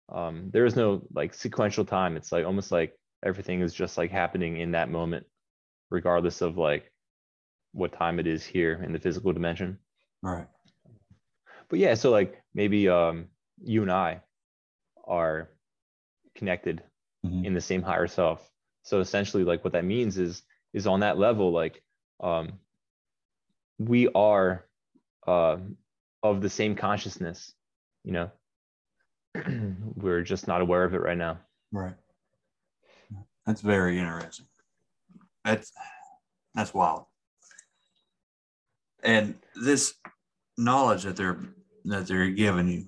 um, 0.09 0.49
there 0.51 0.65
is 0.65 0.75
no 0.75 1.01
like 1.13 1.33
sequential 1.33 1.85
time. 1.85 2.15
It's 2.17 2.31
like 2.31 2.45
almost 2.45 2.71
like 2.71 2.93
everything 3.25 3.61
is 3.61 3.73
just 3.73 3.97
like 3.97 4.11
happening 4.11 4.57
in 4.57 4.71
that 4.71 4.91
moment, 4.91 5.25
regardless 5.89 6.41
of 6.41 6.57
like 6.57 6.91
what 7.71 7.93
time 7.93 8.19
it 8.19 8.27
is 8.27 8.45
here 8.45 8.81
in 8.85 8.93
the 8.93 8.99
physical 8.99 9.33
dimension 9.33 9.79
right 10.21 10.45
but 11.73 11.79
yeah 11.79 11.95
so 11.95 12.11
like 12.11 12.39
maybe 12.53 12.87
um 12.87 13.25
you 13.63 13.81
and 13.81 13.91
i 13.91 14.21
are 15.07 15.49
connected 16.35 16.83
Mhm. 17.25 17.45
in 17.45 17.53
the 17.55 17.61
same 17.61 17.81
higher 17.81 18.05
self 18.05 18.47
so 18.83 18.99
essentially 18.99 19.43
like 19.43 19.63
what 19.63 19.73
that 19.73 19.83
means 19.83 20.19
is 20.19 20.43
is 20.73 20.85
on 20.85 20.99
that 20.99 21.17
level 21.17 21.51
like 21.51 21.81
um 22.19 22.59
we 23.79 24.07
are 24.09 24.67
um 25.25 25.75
of 26.21 26.41
the 26.41 26.49
same 26.49 26.75
consciousness 26.75 27.53
you 28.03 28.11
know 28.11 28.29
we're 29.95 30.21
just 30.21 30.47
not 30.47 30.61
aware 30.61 30.83
of 30.83 30.93
it 30.93 31.01
right 31.01 31.17
now 31.17 31.39
Right. 31.71 31.95
That's 33.47 33.61
very 33.61 33.97
interesting. 33.97 34.45
That's 35.43 35.71
that's 36.53 36.71
wild. 36.71 37.05
And 39.03 39.33
this 39.55 39.95
knowledge 40.55 41.03
that 41.03 41.15
they're 41.15 41.39
that 41.85 42.07
they're 42.07 42.29
giving 42.29 42.67
you, 42.67 42.87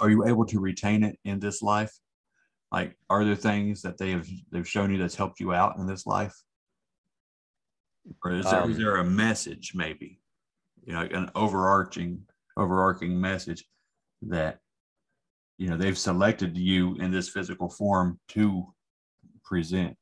are 0.00 0.10
you 0.10 0.26
able 0.26 0.46
to 0.46 0.60
retain 0.60 1.02
it 1.02 1.18
in 1.24 1.40
this 1.40 1.62
life? 1.62 1.92
Like, 2.70 2.96
are 3.08 3.24
there 3.24 3.34
things 3.34 3.82
that 3.82 3.98
they 3.98 4.10
have 4.10 4.28
they've 4.50 4.68
shown 4.68 4.92
you 4.92 4.98
that's 4.98 5.14
helped 5.14 5.40
you 5.40 5.52
out 5.52 5.78
in 5.78 5.86
this 5.86 6.06
life? 6.06 6.34
Or 8.24 8.32
is 8.32 8.50
there, 8.50 8.60
is 8.68 8.76
Um, 8.76 8.82
there 8.82 8.96
a 8.96 9.04
message 9.04 9.72
maybe? 9.74 10.20
You 10.84 10.92
know, 10.92 11.00
an 11.00 11.30
overarching 11.34 12.22
overarching 12.56 13.20
message 13.20 13.64
that 14.22 14.58
you 15.58 15.68
know 15.68 15.76
they've 15.76 15.98
selected 15.98 16.56
you 16.56 16.96
in 16.96 17.10
this 17.10 17.28
physical 17.28 17.68
form 17.68 18.18
to 18.28 18.74
present 19.44 19.96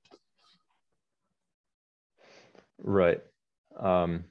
Right. 2.78 3.20
Um, 3.78 4.24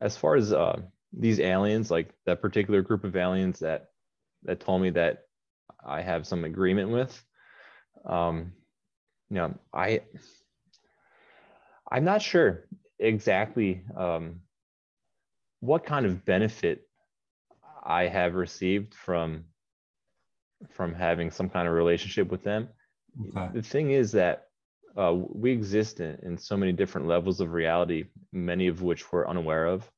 as 0.00 0.16
far 0.16 0.36
as 0.36 0.52
uh, 0.52 0.80
these 1.12 1.40
aliens, 1.40 1.90
like 1.90 2.12
that 2.26 2.42
particular 2.42 2.82
group 2.82 3.04
of 3.04 3.16
aliens 3.16 3.60
that 3.60 3.90
that 4.44 4.60
told 4.60 4.82
me 4.82 4.90
that 4.90 5.24
I 5.84 6.02
have 6.02 6.26
some 6.26 6.44
agreement 6.44 6.90
with, 6.90 7.24
um, 8.04 8.52
you 9.30 9.36
know, 9.36 9.54
I 9.72 10.02
I'm 11.90 12.04
not 12.04 12.22
sure 12.22 12.64
exactly 12.98 13.84
um, 13.96 14.40
what 15.60 15.84
kind 15.84 16.06
of 16.06 16.24
benefit 16.24 16.88
I 17.84 18.06
have 18.06 18.34
received 18.34 18.94
from 18.94 19.44
from 20.70 20.94
having 20.94 21.30
some 21.30 21.48
kind 21.48 21.68
of 21.68 21.74
relationship 21.74 22.30
with 22.30 22.42
them. 22.42 22.68
okay 23.36 23.50
The 23.54 23.62
thing 23.62 23.90
is 23.92 24.12
that 24.12 24.48
uh, 24.96 25.14
we 25.14 25.52
exist 25.52 26.00
in, 26.00 26.18
in 26.22 26.36
so 26.36 26.56
many 26.56 26.72
different 26.72 27.06
levels 27.06 27.40
of 27.40 27.52
reality, 27.52 28.06
many 28.32 28.66
of 28.66 28.82
which 28.82 29.12
we're 29.12 29.28
unaware 29.28 29.66
of. 29.66 29.88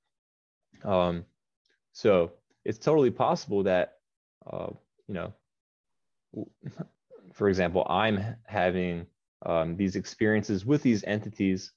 Um, 0.84 1.24
so 1.92 2.32
it's 2.64 2.78
totally 2.78 3.10
possible 3.10 3.62
that, 3.64 3.98
uh, 4.50 4.68
you 5.08 5.14
know, 5.14 5.34
for 7.32 7.48
example, 7.48 7.86
I'm 7.88 8.36
having 8.44 9.06
um, 9.44 9.76
these 9.76 9.96
experiences 9.96 10.64
with 10.64 10.82
these 10.82 11.04
entities 11.04 11.72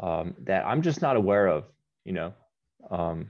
um, 0.00 0.34
that 0.40 0.66
I'm 0.66 0.82
just 0.82 1.02
not 1.02 1.16
aware 1.16 1.46
of, 1.46 1.64
you 2.04 2.12
know. 2.12 2.34
Um, 2.90 3.28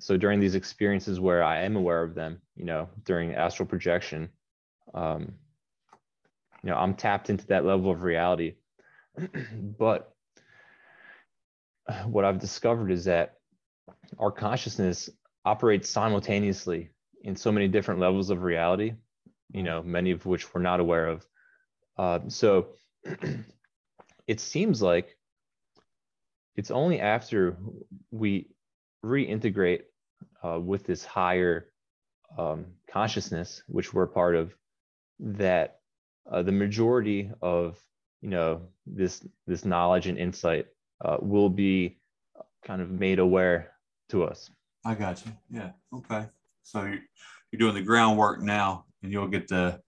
so 0.00 0.16
during 0.16 0.40
these 0.40 0.54
experiences 0.54 1.18
where 1.20 1.42
I 1.42 1.62
am 1.62 1.76
aware 1.76 2.02
of 2.02 2.14
them, 2.14 2.40
you 2.56 2.64
know, 2.64 2.88
during 3.04 3.34
astral 3.34 3.66
projection, 3.66 4.30
um, 4.94 5.34
you 6.62 6.70
know 6.70 6.76
i'm 6.76 6.94
tapped 6.94 7.30
into 7.30 7.46
that 7.46 7.64
level 7.64 7.90
of 7.90 8.02
reality 8.02 8.54
but 9.78 10.14
what 12.06 12.24
i've 12.24 12.38
discovered 12.38 12.90
is 12.90 13.04
that 13.04 13.37
our 14.18 14.30
consciousness 14.30 15.10
operates 15.44 15.88
simultaneously 15.88 16.90
in 17.22 17.36
so 17.36 17.50
many 17.50 17.68
different 17.68 18.00
levels 18.00 18.30
of 18.30 18.42
reality 18.42 18.92
you 19.52 19.62
know 19.62 19.82
many 19.82 20.10
of 20.10 20.26
which 20.26 20.52
we're 20.52 20.60
not 20.62 20.80
aware 20.80 21.06
of. 21.06 21.26
Uh, 21.96 22.20
so 22.28 22.68
it 24.26 24.40
seems 24.40 24.82
like 24.82 25.16
it's 26.56 26.70
only 26.70 27.00
after 27.00 27.56
we 28.10 28.50
reintegrate 29.04 29.82
uh, 30.44 30.58
with 30.58 30.84
this 30.84 31.04
higher 31.04 31.68
um, 32.36 32.66
consciousness 32.90 33.62
which 33.68 33.94
we're 33.94 34.06
part 34.06 34.36
of 34.36 34.54
that 35.18 35.80
uh, 36.30 36.42
the 36.42 36.52
majority 36.52 37.30
of 37.40 37.82
you 38.20 38.28
know 38.28 38.60
this 38.86 39.26
this 39.46 39.64
knowledge 39.64 40.06
and 40.06 40.18
insight 40.18 40.66
uh, 41.04 41.16
will 41.20 41.48
be 41.48 41.98
kind 42.64 42.82
of 42.82 42.90
made 42.90 43.18
aware 43.18 43.72
to 44.08 44.24
us 44.24 44.50
i 44.84 44.94
got 44.94 45.24
you 45.24 45.32
yeah 45.50 45.70
okay 45.94 46.26
so 46.62 46.82
you're, 46.84 46.98
you're 47.50 47.58
doing 47.58 47.74
the 47.74 47.82
groundwork 47.82 48.40
now 48.40 48.84
and 49.02 49.12
you'll 49.12 49.28
get 49.28 49.48
the 49.48 49.80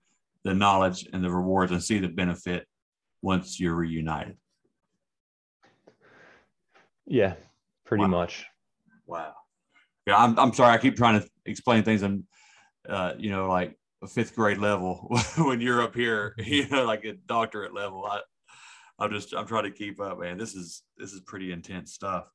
the 0.45 0.55
knowledge 0.55 1.07
and 1.13 1.23
the 1.23 1.31
rewards 1.31 1.73
and 1.73 1.83
see 1.83 1.99
the 1.99 2.09
benefit 2.09 2.67
once 3.23 3.61
you're 3.61 3.75
reunited 3.75 4.37
yeah 7.07 7.35
pretty 7.85 8.05
Wow. 8.05 8.11
much 8.11 8.47
wow 9.07 9.33
yeah 10.07 10.17
i'm, 10.17 10.39
I'm 10.39 10.53
sorry 10.53 10.73
i 10.75 10.79
keep 10.79 10.97
trying 10.97 11.21
to 11.21 11.29
explain 11.47 11.83
things 11.83 12.03
and 12.03 12.25
uh, 12.89 13.13
you 13.19 13.31
know 13.31 13.49
like 13.49 13.77
a 14.03 14.07
fifth 14.07 14.35
grade 14.35 14.59
level 14.59 15.09
when 15.39 15.61
you're 15.61 15.83
up 15.83 15.95
here, 15.95 16.35
you 16.39 16.69
know, 16.69 16.85
like 16.85 17.05
a 17.05 17.13
doctorate 17.13 17.75
level. 17.75 18.07
I, 18.07 18.21
I'm 18.99 19.11
just 19.11 19.35
I'm 19.35 19.47
trying 19.47 19.65
to 19.65 19.71
keep 19.71 20.01
up, 20.01 20.19
man. 20.21 20.39
This 20.39 20.55
is 20.55 20.83
this 20.97 21.13
is 21.13 21.21
pretty 21.21 21.53
intense 21.53 21.93
stuff. 21.93 22.27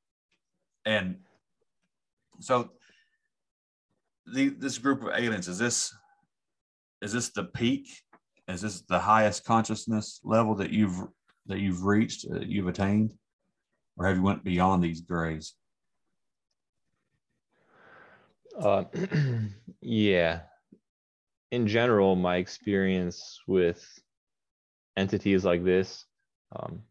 And 0.86 1.18
so 2.40 2.72
the 4.34 4.50
this 4.50 4.78
group 4.78 5.04
of 5.04 5.10
aliens 5.16 5.48
is 5.48 5.58
this 5.58 5.94
is 7.02 7.14
this 7.14 7.30
the 7.30 7.44
peak? 7.44 7.88
Is 8.48 8.62
this 8.62 8.82
the 8.82 9.00
highest 9.00 9.46
consciousness 9.46 10.20
level 10.24 10.56
that 10.56 10.72
you've 10.72 11.02
that 11.48 11.60
you've 11.60 11.84
reached, 11.84 12.30
that 12.32 12.48
you've 12.48 12.68
attained, 12.68 13.14
or 13.98 14.08
have 14.08 14.18
you 14.18 14.24
went 14.24 14.44
beyond 14.44 14.84
these 14.84 15.02
grays? 15.02 15.54
Uh, 18.60 18.86
yeah. 19.82 20.42
In 21.52 21.68
general, 21.68 22.16
my 22.16 22.38
experience 22.38 23.40
with 23.48 23.88
entities 24.98 25.46
like 25.46 25.64
this, 25.64 26.06
um, 26.56 26.82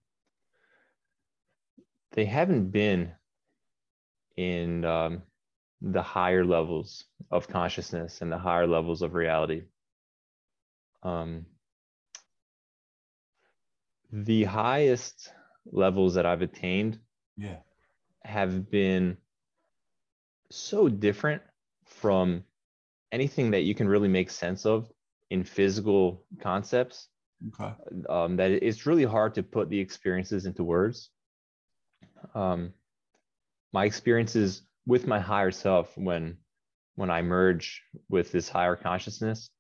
they 2.12 2.24
haven't 2.24 2.70
been 2.70 3.12
in 4.36 4.84
um, 4.84 5.22
the 5.86 6.02
higher 6.02 6.44
levels 6.44 7.04
of 7.30 7.46
consciousness 7.46 8.22
and 8.22 8.32
the 8.32 8.38
higher 8.38 8.66
levels 8.66 9.02
of 9.02 9.14
reality. 9.14 9.64
Um, 11.02 11.44
the 14.10 14.44
highest 14.44 15.30
levels 15.70 16.14
that 16.14 16.24
I've 16.24 16.40
attained 16.40 16.98
yeah. 17.36 17.56
have 18.22 18.70
been 18.70 19.18
so 20.50 20.88
different 20.88 21.42
from 21.84 22.44
anything 23.12 23.50
that 23.50 23.62
you 23.62 23.74
can 23.74 23.86
really 23.86 24.08
make 24.08 24.30
sense 24.30 24.64
of 24.64 24.90
in 25.28 25.44
physical 25.44 26.24
concepts 26.40 27.08
Okay. 27.48 27.74
um, 28.08 28.36
that 28.36 28.50
it's 28.50 28.86
really 28.86 29.04
hard 29.04 29.34
to 29.34 29.42
put 29.42 29.68
the 29.68 29.78
experiences 29.78 30.46
into 30.46 30.64
words. 30.64 31.10
Um, 32.34 32.72
my 33.72 33.84
experiences 33.84 34.62
with 34.86 35.06
my 35.06 35.20
higher 35.20 35.50
self 35.50 35.96
when 35.96 36.36
when 36.96 37.10
I 37.10 37.22
merge 37.22 37.82
with 38.08 38.30
this 38.30 38.48
higher 38.48 38.76
consciousness, 38.76 39.50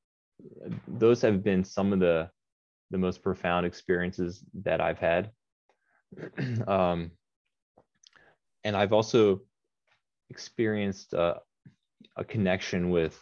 those 0.86 1.20
have 1.22 1.42
been 1.42 1.64
some 1.64 1.92
of 1.92 2.00
the 2.00 2.30
the 2.90 2.98
most 2.98 3.22
profound 3.22 3.66
experiences 3.66 4.44
that 4.62 4.80
I've 4.80 4.98
had. 4.98 5.30
um, 6.68 7.10
and 8.62 8.76
I've 8.76 8.92
also 8.92 9.40
experienced 10.30 11.12
a 11.12 11.40
connection 12.28 12.90
with 12.90 13.20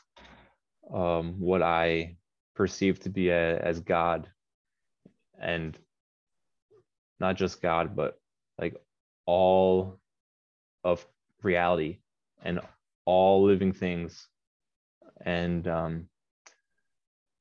um, 0.92 1.40
what 1.40 1.62
I 1.62 2.16
perceive 2.54 3.00
to 3.00 3.10
be 3.10 3.30
a, 3.30 3.58
as 3.58 3.80
God, 3.80 4.28
and 5.40 5.76
not 7.18 7.36
just 7.36 7.62
God, 7.62 7.96
but 7.96 8.18
like 8.58 8.76
all 9.26 9.98
of 10.84 11.06
reality 11.44 12.00
and 12.42 12.60
all 13.06 13.44
living 13.44 13.72
things, 13.72 14.28
and 15.24 15.66
um, 15.68 16.08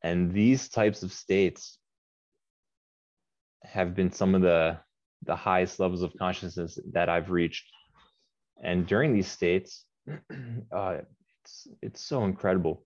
and 0.04 0.32
these 0.34 0.70
types 0.70 1.04
of 1.04 1.14
states 1.14 1.80
have 3.64 3.95
been 3.95 4.12
some 4.12 4.36
of 4.36 4.41
the 4.41 4.80
the 5.24 5.36
highest 5.36 5.80
levels 5.80 6.02
of 6.04 6.14
consciousness 6.18 6.80
that 6.93 7.10
I've 7.10 7.32
reached. 7.32 7.72
And 8.64 8.88
during 8.88 9.14
these 9.14 9.32
states, 9.32 9.86
uh, 10.72 10.99
it's 11.43 11.68
it's 11.82 12.02
so 12.02 12.26
incredible. 12.26 12.86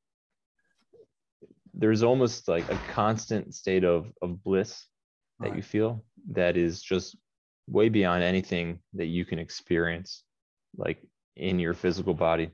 There's 1.74 2.04
almost 2.04 2.48
like 2.48 2.70
a 2.72 2.80
constant 2.94 3.56
state 3.56 3.86
of 3.86 4.12
of 4.22 4.44
bliss 4.44 4.86
that 5.42 5.54
Right. 5.54 5.56
you 5.56 5.64
feel 5.64 6.06
that 6.32 6.58
is 6.58 6.84
just 6.84 7.18
way 7.68 7.90
beyond 7.90 8.24
anything 8.24 8.82
that 8.94 9.08
you 9.08 9.26
can 9.26 9.40
experience, 9.40 10.25
like 10.78 11.02
in 11.36 11.60
your 11.60 11.74
physical 11.74 12.14
body. 12.14 12.52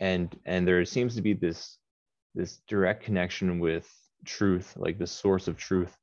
And 0.00 0.34
and 0.46 0.66
there 0.66 0.84
seems 0.84 1.14
to 1.16 1.22
be 1.22 1.34
this 1.34 1.78
this 2.34 2.58
direct 2.68 3.04
connection 3.04 3.58
with 3.58 3.88
truth, 4.24 4.74
like 4.76 4.98
the 4.98 5.06
source 5.06 5.48
of 5.48 5.56
truth 5.56 5.96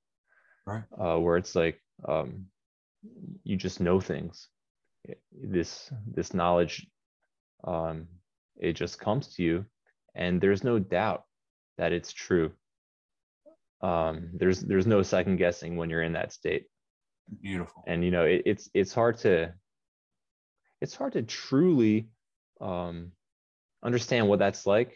Right. 0.68 0.84
uh, 1.00 1.18
where 1.18 1.38
it's 1.38 1.56
like 1.56 1.80
um, 2.08 2.46
you 3.44 3.56
just 3.56 3.80
know 3.80 4.00
things. 4.00 4.48
This 5.32 5.92
this 6.08 6.34
knowledge, 6.34 6.88
um, 7.64 8.08
it 8.58 8.74
just 8.74 9.00
comes 9.00 9.36
to 9.36 9.44
you, 9.44 9.66
and 10.16 10.42
there's 10.42 10.64
no 10.64 10.80
doubt 10.80 11.24
that 11.78 11.94
it's 11.94 12.12
true. 12.12 12.52
Um, 13.82 14.30
there's 14.34 14.62
there's 14.62 14.88
no 14.88 15.04
second 15.04 15.38
guessing 15.38 15.78
when 15.78 15.90
you're 15.90 16.02
in 16.04 16.14
that 16.14 16.34
state, 16.34 16.66
Beautiful. 17.42 17.84
and 17.88 18.04
you 18.04 18.12
know 18.12 18.24
it, 18.26 18.42
it's 18.46 18.70
it's 18.74 18.94
hard 18.94 19.18
to 19.20 19.54
it's 20.86 20.96
hard 20.96 21.14
to 21.14 21.24
truly 21.24 22.08
um, 22.62 23.12
understand 23.84 24.28
what 24.30 24.38
that's 24.38 24.68
like 24.68 24.96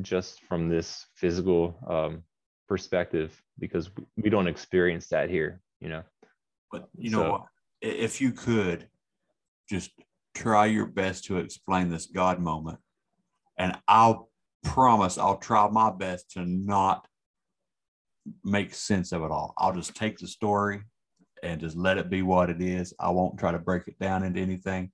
just 0.00 0.40
from 0.44 0.68
this 0.68 1.04
physical 1.16 1.76
um, 1.88 2.22
perspective 2.68 3.42
because 3.58 3.90
we- 4.22 4.30
don't 4.30 4.46
experience 4.46 5.08
that 5.08 5.28
here 5.28 5.60
you 5.80 5.88
know 5.88 6.02
But 6.70 6.88
you 6.96 7.10
know 7.10 7.22
So- 7.24 7.30
what? 7.32 7.46
If 7.82 8.20
you 8.20 8.30
could 8.32 8.88
just 9.68 9.90
try 10.34 10.66
your 10.66 10.86
best 10.86 11.24
to 11.24 11.36
explain 11.38 11.90
this 11.90 12.06
God 12.06 12.40
moment, 12.40 12.78
and 13.58 13.76
I'll 13.86 14.30
promise 14.62 15.18
I'll 15.18 15.36
try 15.36 15.68
my 15.68 15.90
best 15.90 16.30
to 16.32 16.44
not 16.46 17.06
make 18.44 18.72
sense 18.74 19.12
of 19.12 19.22
it 19.22 19.30
all. 19.30 19.52
I'll 19.58 19.74
just 19.74 19.94
take 19.94 20.16
the 20.18 20.26
story 20.26 20.82
and 21.42 21.60
just 21.60 21.76
let 21.76 21.98
it 21.98 22.08
be 22.08 22.22
what 22.22 22.48
it 22.48 22.62
is. 22.62 22.94
I 22.98 23.10
won't 23.10 23.38
try 23.38 23.52
to 23.52 23.58
break 23.58 23.86
it 23.88 23.98
down 23.98 24.24
into 24.24 24.40
anything. 24.40 24.90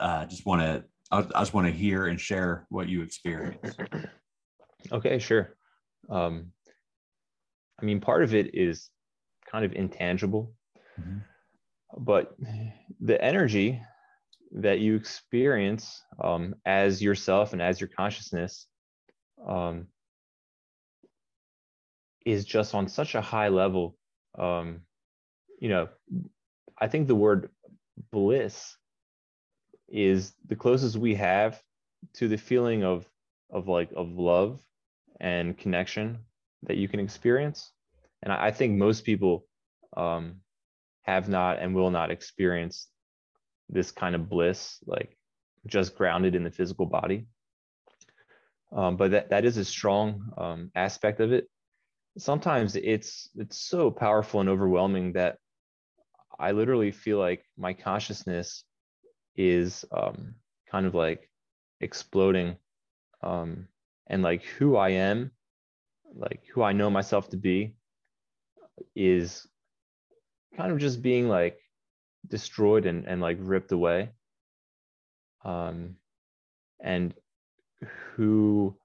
I 0.00 0.24
just 0.26 0.46
want 0.46 0.62
to. 0.62 0.84
I 1.10 1.18
I 1.18 1.40
just 1.40 1.54
want 1.54 1.66
to 1.66 1.72
hear 1.72 2.06
and 2.06 2.20
share 2.20 2.66
what 2.70 2.88
you 2.88 3.02
experience. 3.02 3.76
okay 4.92 5.18
sure 5.18 5.56
um, 6.08 6.46
i 7.80 7.84
mean 7.84 8.00
part 8.00 8.22
of 8.22 8.34
it 8.34 8.54
is 8.54 8.88
kind 9.50 9.64
of 9.64 9.72
intangible 9.72 10.54
Mhm. 10.98 11.22
but 11.98 12.34
the 13.00 13.22
energy 13.22 13.80
that 14.52 14.80
you 14.80 14.96
experience 14.96 16.02
um, 16.22 16.54
as 16.64 17.02
yourself 17.02 17.52
and 17.52 17.60
as 17.62 17.80
your 17.80 17.88
consciousness 17.88 18.66
um, 19.46 19.86
is 22.26 22.44
just 22.44 22.74
on 22.74 22.88
such 22.88 23.14
a 23.14 23.20
high 23.20 23.48
level 23.48 23.96
um, 24.38 24.80
you 25.60 25.68
know 25.68 25.88
i 26.78 26.88
think 26.88 27.06
the 27.06 27.14
word 27.14 27.50
bliss 28.10 28.76
is 29.90 30.32
the 30.46 30.56
closest 30.56 30.96
we 30.96 31.14
have 31.14 31.60
to 32.14 32.28
the 32.28 32.38
feeling 32.38 32.84
of 32.84 33.06
of 33.50 33.68
like 33.68 33.90
of 33.96 34.10
love 34.10 34.60
and 35.20 35.58
connection 35.58 36.18
that 36.62 36.76
you 36.76 36.88
can 36.88 37.00
experience. 37.00 37.72
And 38.22 38.32
i, 38.32 38.46
I 38.46 38.50
think 38.50 38.76
most 38.76 39.04
people 39.04 39.46
um, 39.96 40.36
have 41.02 41.28
not 41.28 41.58
and 41.58 41.74
will 41.74 41.90
not 41.90 42.10
experience 42.10 42.88
this 43.68 43.90
kind 43.92 44.14
of 44.14 44.28
bliss 44.28 44.78
like 44.86 45.16
just 45.66 45.94
grounded 45.96 46.34
in 46.34 46.44
the 46.44 46.50
physical 46.50 46.86
body. 46.86 47.26
Um, 48.72 48.96
but 48.96 49.10
that, 49.10 49.30
that 49.30 49.44
is 49.44 49.56
a 49.56 49.64
strong 49.64 50.32
um, 50.38 50.70
aspect 50.74 51.20
of 51.20 51.32
it. 51.32 51.48
Sometimes 52.18 52.76
it's 52.76 53.28
it's 53.36 53.60
so 53.60 53.90
powerful 53.90 54.40
and 54.40 54.48
overwhelming 54.48 55.12
that 55.12 55.36
i 56.40 56.50
literally 56.50 56.90
feel 56.90 57.18
like 57.18 57.44
my 57.56 57.72
consciousness 57.72 58.64
is 59.36 59.84
um, 59.92 60.34
kind 60.70 60.86
of 60.86 60.94
like 60.94 61.28
exploding 61.80 62.56
um, 63.22 63.68
and 64.06 64.22
like 64.22 64.42
who 64.42 64.76
i 64.76 64.90
am 64.90 65.30
like 66.14 66.42
who 66.52 66.62
i 66.62 66.72
know 66.72 66.90
myself 66.90 67.28
to 67.30 67.36
be 67.36 67.74
is 68.96 69.46
kind 70.56 70.72
of 70.72 70.78
just 70.78 71.02
being 71.02 71.28
like 71.28 71.58
destroyed 72.28 72.86
and, 72.86 73.06
and 73.06 73.20
like 73.20 73.38
ripped 73.40 73.72
away. 73.72 74.10
Um 75.44 75.96
and 76.82 77.14
who 78.14 78.76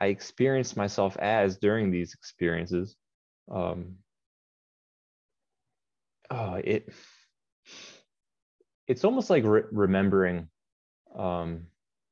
i 0.00 0.06
experienced 0.06 0.76
myself 0.76 1.16
as 1.18 1.56
during 1.58 1.90
these 1.90 2.14
experiences 2.14 2.96
um 3.50 3.96
oh 6.30 6.54
it 6.64 6.88
it's 8.86 9.04
almost 9.04 9.30
like 9.30 9.44
re- 9.44 9.62
remembering 9.70 10.48
um 11.16 11.66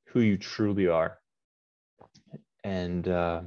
who 0.09 0.21
you 0.21 0.37
truly 0.37 0.89
are. 0.89 1.19
And 2.65 3.07
uh 3.09 3.43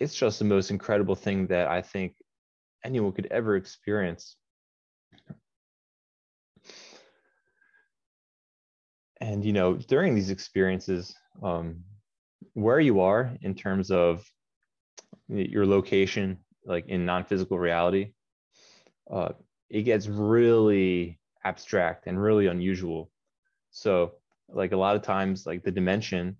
it's 0.00 0.14
just 0.14 0.38
the 0.38 0.44
most 0.44 0.70
incredible 0.70 1.16
thing 1.16 1.48
that 1.48 1.66
i 1.66 1.82
think 1.82 2.14
anyone 2.84 3.12
could 3.12 3.26
ever 3.26 3.56
experience. 3.56 4.36
And 9.20 9.44
you 9.44 9.52
know 9.52 9.74
during 9.74 10.14
these 10.14 10.30
experiences 10.30 11.14
um, 11.42 11.82
where 12.54 12.78
you 12.80 13.00
are 13.00 13.36
in 13.42 13.54
terms 13.54 13.90
of 13.90 14.24
your 15.28 15.66
location 15.66 16.38
like 16.64 16.86
in 16.86 17.04
non-physical 17.04 17.58
reality 17.58 18.12
uh, 19.10 19.30
it 19.70 19.82
gets 19.82 20.06
really 20.08 21.18
abstract 21.44 22.06
and 22.06 22.20
really 22.20 22.46
unusual 22.46 23.10
so 23.70 24.12
like 24.48 24.72
a 24.72 24.76
lot 24.76 24.96
of 24.96 25.02
times 25.02 25.46
like 25.46 25.62
the 25.62 25.70
dimension 25.70 26.36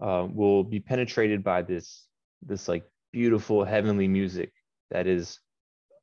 uh, 0.00 0.26
will 0.32 0.62
be 0.64 0.80
penetrated 0.80 1.42
by 1.42 1.62
this 1.62 2.06
this 2.42 2.68
like 2.68 2.84
beautiful 3.12 3.64
heavenly 3.64 4.06
music 4.08 4.52
that 4.90 5.06
is 5.06 5.40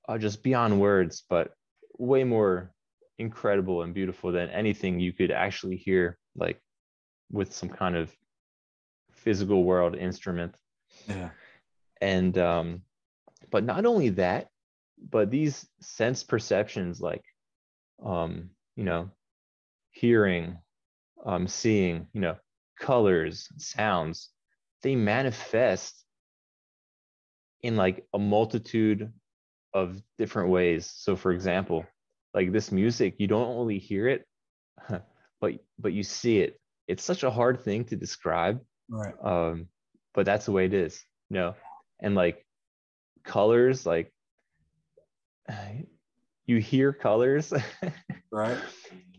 uh, 0.10 0.18
just 0.18 0.44
beyond 0.44 0.80
words 0.80 1.24
but 1.30 1.52
way 1.98 2.24
more 2.24 2.72
incredible 3.18 3.82
and 3.84 3.94
beautiful 3.94 4.32
than 4.32 4.50
anything 4.50 5.00
you 5.00 5.14
could 5.14 5.32
actually 5.32 5.78
hear 5.78 6.18
like 6.36 6.60
with 7.32 7.54
some 7.54 7.70
kind 7.70 7.96
of 7.96 8.14
physical 9.12 9.64
world 9.64 9.96
instrument 9.96 10.54
Yeah. 11.08 11.30
and 12.02 12.38
um 12.38 12.82
but 13.52 13.64
not 13.64 13.86
only 13.86 14.10
that 14.10 14.50
but 14.98 15.30
these 15.30 15.68
sense 15.82 16.24
perceptions 16.24 17.02
like 17.02 17.24
um 18.04 18.50
you 18.76 18.84
know 18.84 19.10
hearing 19.92 20.58
um 21.26 21.48
seeing 21.48 22.08
you 22.14 22.22
know 22.22 22.36
colors 22.80 23.48
sounds 23.58 24.30
they 24.82 24.96
manifest 24.96 26.04
in 27.64 27.76
like 27.76 28.06
a 28.14 28.20
multitude 28.20 29.12
of 29.74 30.02
different 30.18 30.50
ways. 30.50 30.92
So 30.96 31.16
for 31.16 31.32
example 31.32 31.86
like 32.34 32.52
this 32.52 32.72
music 32.72 33.16
you 33.18 33.28
don't 33.28 33.48
only 33.48 33.80
hear 33.80 34.08
it 34.08 34.26
but 35.42 35.54
but 35.80 35.94
you 35.94 36.04
see 36.04 36.40
it. 36.40 36.60
It's 36.88 37.04
such 37.04 37.24
a 37.24 37.32
hard 37.32 37.62
thing 37.62 37.86
to 37.86 37.96
describe 37.96 38.60
Right. 38.90 39.16
um 39.24 39.68
but 40.14 40.26
that's 40.26 40.46
the 40.46 40.52
way 40.52 40.66
it 40.66 40.74
is 40.74 41.04
you 41.30 41.36
know? 41.38 41.56
And 42.02 42.14
like 42.16 42.46
colors 43.24 43.86
like 43.86 44.14
you 46.46 46.58
hear 46.58 46.94
colors 46.94 47.54
Right. 48.32 48.58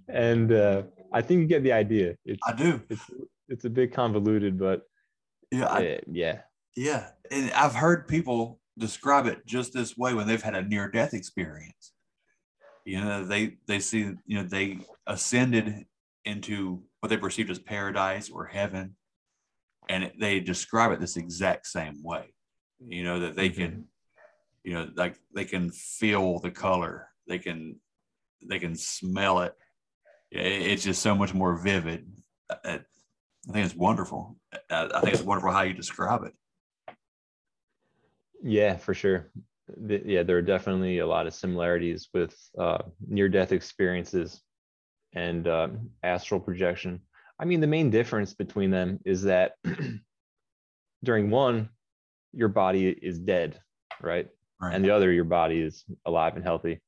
and 0.08 0.52
uh 0.52 0.82
i 1.12 1.20
think 1.20 1.40
you 1.40 1.46
get 1.46 1.62
the 1.62 1.72
idea 1.72 2.14
it's 2.24 2.40
I 2.46 2.52
do. 2.52 2.80
it's 2.90 3.02
it's 3.48 3.64
a 3.64 3.70
bit 3.70 3.92
convoluted 3.92 4.58
but 4.58 4.82
Yeah. 5.50 5.66
I, 5.66 5.96
uh, 5.96 5.98
yeah 6.10 6.40
yeah. 6.76 7.08
And 7.30 7.50
I've 7.52 7.74
heard 7.74 8.06
people 8.06 8.60
describe 8.76 9.26
it 9.26 9.46
just 9.46 9.72
this 9.72 9.96
way 9.96 10.12
when 10.12 10.26
they've 10.26 10.42
had 10.42 10.54
a 10.54 10.60
near 10.62 10.90
death 10.90 11.14
experience. 11.14 11.92
You 12.84 13.00
know, 13.00 13.24
they 13.24 13.56
they 13.66 13.80
see, 13.80 14.12
you 14.26 14.36
know, 14.36 14.42
they 14.42 14.80
ascended 15.06 15.86
into 16.26 16.82
what 17.00 17.08
they 17.08 17.16
perceived 17.16 17.50
as 17.50 17.58
paradise 17.58 18.28
or 18.28 18.44
heaven, 18.44 18.94
and 19.88 20.04
it, 20.04 20.20
they 20.20 20.38
describe 20.40 20.92
it 20.92 21.00
this 21.00 21.16
exact 21.16 21.66
same 21.66 22.02
way. 22.04 22.34
You 22.86 23.04
know, 23.04 23.20
that 23.20 23.36
they 23.36 23.48
can, 23.48 23.86
you 24.66 24.74
know, 24.74 24.88
like 24.96 25.16
they 25.32 25.44
can 25.44 25.70
feel 25.70 26.40
the 26.40 26.50
color, 26.50 27.08
they 27.28 27.38
can 27.38 27.78
they 28.48 28.58
can 28.58 28.74
smell 28.74 29.40
it. 29.42 29.54
It's 30.32 30.82
just 30.82 31.02
so 31.02 31.14
much 31.14 31.32
more 31.32 31.56
vivid. 31.56 32.04
I 32.50 32.80
think 33.52 33.64
it's 33.64 33.76
wonderful. 33.76 34.36
I 34.68 35.00
think 35.02 35.14
it's 35.14 35.22
wonderful 35.22 35.52
how 35.52 35.62
you 35.62 35.72
describe 35.72 36.24
it. 36.24 36.96
Yeah, 38.42 38.76
for 38.76 38.92
sure. 38.92 39.30
Yeah, 39.86 40.24
there 40.24 40.36
are 40.36 40.42
definitely 40.42 40.98
a 40.98 41.06
lot 41.06 41.28
of 41.28 41.34
similarities 41.34 42.08
with 42.12 42.36
uh, 42.58 42.82
near-death 43.06 43.52
experiences 43.52 44.42
and 45.14 45.46
um, 45.46 45.90
astral 46.02 46.40
projection. 46.40 47.00
I 47.38 47.44
mean, 47.44 47.60
the 47.60 47.68
main 47.68 47.90
difference 47.90 48.34
between 48.34 48.72
them 48.72 48.98
is 49.04 49.22
that 49.22 49.52
during 51.04 51.30
one, 51.30 51.68
your 52.32 52.48
body 52.48 52.88
is 52.88 53.20
dead, 53.20 53.60
right? 54.02 54.28
Right. 54.60 54.74
And 54.74 54.84
the 54.84 54.90
other, 54.90 55.12
your 55.12 55.24
body 55.24 55.60
is 55.60 55.84
alive 56.04 56.34
and 56.36 56.44
healthy. 56.44 56.80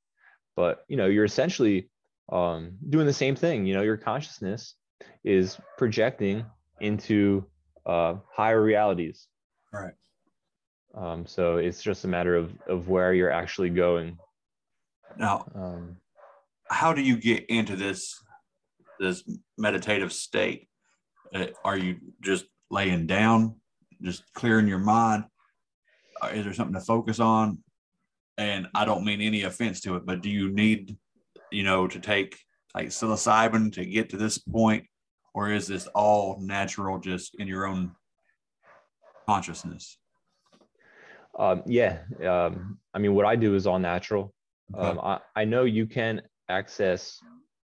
But 0.57 0.85
you 0.89 0.97
know, 0.97 1.07
you're 1.07 1.25
essentially 1.25 1.91
um, 2.31 2.73
doing 2.89 3.07
the 3.07 3.12
same 3.12 3.37
thing. 3.37 3.66
You 3.66 3.75
know, 3.75 3.83
your 3.83 3.97
consciousness 3.97 4.75
is 5.25 5.59
projecting 5.77 6.45
into 6.81 7.45
uh, 7.87 8.14
higher 8.35 8.61
realities. 8.62 9.27
Right. 9.73 9.95
Um, 10.95 11.27
so 11.27 11.59
it's 11.59 11.83
just 11.83 12.05
a 12.05 12.09
matter 12.09 12.35
of 12.35 12.53
of 12.66 12.89
where 12.89 13.12
you're 13.12 13.31
actually 13.31 13.71
going. 13.71 14.19
Now, 15.16 15.47
Um, 15.55 15.97
how 16.71 16.93
do 16.93 17.03
you 17.03 17.16
get 17.16 17.47
into 17.47 17.77
this 17.77 18.14
this 18.99 19.23
meditative 19.57 20.12
state? 20.12 20.69
Uh, 21.35 21.47
are 21.64 21.77
you 21.77 21.99
just 22.21 22.47
laying 22.71 23.07
down, 23.07 23.57
just 24.03 24.23
clearing 24.35 24.66
your 24.66 24.79
mind? 24.79 25.25
Uh, 26.21 26.29
Is 26.29 26.45
there 26.45 26.55
something 26.55 26.75
to 26.75 26.81
focus 26.81 27.21
on? 27.21 27.59
And 28.37 28.69
I 28.75 28.85
don't 28.85 29.05
mean 29.05 29.21
any 29.21 29.43
offense 29.43 29.81
to 29.83 29.97
it, 29.97 30.07
but 30.07 30.23
do 30.23 30.31
you 30.31 30.51
need, 30.51 30.97
you 31.51 31.64
know, 31.64 31.89
to 31.89 31.99
take 31.99 32.39
like 32.75 32.89
psilocybin 32.89 33.73
to 33.73 33.85
get 33.85 34.11
to 34.11 34.16
this 34.16 34.39
point, 34.39 34.85
or 35.35 35.51
is 35.51 35.66
this 35.66 35.87
all 35.89 36.39
natural, 36.41 36.99
just 36.99 37.35
in 37.41 37.49
your 37.49 37.66
own 37.66 37.93
consciousness? 39.27 39.99
um, 41.39 41.62
yeah, 41.66 41.99
um, 42.27 42.79
I 42.93 42.99
mean, 42.99 43.14
what 43.14 43.25
I 43.25 43.37
do 43.37 43.55
is 43.55 43.66
all 43.66 43.79
natural. 43.79 44.35
Um, 44.77 44.99
I, 45.01 45.21
I 45.37 45.45
know 45.45 45.64
you 45.64 45.87
can 45.87 46.21
access 46.49 47.19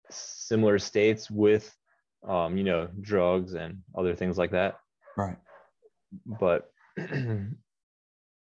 similar 0.10 0.78
states 0.80 1.30
with, 1.30 1.76
um, 2.28 2.56
you 2.56 2.64
know, 2.64 2.88
drugs 3.02 3.56
and 3.56 3.80
other 3.98 4.16
things 4.16 4.38
like 4.38 4.52
that. 4.52 4.78
Right. 5.18 5.38
But 6.40 6.70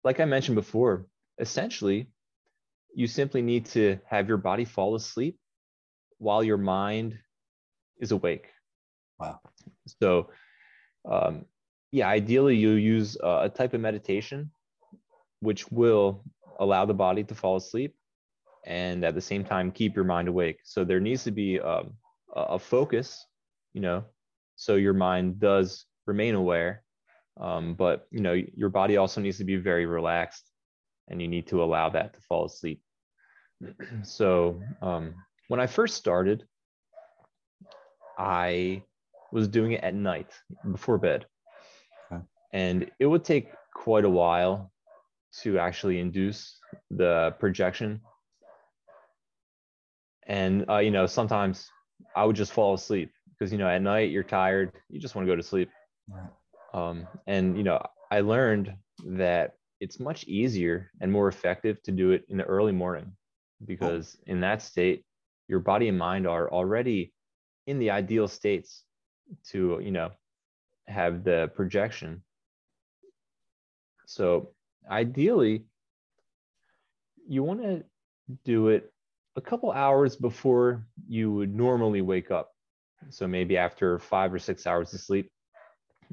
like 0.05 0.21
I 0.21 0.27
mentioned 0.27 0.55
before, 0.55 1.07
essentially, 1.39 2.11
you 2.95 3.07
simply 3.07 3.43
need 3.43 3.67
to 3.67 3.99
have 4.07 4.29
your 4.29 4.37
body 4.37 4.65
fall 4.65 4.95
asleep 4.95 5.39
while 6.19 6.45
your 6.45 6.59
mind 6.59 7.19
is 7.99 8.13
awake. 8.13 8.47
Wow. 9.19 9.41
So, 10.01 10.31
um, 11.11 11.47
yeah, 11.91 12.09
ideally, 12.09 12.57
you 12.57 12.71
use 12.71 13.17
uh, 13.23 13.41
a 13.43 13.49
type 13.49 13.75
of 13.75 13.81
meditation 13.81 14.51
which 15.41 15.71
will 15.71 16.25
allow 16.61 16.85
the 16.85 16.95
body 16.95 17.25
to 17.25 17.35
fall 17.35 17.57
asleep 17.57 17.95
and 18.67 19.05
at 19.05 19.15
the 19.15 19.21
same 19.21 19.45
time 19.45 19.71
keep 19.71 19.95
your 19.95 20.05
mind 20.05 20.29
awake. 20.29 20.59
So 20.65 20.85
there 20.85 21.01
needs 21.01 21.25
to 21.25 21.31
be 21.31 21.61
um, 21.61 21.95
a, 22.35 22.41
a 22.41 22.59
focus, 22.59 23.27
you 23.75 23.81
know, 23.81 24.05
so 24.57 24.77
your 24.77 24.95
mind 24.95 25.41
does 25.41 25.87
remain 26.07 26.35
aware, 26.35 26.84
um, 27.41 27.75
but 27.75 28.07
you 28.11 28.21
know 28.21 28.33
your 28.33 28.69
body 28.69 28.97
also 28.97 29.21
needs 29.21 29.39
to 29.39 29.45
be 29.45 29.57
very 29.57 29.87
relaxed, 29.87 30.51
and 31.09 31.21
you 31.21 31.29
need 31.29 31.47
to 31.49 31.63
allow 31.63 31.89
that 31.91 32.15
to 32.15 32.21
fall 32.21 32.45
asleep. 32.47 32.81
so 34.03 34.61
um, 34.83 35.15
when 35.49 35.61
I 35.61 35.67
first 35.67 35.97
started, 35.97 36.45
I 38.19 38.83
was 39.33 39.49
doing 39.49 39.73
it 39.73 39.83
at 39.83 39.95
night 39.95 40.31
before 40.71 40.99
bed, 40.99 41.27
Okay. 42.13 42.23
and 42.53 42.91
it 43.01 43.07
would 43.07 43.25
take 43.25 43.49
quite 43.75 44.05
a 44.05 44.11
while 44.11 44.71
to 45.43 45.59
actually 45.59 45.99
induce 45.99 46.61
the 46.91 47.35
projection. 47.41 48.01
And 50.27 50.65
uh, 50.71 50.79
you 50.79 50.91
know, 50.93 51.07
sometimes 51.07 51.69
I 52.15 52.25
would 52.25 52.37
just 52.37 52.53
fall 52.53 52.75
asleep 52.75 53.11
because 53.31 53.51
you 53.53 53.59
know 53.59 53.69
at 53.69 53.83
night 53.83 54.11
you're 54.11 54.23
tired, 54.23 54.73
you 54.89 55.01
just 55.01 55.15
want 55.17 55.27
to 55.27 55.33
go 55.33 55.37
to 55.37 55.43
sleep. 55.43 55.69
Right. 56.09 56.31
Um, 56.75 57.07
and 57.27 57.57
you 57.57 57.63
know, 57.63 57.81
I 58.11 58.21
learned 58.21 58.75
that 59.07 59.55
it's 59.81 60.01
much 60.01 60.25
easier 60.25 60.91
and 61.01 61.11
more 61.11 61.29
effective 61.29 61.81
to 61.85 61.93
do 61.93 62.11
it 62.11 62.25
in 62.29 62.37
the 62.37 62.45
early 62.45 62.73
morning 62.73 63.13
because 63.65 64.17
in 64.27 64.41
that 64.41 64.61
state, 64.61 65.05
your 65.49 65.61
body 65.61 65.89
and 65.89 65.99
mind 65.99 66.27
are 66.27 66.51
already 66.51 67.13
in 67.67 67.79
the 67.79 67.91
ideal 67.91 68.29
states 68.29 68.85
to 69.51 69.81
you 69.83 69.93
know 69.93 70.11
have 70.89 71.23
the 71.25 71.51
projection. 71.55 72.23
So 74.07 74.51
ideally, 74.91 75.65
you 77.29 77.43
want 77.43 77.63
to 77.63 77.85
do 78.45 78.69
it 78.69 78.93
a 79.37 79.41
couple 79.41 79.71
hours 79.71 80.17
before 80.17 80.87
you 81.09 81.33
would 81.33 81.55
normally 81.55 82.03
wake 82.03 82.31
up. 82.31 82.51
So 83.11 83.27
maybe 83.27 83.57
after 83.57 83.99
five 83.99 84.33
or 84.33 84.39
six 84.39 84.67
hours 84.67 84.93
of 84.95 85.01
sleep, 85.01 85.31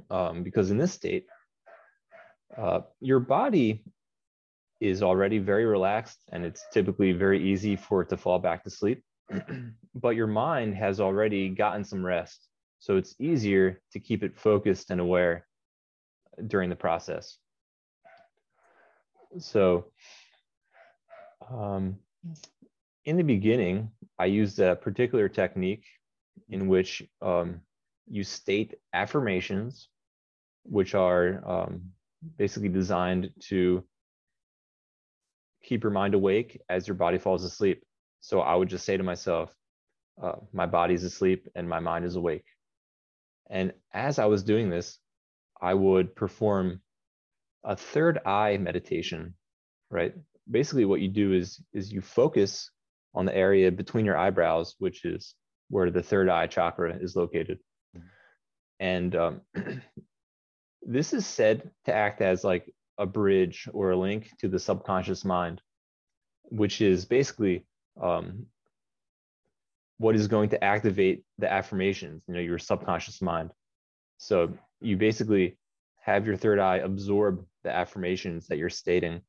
um, 0.09 0.43
because 0.43 0.71
in 0.71 0.77
this 0.77 0.93
state, 0.93 1.25
uh, 2.57 2.81
your 2.99 3.19
body 3.19 3.83
is 4.79 5.03
already 5.03 5.37
very 5.37 5.65
relaxed 5.65 6.19
and 6.31 6.43
it's 6.43 6.65
typically 6.73 7.11
very 7.11 7.41
easy 7.41 7.75
for 7.75 8.01
it 8.01 8.09
to 8.09 8.17
fall 8.17 8.39
back 8.39 8.63
to 8.63 8.69
sleep. 8.69 9.03
but 9.95 10.15
your 10.15 10.27
mind 10.27 10.75
has 10.75 10.99
already 10.99 11.49
gotten 11.49 11.83
some 11.83 12.05
rest. 12.05 12.47
So 12.79 12.97
it's 12.97 13.15
easier 13.19 13.81
to 13.93 13.99
keep 13.99 14.23
it 14.23 14.37
focused 14.37 14.89
and 14.89 14.99
aware 14.99 15.45
during 16.47 16.69
the 16.69 16.75
process. 16.75 17.37
So, 19.37 19.85
um, 21.49 21.97
in 23.05 23.17
the 23.17 23.23
beginning, 23.23 23.91
I 24.19 24.25
used 24.25 24.59
a 24.59 24.75
particular 24.75 25.29
technique 25.29 25.85
in 26.49 26.67
which 26.67 27.03
um, 27.21 27.61
you 28.07 28.23
state 28.23 28.75
affirmations, 28.93 29.87
which 30.63 30.95
are 30.95 31.41
um, 31.47 31.91
basically 32.37 32.69
designed 32.69 33.31
to 33.39 33.83
keep 35.63 35.83
your 35.83 35.91
mind 35.91 36.13
awake 36.13 36.59
as 36.69 36.87
your 36.87 36.95
body 36.95 37.17
falls 37.17 37.43
asleep. 37.43 37.83
So 38.19 38.41
I 38.41 38.55
would 38.55 38.69
just 38.69 38.85
say 38.85 38.97
to 38.97 39.03
myself, 39.03 39.55
uh, 40.21 40.33
my 40.53 40.65
body's 40.65 41.03
asleep 41.03 41.47
and 41.55 41.67
my 41.67 41.79
mind 41.79 42.05
is 42.05 42.15
awake. 42.15 42.45
And 43.49 43.73
as 43.93 44.19
I 44.19 44.25
was 44.25 44.43
doing 44.43 44.69
this, 44.69 44.97
I 45.61 45.73
would 45.73 46.15
perform 46.15 46.81
a 47.63 47.75
third 47.75 48.19
eye 48.25 48.57
meditation, 48.57 49.35
right? 49.89 50.13
Basically, 50.49 50.85
what 50.85 51.01
you 51.01 51.09
do 51.09 51.33
is 51.33 51.61
is 51.73 51.91
you 51.91 52.01
focus 52.01 52.71
on 53.13 53.25
the 53.25 53.35
area 53.35 53.71
between 53.71 54.05
your 54.05 54.17
eyebrows, 54.17 54.75
which 54.79 55.05
is 55.05 55.35
where 55.69 55.91
the 55.91 56.01
third 56.01 56.29
eye 56.29 56.47
chakra 56.47 56.97
is 56.99 57.15
located. 57.15 57.59
And 58.79 59.15
um, 59.15 59.41
this 60.81 61.13
is 61.13 61.25
said 61.25 61.69
to 61.85 61.93
act 61.93 62.21
as 62.21 62.43
like 62.43 62.73
a 62.97 63.05
bridge 63.05 63.67
or 63.73 63.91
a 63.91 63.97
link 63.97 64.29
to 64.39 64.47
the 64.47 64.59
subconscious 64.59 65.23
mind, 65.23 65.61
which 66.43 66.81
is 66.81 67.05
basically 67.05 67.65
um, 68.01 68.45
what 69.97 70.15
is 70.15 70.27
going 70.27 70.49
to 70.49 70.63
activate 70.63 71.23
the 71.37 71.51
affirmations, 71.51 72.23
you 72.27 72.33
know, 72.33 72.39
your 72.39 72.59
subconscious 72.59 73.21
mind. 73.21 73.51
So 74.17 74.53
you 74.81 74.97
basically 74.97 75.57
have 76.01 76.25
your 76.25 76.35
third 76.35 76.59
eye 76.59 76.77
absorb 76.77 77.45
the 77.63 77.71
affirmations 77.71 78.47
that 78.47 78.57
you're 78.57 78.69
stating. 78.69 79.21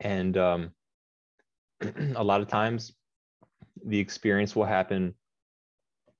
And 0.00 0.36
um, 0.36 0.70
a 2.16 2.22
lot 2.22 2.40
of 2.40 2.48
times 2.48 2.92
the 3.84 3.98
experience 3.98 4.54
will 4.54 4.64
happen 4.64 5.14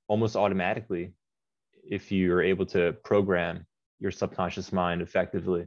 almost 0.09 0.37
automatically 0.37 1.13
if 1.89 2.11
you 2.11 2.33
are 2.33 2.43
able 2.43 2.67
to 2.67 2.93
program 3.05 3.67
your 4.01 4.11
subconscious 4.11 4.73
mind 4.73 5.03
effectively. 5.03 5.67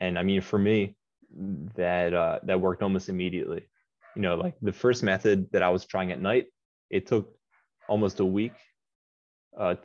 And 0.00 0.18
I 0.18 0.22
mean, 0.22 0.40
for 0.40 0.58
me, 0.58 0.96
that 1.76 2.14
uh, 2.14 2.38
that 2.44 2.60
worked 2.60 2.82
almost 2.82 3.08
immediately. 3.08 3.66
You 4.16 4.22
know, 4.22 4.36
like 4.36 4.54
the 4.62 4.72
first 4.72 5.02
method 5.02 5.50
that 5.52 5.62
I 5.62 5.68
was 5.70 5.84
trying 5.84 6.12
at 6.12 6.20
night, 6.20 6.46
it 6.90 7.06
took 7.06 7.34
almost 7.88 8.20
a 8.20 8.24
week 8.24 8.54
uh, 9.58 9.76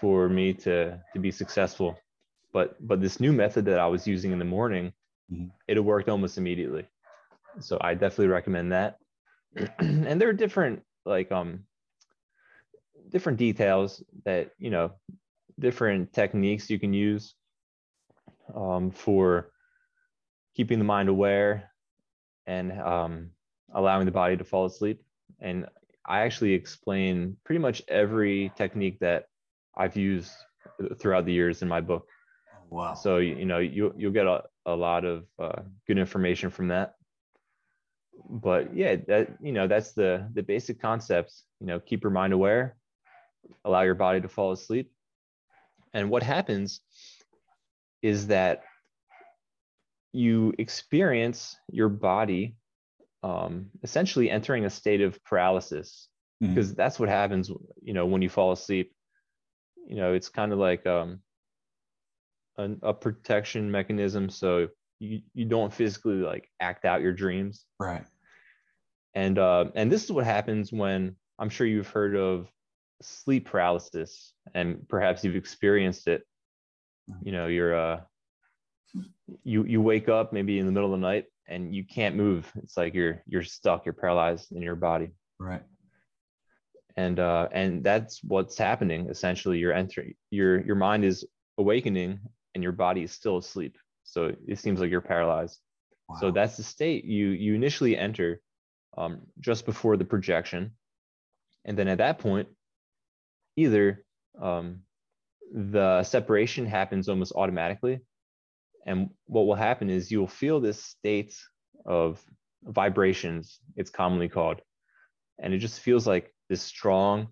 for 0.00 0.28
me 0.28 0.52
to 0.54 1.00
to 1.12 1.18
be 1.18 1.30
successful. 1.30 1.98
But 2.52 2.76
but 2.86 3.00
this 3.00 3.20
new 3.20 3.32
method 3.32 3.64
that 3.66 3.78
I 3.78 3.86
was 3.86 4.06
using 4.06 4.32
in 4.32 4.38
the 4.38 4.44
morning, 4.44 4.92
mm-hmm. 5.32 5.48
it 5.66 5.82
worked 5.82 6.08
almost 6.08 6.38
immediately. 6.38 6.86
So 7.60 7.78
I 7.80 7.94
definitely 7.94 8.28
recommend 8.28 8.72
that. 8.72 8.98
and 9.78 10.20
there 10.20 10.28
are 10.28 10.34
different 10.34 10.82
like 11.04 11.30
um 11.30 11.64
different 13.10 13.38
details 13.38 14.02
that 14.24 14.50
you 14.58 14.70
know 14.70 14.92
different 15.58 16.12
techniques 16.12 16.70
you 16.70 16.78
can 16.78 16.92
use 16.92 17.34
um, 18.54 18.90
for 18.90 19.50
keeping 20.54 20.78
the 20.78 20.84
mind 20.84 21.08
aware 21.08 21.70
and 22.46 22.72
um, 22.80 23.30
allowing 23.72 24.06
the 24.06 24.12
body 24.12 24.36
to 24.36 24.44
fall 24.44 24.66
asleep. 24.66 25.02
And 25.40 25.66
I 26.06 26.20
actually 26.20 26.52
explain 26.52 27.36
pretty 27.44 27.60
much 27.60 27.82
every 27.88 28.52
technique 28.56 28.98
that 29.00 29.24
I've 29.76 29.96
used 29.96 30.32
throughout 31.00 31.24
the 31.24 31.32
years 31.32 31.62
in 31.62 31.68
my 31.68 31.80
book. 31.80 32.06
Wow. 32.70 32.94
So, 32.94 33.18
you 33.18 33.44
know, 33.44 33.58
you, 33.58 33.94
you'll 33.96 34.12
get 34.12 34.26
a, 34.26 34.42
a 34.66 34.74
lot 34.74 35.04
of 35.04 35.24
uh, 35.38 35.62
good 35.86 35.98
information 35.98 36.50
from 36.50 36.68
that. 36.68 36.94
But 38.28 38.74
yeah, 38.74 38.96
that, 39.08 39.36
you 39.40 39.52
know, 39.52 39.66
that's 39.66 39.92
the, 39.92 40.28
the 40.34 40.42
basic 40.42 40.80
concepts, 40.80 41.44
you 41.60 41.66
know, 41.66 41.80
keep 41.80 42.02
your 42.02 42.12
mind 42.12 42.32
aware, 42.32 42.76
allow 43.64 43.82
your 43.82 43.94
body 43.94 44.20
to 44.20 44.28
fall 44.28 44.52
asleep. 44.52 44.92
And 45.94 46.10
what 46.10 46.22
happens 46.22 46.80
is 48.02 48.26
that 48.26 48.62
you 50.12 50.52
experience 50.58 51.56
your 51.70 51.88
body 51.88 52.56
um, 53.22 53.70
essentially 53.82 54.30
entering 54.30 54.66
a 54.66 54.70
state 54.70 55.00
of 55.00 55.22
paralysis 55.24 56.08
mm-hmm. 56.42 56.52
because 56.52 56.74
that's 56.74 57.00
what 57.00 57.08
happens 57.08 57.50
you 57.82 57.94
know 57.94 58.06
when 58.06 58.20
you 58.20 58.28
fall 58.28 58.52
asleep. 58.52 58.92
You 59.88 59.96
know 59.96 60.12
it's 60.12 60.28
kind 60.28 60.52
of 60.52 60.58
like 60.58 60.86
um, 60.86 61.20
a, 62.58 62.70
a 62.82 62.94
protection 62.94 63.70
mechanism 63.70 64.28
so 64.28 64.68
you, 64.98 65.20
you 65.32 65.44
don't 65.44 65.72
physically 65.72 66.16
like 66.16 66.48
act 66.60 66.84
out 66.84 67.02
your 67.02 67.12
dreams. 67.12 67.64
Right. 67.78 68.04
And 69.14 69.38
uh, 69.38 69.66
and 69.74 69.90
this 69.90 70.04
is 70.04 70.12
what 70.12 70.24
happens 70.24 70.72
when 70.72 71.16
i'm 71.38 71.48
sure 71.48 71.66
you've 71.66 71.88
heard 71.88 72.16
of 72.16 72.48
sleep 73.02 73.46
paralysis 73.46 74.32
and 74.54 74.88
perhaps 74.88 75.24
you've 75.24 75.36
experienced 75.36 76.06
it 76.08 76.22
you 77.22 77.32
know 77.32 77.46
you're 77.46 77.74
uh 77.74 78.00
you 79.42 79.64
you 79.64 79.80
wake 79.80 80.08
up 80.08 80.32
maybe 80.32 80.58
in 80.58 80.66
the 80.66 80.72
middle 80.72 80.92
of 80.92 81.00
the 81.00 81.06
night 81.06 81.26
and 81.48 81.74
you 81.74 81.84
can't 81.84 82.16
move. 82.16 82.50
It's 82.62 82.76
like 82.76 82.94
you're 82.94 83.22
you're 83.26 83.42
stuck 83.42 83.84
you're 83.84 83.92
paralyzed 83.92 84.52
in 84.52 84.62
your 84.62 84.76
body. 84.76 85.10
Right. 85.38 85.62
And 86.96 87.18
uh 87.18 87.48
and 87.52 87.82
that's 87.82 88.22
what's 88.22 88.56
happening 88.56 89.08
essentially. 89.10 89.58
You're 89.58 89.72
entering 89.72 90.14
your 90.30 90.64
your 90.64 90.76
mind 90.76 91.04
is 91.04 91.26
awakening 91.58 92.20
and 92.54 92.62
your 92.62 92.72
body 92.72 93.02
is 93.02 93.12
still 93.12 93.38
asleep. 93.38 93.76
So 94.04 94.32
it 94.46 94.58
seems 94.58 94.80
like 94.80 94.90
you're 94.90 95.00
paralyzed. 95.00 95.58
Wow. 96.08 96.16
so 96.20 96.30
that's 96.30 96.56
the 96.56 96.62
state. 96.62 97.04
You 97.04 97.28
you 97.28 97.54
initially 97.54 97.96
enter 97.96 98.40
um, 98.96 99.22
just 99.40 99.66
before 99.66 99.96
the 99.96 100.04
projection. 100.04 100.72
And 101.64 101.76
then 101.76 101.88
at 101.88 101.98
that 101.98 102.18
point 102.18 102.48
either 103.56 104.04
um, 104.40 104.80
the 105.52 106.02
separation 106.02 106.66
happens 106.66 107.08
almost 107.08 107.32
automatically. 107.34 108.00
And 108.86 109.10
what 109.26 109.46
will 109.46 109.54
happen 109.54 109.88
is 109.88 110.10
you'll 110.10 110.26
feel 110.26 110.60
this 110.60 110.82
state 110.82 111.34
of 111.86 112.22
vibrations, 112.62 113.60
it's 113.76 113.90
commonly 113.90 114.28
called. 114.28 114.60
And 115.38 115.54
it 115.54 115.58
just 115.58 115.80
feels 115.80 116.06
like 116.06 116.32
this 116.48 116.62
strong 116.62 117.28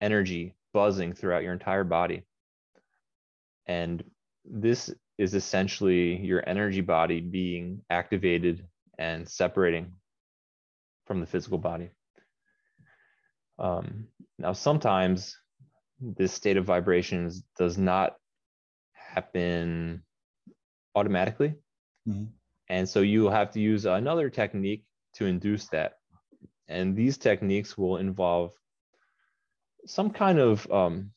energy 0.00 0.56
buzzing 0.72 1.12
throughout 1.12 1.42
your 1.42 1.52
entire 1.52 1.84
body. 1.84 2.24
And 3.66 4.02
this 4.44 4.92
is 5.18 5.34
essentially 5.34 6.16
your 6.16 6.42
energy 6.48 6.80
body 6.80 7.20
being 7.20 7.82
activated 7.90 8.66
and 8.98 9.28
separating 9.28 9.92
from 11.06 11.20
the 11.20 11.26
physical 11.26 11.58
body. 11.58 11.90
Um, 13.58 14.06
now, 14.40 14.54
sometimes 14.54 15.36
this 16.00 16.32
state 16.32 16.56
of 16.56 16.64
vibrations 16.64 17.42
does 17.58 17.76
not 17.76 18.16
happen 18.94 20.02
automatically. 20.94 21.54
Mm-hmm. 22.08 22.24
And 22.70 22.88
so 22.88 23.00
you 23.00 23.22
will 23.22 23.30
have 23.30 23.50
to 23.52 23.60
use 23.60 23.84
another 23.84 24.30
technique 24.30 24.84
to 25.14 25.26
induce 25.26 25.68
that. 25.68 25.94
And 26.68 26.96
these 26.96 27.18
techniques 27.18 27.76
will 27.76 27.98
involve 27.98 28.52
some 29.86 30.10
kind 30.10 30.38
of 30.38 30.70
um, 30.70 31.10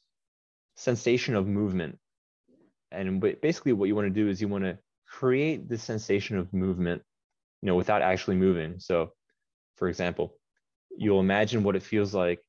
sensation 0.76 1.36
of 1.36 1.48
movement. 1.48 2.00
And 2.92 3.22
basically, 3.42 3.72
what 3.74 3.88
you 3.88 3.96
want 3.96 4.08
to 4.08 4.22
do 4.22 4.28
is 4.28 4.42
you 4.42 4.50
want 4.50 4.66
to 4.66 4.78
create 5.08 5.70
this 5.70 5.84
sensation 5.84 6.38
of 6.38 6.54
movement, 6.54 7.02
you 7.62 7.68
know, 7.68 7.76
without 7.76 8.02
actually 8.02 8.36
moving. 8.36 8.80
So, 8.80 9.14
for 9.76 9.88
example, 9.88 10.36
you'll 10.98 11.20
imagine 11.20 11.64
what 11.64 11.76
it 11.76 11.84
feels 11.84 12.14
like 12.14 12.40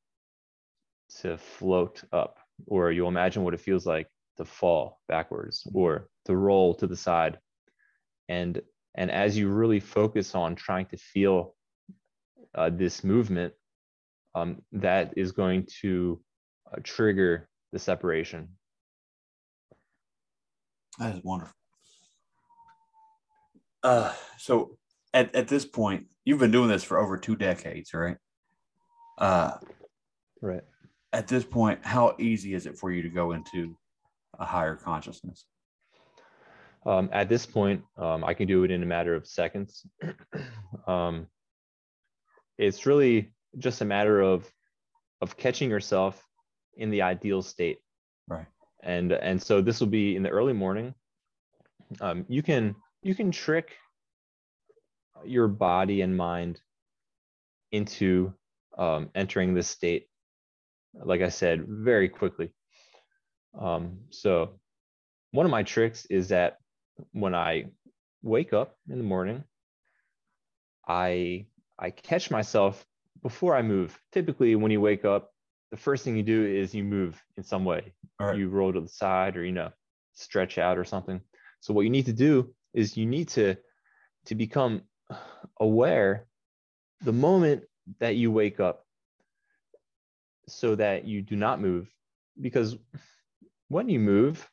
to 1.21 1.37
float 1.37 2.03
up, 2.13 2.39
or 2.67 2.91
you'll 2.91 3.09
imagine 3.09 3.45
what 3.45 3.55
it 3.55 3.61
feels 3.61 3.87
like 3.87 4.09
to 4.37 4.45
fall 4.45 5.01
backwards 5.09 5.67
or 5.73 6.09
to 6.25 6.37
roll 6.37 6.75
to 6.75 6.87
the 6.87 6.97
side. 6.97 7.39
And 8.29 8.61
and 8.97 9.11
as 9.11 9.37
you 9.37 9.49
really 9.49 9.81
focus 9.81 10.35
on 10.35 10.55
trying 10.55 10.87
to 10.87 10.97
feel 10.97 11.55
uh, 12.55 12.71
this 12.73 13.03
movement, 13.03 13.53
um, 14.35 14.63
that 14.73 15.15
is 15.17 15.33
going 15.33 15.67
to 15.81 16.21
uh, 16.73 16.77
trigger 16.83 17.49
the 17.73 17.79
separation. 17.79 18.49
That 20.99 21.17
is 21.17 21.25
wonderful. 21.25 21.55
Uh, 23.83 24.13
so 24.39 24.79
at, 25.13 25.35
at 25.35 25.49
this 25.49 25.65
point, 25.65 26.07
you've 26.25 26.39
been 26.39 26.53
doing 26.53 26.69
this 26.69 26.85
for 26.85 26.99
over 26.99 27.19
two 27.19 27.35
decades, 27.35 27.93
right? 27.93 28.17
Uh, 29.19 29.59
right 30.41 30.63
at 31.15 31.29
this 31.29 31.45
point, 31.45 31.79
how 31.85 32.17
easy 32.19 32.55
is 32.55 32.67
it 32.67 32.77
for 32.77 32.91
you 32.91 33.01
to 33.03 33.09
go 33.09 33.33
into 33.33 33.77
a 34.39 34.45
higher 34.45 34.75
consciousness? 34.75 35.47
Um, 36.85 37.09
at 37.13 37.29
this 37.29 37.47
point, 37.47 37.83
um, 37.97 38.25
I 38.25 38.35
can 38.35 38.49
do 38.49 38.65
it 38.65 38.71
in 38.73 38.83
a 38.83 38.87
matter 38.87 39.15
of 39.15 39.27
seconds. 39.27 39.87
um, 40.87 41.29
it's 42.59 42.85
really 42.85 43.33
just 43.59 43.81
a 43.81 43.85
matter 43.85 44.21
of 44.21 44.51
of 45.21 45.37
catching 45.37 45.71
yourself 45.71 46.23
in 46.77 46.91
the 46.91 47.03
ideal 47.03 47.43
state. 47.43 47.79
Right. 48.29 48.47
And 48.83 49.13
and 49.13 49.41
so 49.41 49.63
this 49.63 49.81
will 49.81 49.87
be 49.87 50.17
in 50.17 50.23
the 50.23 50.31
early 50.31 50.53
morning. 50.53 50.95
Um, 52.01 52.27
you 52.29 52.43
can 52.43 52.75
you 53.03 53.15
can 53.15 53.31
trick 53.31 53.77
your 55.25 55.47
body 55.47 56.03
and 56.03 56.17
mind 56.17 56.61
into 57.71 58.35
um, 58.77 59.11
entering 59.15 59.55
this 59.55 59.69
state 59.69 60.09
like 61.03 61.21
I 61.21 61.29
said, 61.29 61.65
very 61.67 62.09
quickly. 62.09 62.51
Um, 63.59 64.01
so 64.11 64.61
one 65.31 65.47
of 65.47 65.51
my 65.51 65.63
tricks 65.63 66.07
is 66.07 66.29
that 66.29 66.59
when 67.13 67.35
I 67.35 67.67
wake 68.23 68.53
up 68.53 68.77
in 68.89 68.99
the 68.99 69.05
morning, 69.05 69.45
I 70.87 71.47
I 71.79 71.91
catch 71.91 72.31
myself 72.31 72.85
before 73.23 73.57
I 73.57 73.63
move. 73.63 73.99
Typically, 74.13 74.55
when 74.55 74.71
you 74.71 74.81
wake 74.81 75.05
up, 75.05 75.33
the 75.71 75.77
first 75.77 76.05
thing 76.05 76.17
you 76.17 76.23
do 76.23 76.45
is 76.45 76.75
you 76.75 76.85
move 76.85 77.21
in 77.37 77.43
some 77.43 77.65
way. 77.65 77.93
Right. 78.21 78.39
You 78.39 78.49
roll 78.49 78.73
to 78.73 78.81
the 78.81 78.89
side 78.89 79.37
or 79.37 79.45
you 79.45 79.53
know 79.53 79.71
stretch 80.13 80.59
out 80.59 80.79
or 80.79 80.85
something. 80.85 81.21
So 81.61 81.75
what 81.75 81.83
you 81.83 81.91
need 81.91 82.07
to 82.07 82.13
do 82.13 82.55
is 82.73 82.97
you 82.97 83.07
need 83.07 83.29
to 83.31 83.57
to 84.27 84.35
become 84.35 84.83
aware 85.61 86.27
the 87.03 87.13
moment 87.13 87.65
that 88.01 88.17
you 88.17 88.31
wake 88.31 88.61
up 88.61 88.84
so 90.49 90.75
that 90.75 91.05
you 91.05 91.23
do 91.23 91.37
not 91.37 91.61
move 91.61 91.89
because 92.41 92.77
when 93.69 93.89
you 93.89 93.99
move 93.99 94.49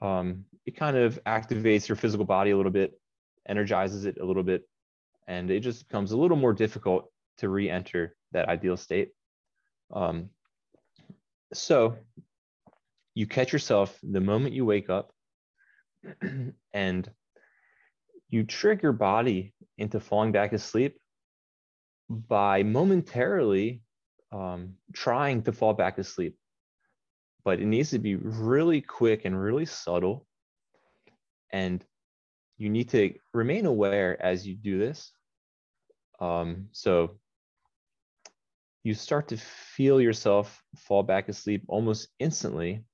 um, 0.00 0.44
it 0.66 0.76
kind 0.76 0.96
of 0.96 1.22
activates 1.24 1.88
your 1.88 1.96
physical 1.96 2.24
body 2.24 2.50
a 2.50 2.56
little 2.56 2.72
bit 2.72 3.00
energizes 3.48 4.04
it 4.04 4.18
a 4.20 4.24
little 4.24 4.42
bit 4.42 4.68
and 5.26 5.50
it 5.50 5.60
just 5.60 5.88
becomes 5.88 6.12
a 6.12 6.16
little 6.16 6.36
more 6.36 6.52
difficult 6.52 7.10
to 7.38 7.48
re-enter 7.48 8.14
that 8.32 8.48
ideal 8.48 8.76
state. 8.76 9.10
Um, 9.92 10.30
so 11.52 11.96
you 13.14 13.26
catch 13.26 13.52
yourself 13.52 13.96
the 14.02 14.20
moment 14.20 14.54
you 14.54 14.64
wake 14.64 14.90
up 14.90 15.12
and 16.72 17.10
you 18.28 18.44
trick 18.44 18.82
your 18.82 18.92
body 18.92 19.54
into 19.76 20.00
falling 20.00 20.32
back 20.32 20.52
asleep 20.52 20.96
by 22.08 22.62
momentarily 22.62 23.82
um, 24.32 24.74
trying 24.92 25.42
to 25.42 25.52
fall 25.52 25.74
back 25.74 25.98
asleep. 25.98 26.36
But 27.44 27.60
it 27.60 27.66
needs 27.66 27.90
to 27.90 27.98
be 27.98 28.16
really 28.16 28.80
quick 28.80 29.24
and 29.24 29.40
really 29.40 29.66
subtle. 29.66 30.26
And 31.52 31.84
you 32.56 32.70
need 32.70 32.88
to 32.90 33.14
remain 33.34 33.66
aware 33.66 34.20
as 34.22 34.46
you 34.46 34.54
do 34.54 34.78
this. 34.78 35.12
Um, 36.20 36.68
so 36.72 37.18
you 38.84 38.94
start 38.94 39.28
to 39.28 39.36
feel 39.36 40.00
yourself 40.00 40.62
fall 40.76 41.02
back 41.02 41.28
asleep 41.28 41.64
almost 41.68 42.08
instantly, 42.18 42.84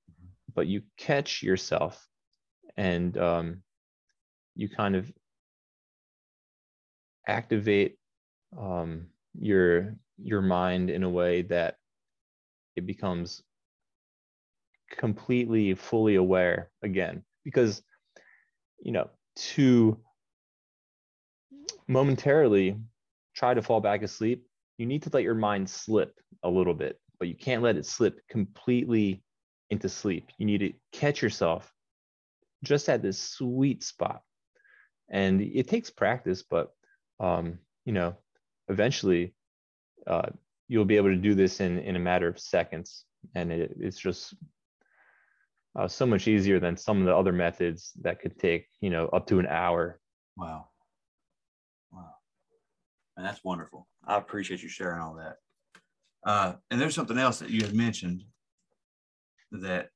but 0.53 0.67
you 0.67 0.81
catch 0.97 1.41
yourself 1.41 2.07
and 2.77 3.17
um, 3.17 3.63
you 4.55 4.69
kind 4.69 4.95
of 4.95 5.11
activate 7.27 7.97
um, 8.57 9.07
your 9.39 9.95
your 10.21 10.41
mind 10.41 10.89
in 10.89 11.03
a 11.03 11.09
way 11.09 11.43
that 11.43 11.75
it 12.75 12.85
becomes 12.85 13.43
completely 14.91 15.75
fully 15.75 16.15
aware 16.15 16.71
again. 16.81 17.23
Because 17.43 17.81
you 18.81 18.91
know 18.91 19.09
to 19.35 19.97
momentarily 21.87 22.79
try 23.35 23.53
to 23.53 23.61
fall 23.61 23.81
back 23.81 24.03
asleep 24.03 24.45
you 24.77 24.85
need 24.85 25.03
to 25.03 25.09
let 25.11 25.23
your 25.23 25.35
mind 25.35 25.69
slip 25.69 26.13
a 26.43 26.49
little 26.49 26.73
bit 26.73 26.99
but 27.19 27.27
you 27.27 27.35
can't 27.35 27.61
let 27.61 27.75
it 27.75 27.85
slip 27.85 28.21
completely 28.29 29.21
into 29.69 29.89
sleep. 29.89 30.29
You 30.37 30.45
need 30.45 30.59
to 30.59 30.73
catch 30.91 31.21
yourself 31.21 31.71
just 32.63 32.89
at 32.89 33.01
this 33.01 33.19
sweet 33.19 33.83
spot. 33.83 34.21
And 35.09 35.41
it 35.41 35.67
takes 35.67 35.89
practice 35.89 36.43
but 36.43 36.71
um, 37.19 37.59
you 37.85 37.93
know 37.93 38.15
eventually 38.69 39.33
uh, 40.07 40.29
you'll 40.67 40.85
be 40.85 40.97
able 40.97 41.09
to 41.09 41.15
do 41.15 41.35
this 41.35 41.59
in 41.59 41.79
in 41.79 41.95
a 41.95 41.99
matter 41.99 42.27
of 42.27 42.39
seconds 42.39 43.05
and 43.35 43.51
it, 43.51 43.75
it's 43.79 43.99
just 43.99 44.35
uh, 45.77 45.87
so 45.87 46.05
much 46.05 46.27
easier 46.27 46.59
than 46.59 46.75
some 46.75 46.99
of 46.99 47.05
the 47.05 47.15
other 47.15 47.31
methods 47.33 47.91
that 48.01 48.19
could 48.21 48.37
take 48.39 48.67
you 48.81 48.89
know 48.89 49.07
up 49.07 49.27
to 49.27 49.39
an 49.39 49.47
hour 49.47 49.99
Wow. 50.39 50.69
Wow. 51.91 52.15
And 53.17 53.25
that's 53.25 53.43
wonderful. 53.43 53.87
I 54.07 54.17
appreciate 54.17 54.63
you 54.63 54.69
sharing 54.69 55.01
all 55.01 55.15
that. 55.15 55.35
Uh, 56.25 56.53
and 56.71 56.79
there's 56.79 56.95
something 56.95 57.17
else 57.17 57.39
that 57.39 57.49
you 57.49 57.61
had 57.61 57.73
mentioned 57.73 58.23
that 59.51 59.89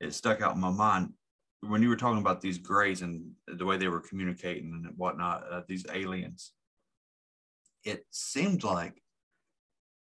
it 0.00 0.12
stuck 0.12 0.42
out 0.42 0.54
in 0.54 0.60
my 0.60 0.70
mind 0.70 1.14
when 1.60 1.82
you 1.82 1.88
were 1.88 1.96
talking 1.96 2.20
about 2.20 2.42
these 2.42 2.58
grays 2.58 3.00
and 3.00 3.30
the 3.46 3.64
way 3.64 3.78
they 3.78 3.88
were 3.88 4.00
communicating 4.00 4.82
and 4.84 4.98
whatnot, 4.98 5.44
uh, 5.50 5.62
these 5.66 5.86
aliens. 5.90 6.52
It 7.84 8.04
seemed 8.10 8.64
like 8.64 9.00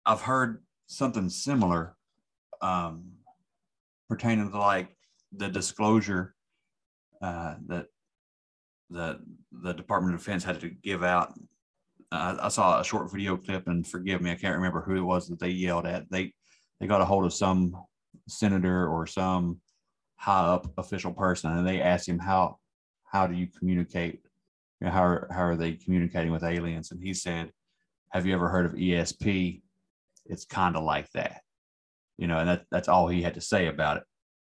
I've 0.06 0.22
heard 0.22 0.64
something 0.88 1.30
similar 1.30 1.96
um, 2.62 3.12
pertaining 4.10 4.52
to 4.52 4.60
like 4.60 4.90
the 5.36 5.50
disclosure 5.50 6.36
uh, 7.22 7.56
that 7.68 7.88
the 8.90 9.20
the 9.52 9.74
Department 9.74 10.16
of 10.16 10.22
Defense 10.22 10.44
had 10.44 10.60
to 10.62 10.70
give 10.70 11.04
out. 11.04 11.34
Uh, 12.12 12.38
I 12.42 12.50
saw 12.50 12.80
a 12.80 12.84
short 12.84 13.12
video 13.12 13.38
clip, 13.38 13.68
and 13.68 13.88
forgive 13.88 14.22
me, 14.22 14.32
I 14.32 14.36
can't 14.36 14.56
remember 14.56 14.82
who 14.82 14.96
it 14.96 15.02
was 15.02 15.28
that 15.28 15.40
they 15.40 15.50
yelled 15.50 15.88
at. 15.88 16.10
They 16.12 16.34
they 16.80 16.88
got 16.88 17.02
a 17.02 17.06
hold 17.06 17.26
of 17.26 17.34
some 17.34 17.76
senator 18.28 18.88
or 18.88 19.08
some 19.08 19.62
high 20.16 20.46
up 20.48 20.72
official 20.78 21.14
person, 21.14 21.58
and 21.58 21.68
they 21.68 21.82
asked 21.82 22.08
him 22.08 22.20
how 22.20 22.58
how 23.06 23.28
do 23.28 23.36
you 23.36 23.48
communicate? 23.48 24.20
You 24.82 24.88
know, 24.88 24.94
how 24.94 25.20
how 25.32 25.44
are 25.44 25.56
they 25.56 25.74
communicating 25.74 26.32
with 26.32 26.44
aliens? 26.44 26.92
And 26.92 27.02
he 27.02 27.14
said, 27.14 27.52
"Have 28.12 28.26
you 28.26 28.34
ever 28.34 28.50
heard 28.50 28.66
of 28.66 28.74
ESP? 28.74 29.62
It's 30.26 30.46
kind 30.46 30.76
of 30.76 30.84
like 30.84 31.12
that." 31.12 31.42
You 32.18 32.28
know, 32.28 32.38
and 32.38 32.50
that, 32.50 32.66
that's 32.72 32.88
all 32.88 33.08
he 33.08 33.22
had 33.22 33.34
to 33.36 33.42
say 33.42 33.68
about 33.68 33.98
it. 33.98 34.04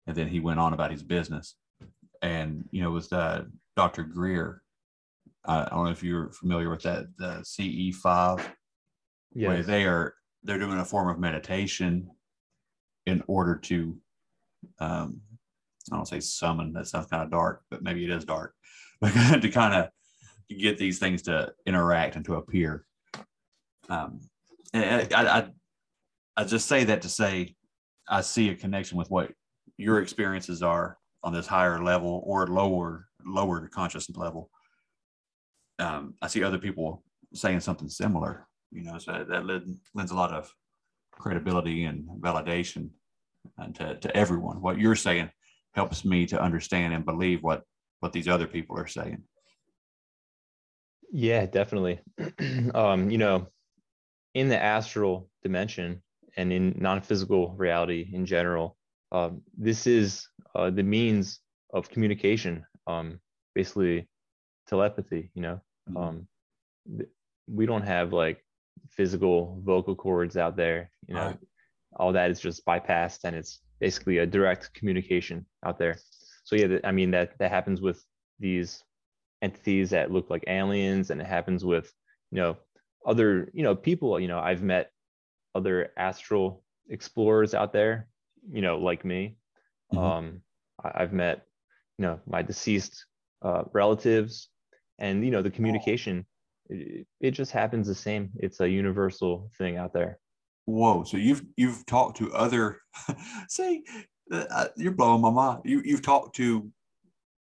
And 0.07 0.15
then 0.15 0.27
he 0.27 0.39
went 0.39 0.59
on 0.59 0.73
about 0.73 0.91
his 0.91 1.03
business. 1.03 1.55
And 2.21 2.65
you 2.71 2.81
know, 2.83 2.91
with 2.91 3.11
uh, 3.13 3.43
Dr. 3.75 4.03
Greer. 4.03 4.61
I 5.45 5.67
don't 5.69 5.85
know 5.85 5.91
if 5.91 6.03
you're 6.03 6.31
familiar 6.31 6.69
with 6.69 6.83
that, 6.83 7.05
the 7.17 7.43
CE5, 7.43 8.41
where 9.47 9.61
they 9.61 9.83
are 9.83 10.15
they're 10.43 10.59
doing 10.59 10.79
a 10.79 10.85
form 10.85 11.09
of 11.09 11.19
meditation 11.19 12.09
in 13.05 13.21
order 13.27 13.57
to 13.57 13.97
um, 14.79 15.19
I 15.91 15.95
don't 15.97 16.07
say 16.07 16.19
summon. 16.19 16.73
That 16.73 16.87
sounds 16.87 17.07
kind 17.07 17.23
of 17.23 17.31
dark, 17.31 17.63
but 17.69 17.83
maybe 17.83 18.03
it 18.03 18.09
is 18.09 18.25
dark. 18.25 18.53
But 19.01 19.41
to 19.41 19.49
kind 19.49 19.73
of 19.73 19.89
get 20.49 20.77
these 20.77 20.97
things 20.97 21.23
to 21.23 21.51
interact 21.65 22.15
and 22.15 22.23
to 22.23 22.35
appear. 22.35 22.85
Um, 23.89 24.21
and 24.73 25.13
I, 25.13 25.39
I 25.39 25.47
I 26.35 26.43
just 26.43 26.67
say 26.67 26.83
that 26.85 27.01
to 27.03 27.09
say 27.09 27.55
I 28.07 28.21
see 28.21 28.49
a 28.49 28.55
connection 28.55 28.97
with 28.97 29.09
what 29.09 29.31
your 29.77 30.01
experiences 30.01 30.61
are 30.61 30.97
on 31.23 31.33
this 31.33 31.47
higher 31.47 31.81
level 31.83 32.23
or 32.25 32.47
lower 32.47 33.07
lower 33.25 33.67
consciousness 33.69 34.17
level. 34.17 34.49
Um, 35.79 36.15
I 36.21 36.27
see 36.27 36.43
other 36.43 36.57
people 36.57 37.03
saying 37.33 37.61
something 37.61 37.89
similar, 37.89 38.47
you 38.71 38.83
know, 38.83 38.97
so 38.97 39.25
that 39.27 39.45
lend, 39.45 39.77
lends 39.93 40.11
a 40.11 40.15
lot 40.15 40.31
of 40.31 40.53
credibility 41.11 41.85
and 41.85 42.05
validation 42.19 42.89
and 43.57 43.73
to, 43.75 43.95
to 43.95 44.15
everyone. 44.15 44.61
What 44.61 44.77
you're 44.77 44.95
saying 44.95 45.29
helps 45.73 46.05
me 46.05 46.25
to 46.27 46.41
understand 46.41 46.93
and 46.93 47.05
believe 47.05 47.41
what 47.41 47.63
what 47.99 48.11
these 48.11 48.27
other 48.27 48.47
people 48.47 48.77
are 48.77 48.87
saying. 48.87 49.23
Yeah, 51.11 51.45
definitely. 51.45 52.01
um, 52.75 53.09
you 53.09 53.17
know, 53.17 53.47
in 54.33 54.49
the 54.49 54.61
astral 54.61 55.29
dimension 55.41 56.02
and 56.37 56.51
in 56.51 56.75
non-physical 56.79 57.53
reality 57.55 58.09
in 58.13 58.25
general, 58.25 58.77
um, 59.11 59.41
this 59.57 59.87
is 59.87 60.27
uh, 60.55 60.69
the 60.69 60.83
means 60.83 61.39
of 61.73 61.89
communication. 61.89 62.65
Um, 62.87 63.19
basically, 63.55 64.09
telepathy. 64.67 65.31
You 65.35 65.41
know, 65.41 65.61
Mhm. 65.89 65.97
um, 65.97 66.27
th- 66.97 67.09
we 67.47 67.65
don't 67.65 67.83
have 67.83 68.13
like 68.13 68.43
physical 68.89 69.61
vocal 69.63 69.95
cords 69.95 70.37
out 70.37 70.55
there. 70.55 70.91
You 71.07 71.15
know, 71.15 71.25
Right. 71.27 71.39
all 71.97 72.13
that 72.13 72.31
is 72.31 72.39
just 72.39 72.65
bypassed, 72.65 73.23
and 73.25 73.35
it's 73.35 73.61
basically 73.79 74.19
a 74.19 74.25
direct 74.25 74.73
communication 74.73 75.45
out 75.65 75.77
there. 75.77 75.97
So 76.43 76.55
yeah, 76.55 76.67
th- 76.67 76.81
I 76.83 76.91
mean 76.91 77.11
that 77.11 77.37
that 77.39 77.51
happens 77.51 77.81
with 77.81 78.03
these 78.39 78.83
entities 79.41 79.89
that 79.91 80.11
look 80.11 80.29
like 80.29 80.43
aliens 80.47 81.11
and 81.11 81.21
it 81.21 81.27
happens 81.27 81.65
with 81.65 81.93
you 82.31 82.37
know 82.37 82.57
other 83.05 83.51
you 83.53 83.63
know 83.63 83.75
people 83.75 84.19
you 84.19 84.27
know 84.27 84.39
i've 84.39 84.63
met 84.63 84.92
other 85.55 85.91
astral 85.97 86.63
explorers 86.89 87.53
out 87.53 87.71
there 87.73 88.07
you 88.51 88.61
know 88.61 88.77
like 88.77 89.05
me 89.05 89.37
Mhm. 89.93 89.97
um 89.97 90.41
I- 90.83 91.03
i've 91.03 91.13
met 91.13 91.45
you 91.97 92.03
know 92.05 92.19
my 92.25 92.41
deceased 92.41 93.05
uh, 93.41 93.63
relatives 93.73 94.49
and 94.99 95.23
you 95.23 95.31
know 95.31 95.41
the 95.41 95.51
communication 95.51 96.25
it, 96.69 97.05
it 97.19 97.31
just 97.31 97.51
happens 97.51 97.87
the 97.87 97.95
same 97.95 98.31
it's 98.37 98.59
a 98.61 98.69
universal 98.69 99.49
thing 99.57 99.77
out 99.77 99.93
there 99.93 100.19
Whoa! 100.65 101.03
So 101.03 101.17
you've 101.17 101.43
you've 101.57 101.85
talked 101.85 102.17
to 102.19 102.33
other, 102.33 102.79
see, 103.49 103.83
uh, 104.31 104.45
uh, 104.49 104.67
you're 104.77 104.93
blowing 104.93 105.19
my 105.21 105.29
mind. 105.29 105.63
You 105.65 105.81
you've 105.83 106.01
talked 106.01 106.37
to 106.37 106.71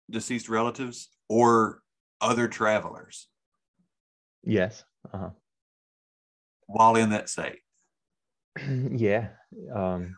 deceased 0.10 0.48
relatives 0.48 1.10
or 1.28 1.82
other 2.22 2.48
travelers 2.48 3.28
yes 4.44 4.86
uh-huh. 5.14 5.32
while 6.68 6.96
in 6.96 7.10
that 7.10 7.28
state. 7.30 7.60
yeah. 8.92 9.30
Um, 9.74 10.18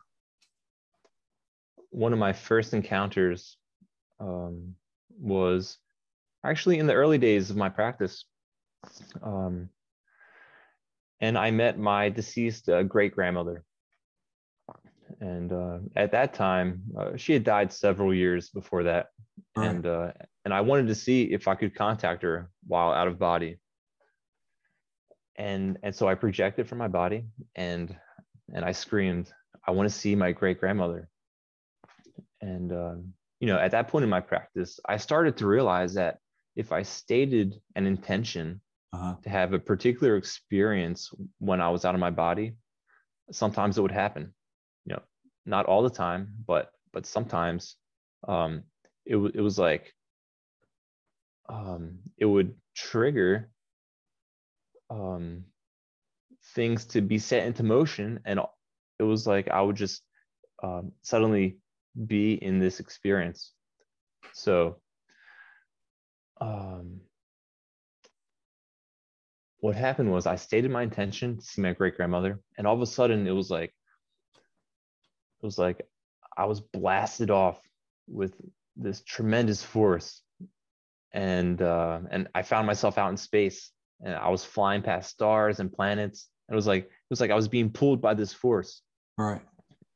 one 1.90 2.14
of 2.14 2.20
my 2.20 2.34
first 2.34 2.74
encounters 2.74 3.58
um, 4.20 4.76
was 5.20 5.78
actually 6.44 6.80
in 6.80 6.88
the 6.88 6.94
early 6.94 7.18
days 7.18 7.50
of 7.50 7.58
my 7.58 7.70
practice. 7.70 8.26
Um, 9.22 9.70
and 11.20 11.38
I 11.38 11.52
met 11.52 11.78
my 11.78 12.10
deceased 12.10 12.70
uh, 12.70 12.84
great 12.84 13.14
grandmother. 13.14 13.64
And 15.20 15.52
uh, 15.52 15.80
at 15.96 16.12
that 16.14 16.34
time, 16.34 16.82
uh, 16.98 17.18
she 17.18 17.34
had 17.34 17.44
died 17.44 17.72
several 17.72 18.14
years 18.14 18.50
before 18.50 18.84
that, 18.84 19.08
Right. 19.56 19.68
and 19.70 19.86
uh, 19.86 20.12
and 20.46 20.54
I 20.54 20.62
wanted 20.62 20.88
to 20.88 20.96
see 20.96 21.24
if 21.24 21.48
I 21.48 21.56
could 21.56 21.76
contact 21.76 22.24
her 22.24 22.50
while 22.66 22.92
out 22.92 23.08
of 23.08 23.20
body. 23.20 23.60
And 25.36 25.78
and 25.84 25.94
so 25.96 26.08
I 26.08 26.16
projected 26.16 26.68
from 26.70 26.78
my 26.78 26.88
body, 26.88 27.26
and 27.56 27.96
and 28.54 28.66
I 28.66 28.72
screamed, 28.72 29.32
"I 29.68 29.72
want 29.72 29.90
to 29.90 29.96
see 29.96 30.16
my 30.16 30.32
great 30.32 30.60
grandmother." 30.60 31.10
And 32.42 32.72
um, 32.72 33.14
you 33.40 33.48
know, 33.48 33.58
at 33.58 33.72
that 33.72 33.88
point 33.88 34.04
in 34.04 34.10
my 34.10 34.22
practice, 34.22 34.80
I 34.88 34.98
started 34.98 35.38
to 35.38 35.48
realize 35.48 35.94
that 35.96 36.20
if 36.56 36.72
I 36.72 36.84
stated 36.84 37.56
an 37.76 37.86
intention 37.86 38.62
Uh-huh. 38.94 39.18
to 39.24 39.30
have 39.30 39.54
a 39.54 39.60
particular 39.60 40.18
experience 40.18 41.12
when 41.40 41.62
I 41.62 41.70
was 41.70 41.86
out 41.86 41.96
of 41.96 42.02
my 42.02 42.10
body, 42.12 42.54
sometimes 43.32 43.78
it 43.78 43.82
would 43.82 43.92
happen. 43.92 44.34
You 44.86 44.96
know, 44.96 45.02
not 45.46 45.66
all 45.66 45.84
the 45.84 45.90
time, 45.90 46.34
but 46.48 46.72
but 46.94 47.06
sometimes 47.06 47.76
um, 48.28 48.64
it 49.06 49.16
wa- 49.16 49.32
it 49.34 49.42
was 49.42 49.58
like 49.60 49.94
um, 51.50 52.00
it 52.18 52.26
would 52.26 52.56
trigger 52.76 53.50
um, 54.90 55.46
things 56.54 56.86
to 56.88 57.02
be 57.02 57.20
set 57.20 57.46
into 57.46 57.64
motion, 57.64 58.20
and 58.26 58.40
it 59.00 59.04
was 59.04 59.28
like 59.28 59.50
I 59.50 59.62
would 59.62 59.76
just 59.76 60.04
um, 60.64 60.92
suddenly 61.02 61.58
be 62.08 62.34
in 62.34 62.60
this 62.60 62.80
experience. 62.80 63.54
So. 64.34 64.78
Um, 66.40 67.02
what 69.62 69.76
happened 69.76 70.12
was 70.12 70.26
I 70.26 70.36
stated 70.36 70.72
my 70.72 70.82
intention 70.82 71.38
to 71.38 71.46
see 71.46 71.62
my 71.62 71.74
great 71.74 71.96
grandmother, 71.96 72.40
and 72.58 72.66
all 72.68 72.76
of 72.76 72.82
a 72.82 72.88
sudden 72.88 73.28
it 73.28 73.32
was 73.32 73.50
like 73.50 73.74
it 75.42 75.46
was 75.46 75.58
like 75.58 75.88
I 76.36 76.46
was 76.46 76.60
blasted 76.60 77.30
off 77.30 77.62
with 78.08 78.34
this 78.76 79.02
tremendous 79.04 79.64
force, 79.64 80.22
and 81.14 81.62
uh, 81.62 82.00
and 82.10 82.28
I 82.34 82.42
found 82.42 82.66
myself 82.66 82.98
out 82.98 83.12
in 83.12 83.18
space, 83.18 83.72
and 84.04 84.16
I 84.16 84.30
was 84.30 84.44
flying 84.44 84.82
past 84.82 85.12
stars 85.12 85.60
and 85.60 85.72
planets. 85.72 86.28
It 86.52 86.56
was 86.56 86.68
like 86.68 86.84
it 86.84 87.10
was 87.10 87.22
like 87.22 87.32
I 87.32 87.36
was 87.36 87.48
being 87.48 87.70
pulled 87.72 88.02
by 88.02 88.14
this 88.14 88.34
force, 88.34 88.82
Right. 89.18 89.42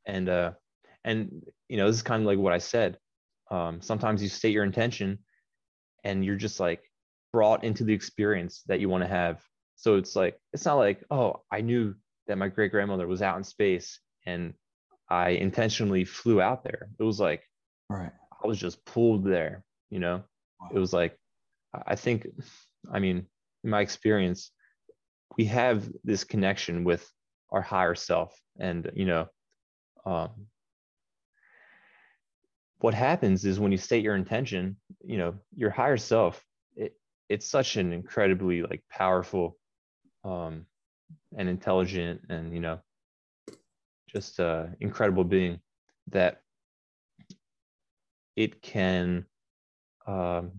and 0.06 0.28
uh, 0.28 0.52
and 1.04 1.42
you 1.68 1.76
know 1.76 1.86
this 1.86 1.96
is 1.96 2.02
kind 2.02 2.22
of 2.22 2.26
like 2.26 2.38
what 2.38 2.52
I 2.54 2.58
said. 2.58 2.98
Um, 3.50 3.80
sometimes 3.82 4.22
you 4.22 4.28
state 4.28 4.52
your 4.52 4.64
intention, 4.64 5.18
and 6.02 6.24
you're 6.24 6.36
just 6.36 6.58
like 6.58 6.80
brought 7.32 7.62
into 7.62 7.84
the 7.84 7.92
experience 7.92 8.62
that 8.68 8.80
you 8.80 8.88
want 8.88 9.04
to 9.04 9.08
have. 9.08 9.42
So 9.76 9.96
it's 9.96 10.16
like 10.16 10.40
it's 10.54 10.64
not 10.64 10.76
like 10.76 11.04
oh 11.10 11.42
I 11.52 11.60
knew 11.60 11.94
that 12.26 12.38
my 12.38 12.48
great 12.48 12.70
grandmother 12.72 13.06
was 13.06 13.20
out 13.22 13.36
in 13.36 13.44
space 13.44 14.00
and 14.24 14.54
I 15.08 15.30
intentionally 15.30 16.04
flew 16.04 16.40
out 16.40 16.64
there. 16.64 16.88
It 16.98 17.02
was 17.02 17.20
like 17.20 17.42
Right. 17.90 18.10
I 18.42 18.46
was 18.46 18.58
just 18.58 18.84
pulled 18.86 19.24
there. 19.24 19.62
You 19.90 20.00
know, 20.00 20.22
it 20.74 20.78
was 20.78 20.92
like 20.94 21.18
I 21.86 21.94
think 21.96 22.26
I 22.90 22.98
mean 22.98 23.26
in 23.62 23.70
my 23.70 23.82
experience 23.82 24.50
we 25.36 25.44
have 25.46 25.88
this 26.04 26.24
connection 26.24 26.84
with 26.84 27.08
our 27.50 27.62
higher 27.62 27.94
self 27.94 28.38
and 28.58 28.90
you 28.94 29.04
know 29.06 29.26
um, 30.04 30.30
what 32.78 32.94
happens 32.94 33.44
is 33.44 33.58
when 33.58 33.72
you 33.72 33.78
state 33.78 34.02
your 34.02 34.16
intention 34.16 34.76
you 35.04 35.18
know 35.18 35.34
your 35.56 35.70
higher 35.70 35.96
self 35.96 36.42
it, 36.76 36.94
it's 37.28 37.48
such 37.48 37.76
an 37.76 37.92
incredibly 37.92 38.62
like 38.62 38.82
powerful 38.90 39.56
um, 40.24 40.66
and 41.36 41.48
intelligent 41.48 42.20
and 42.28 42.52
you 42.52 42.60
know 42.60 42.78
just 44.08 44.38
uh 44.38 44.66
incredible 44.80 45.24
being 45.24 45.58
that 46.08 46.40
it 48.36 48.62
can 48.62 49.24
um, 50.06 50.52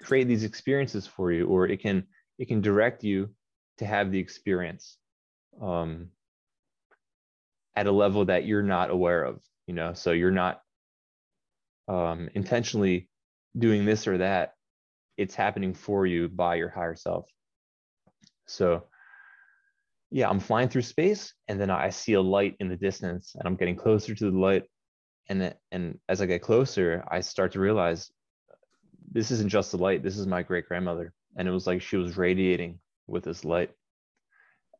create 0.00 0.28
these 0.28 0.44
experiences 0.44 1.06
for 1.06 1.32
you 1.32 1.46
or 1.48 1.66
it 1.66 1.80
can 1.80 2.04
it 2.38 2.46
can 2.46 2.60
direct 2.60 3.02
you 3.02 3.30
to 3.82 3.88
have 3.88 4.10
the 4.10 4.18
experience 4.18 4.96
um, 5.60 6.08
at 7.76 7.86
a 7.86 7.92
level 7.92 8.24
that 8.26 8.46
you're 8.46 8.62
not 8.62 8.90
aware 8.90 9.24
of 9.24 9.40
you 9.66 9.74
know? 9.74 9.92
So 9.94 10.12
you're 10.12 10.30
not 10.30 10.60
um, 11.88 12.28
intentionally 12.34 13.08
doing 13.56 13.84
this 13.84 14.06
or 14.06 14.18
that. 14.18 14.54
It's 15.16 15.34
happening 15.34 15.74
for 15.74 16.06
you 16.06 16.28
by 16.28 16.56
your 16.56 16.70
higher 16.70 16.96
self. 16.96 17.26
So 18.46 18.84
yeah 20.14 20.28
i'm 20.28 20.40
flying 20.40 20.68
through 20.68 20.82
space 20.82 21.32
and 21.48 21.58
then 21.58 21.70
i 21.70 21.88
see 21.88 22.12
a 22.12 22.20
light 22.20 22.54
in 22.60 22.68
the 22.68 22.76
distance 22.76 23.34
and 23.34 23.48
i'm 23.48 23.56
getting 23.56 23.74
closer 23.74 24.14
to 24.14 24.30
the 24.30 24.38
light. 24.38 24.64
And 25.30 25.54
and 25.70 25.98
as 26.06 26.20
i 26.20 26.26
get 26.26 26.42
closer 26.42 27.02
i 27.10 27.20
start 27.20 27.52
to 27.52 27.60
realize 27.60 28.10
this 29.10 29.30
isn't 29.30 29.48
just 29.48 29.72
a 29.72 29.78
light 29.78 30.02
this 30.02 30.18
is 30.18 30.26
my 30.26 30.42
great 30.42 30.68
grandmother 30.68 31.14
and 31.38 31.48
it 31.48 31.50
was 31.50 31.66
like 31.66 31.80
she 31.80 31.96
was 31.96 32.18
radiating 32.18 32.78
with 33.06 33.24
this 33.24 33.44
light. 33.44 33.70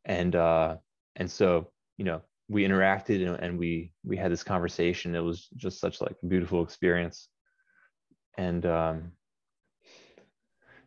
And 0.05 0.35
uh 0.35 0.77
and 1.17 1.31
so 1.31 1.71
you 1.97 2.05
know 2.05 2.23
we 2.49 2.65
interacted 2.65 3.27
and, 3.27 3.39
and 3.41 3.59
we 3.59 3.93
we 4.05 4.17
had 4.17 4.33
this 4.33 4.43
conversation. 4.43 5.15
It 5.15 5.21
was 5.21 5.49
just 5.57 5.81
such 5.81 6.01
like 6.01 6.17
a 6.23 6.27
beautiful 6.27 6.63
experience. 6.63 7.29
And 8.37 8.65
um 8.67 9.13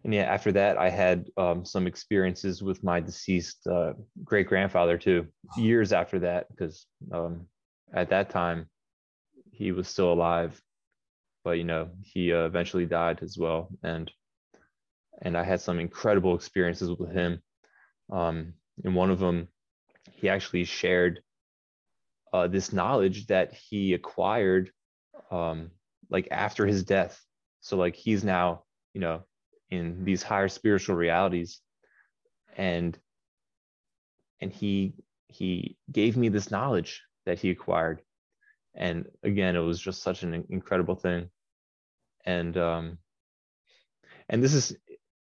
and 0.04 0.14
yeah 0.14 0.24
after 0.24 0.52
that 0.52 0.78
i 0.78 0.88
had 0.88 1.26
um, 1.38 1.66
some 1.66 1.88
experiences 1.88 2.62
with 2.62 2.84
my 2.84 3.00
deceased 3.00 3.66
uh, 3.66 3.94
great 4.24 4.48
grandfather 4.48 5.00
too 5.00 5.26
years 5.58 5.92
after 5.92 6.20
that 6.20 6.46
because 6.52 6.86
um, 7.12 7.48
at 7.92 8.10
that 8.12 8.30
time 8.30 8.70
he 9.56 9.72
was 9.72 9.88
still 9.88 10.12
alive. 10.12 10.62
But 11.44 11.58
you 11.58 11.64
know 11.64 11.90
he 12.02 12.34
uh, 12.34 12.46
eventually 12.46 12.86
died 12.86 13.20
as 13.22 13.38
well. 13.38 13.70
And 13.84 14.12
and 15.22 15.38
i 15.38 15.44
had 15.44 15.62
some 15.62 15.80
incredible 15.80 16.36
experiences 16.36 16.90
with 16.90 17.12
him. 17.12 17.42
Um, 18.12 18.54
in 18.84 18.94
one 18.94 19.12
of 19.12 19.20
them 19.20 19.48
he 20.12 20.30
actually 20.30 20.66
shared 20.66 21.22
uh, 22.34 22.48
this 22.48 22.74
knowledge 22.74 23.28
that 23.28 23.54
he 23.54 23.94
acquired 23.94 24.72
um, 25.32 25.72
like 26.10 26.28
after 26.32 26.66
his 26.66 26.84
death. 26.84 27.20
So 27.62 27.78
like 27.78 27.96
he's 27.96 28.24
now 28.24 28.64
you 28.94 29.02
know 29.02 29.24
in 29.72 30.04
these 30.06 30.24
higher 30.24 30.48
spiritual 30.48 30.96
realities. 30.96 31.62
And 32.58 32.98
and 34.42 34.52
he 34.52 34.94
he 35.28 35.78
gave 35.92 36.16
me 36.18 36.30
this 36.30 36.52
knowledge 36.52 37.02
that 37.26 37.40
he 37.40 37.50
acquired. 37.50 38.02
And 38.76 39.06
again 39.24 39.56
it 39.56 39.60
was 39.60 39.80
just 39.80 40.04
such 40.04 40.24
an 40.24 40.46
incredible 40.50 40.96
thing. 40.96 41.30
And 42.26 42.56
um 42.58 42.98
and 44.30 44.44
this 44.44 44.54
is 44.54 44.76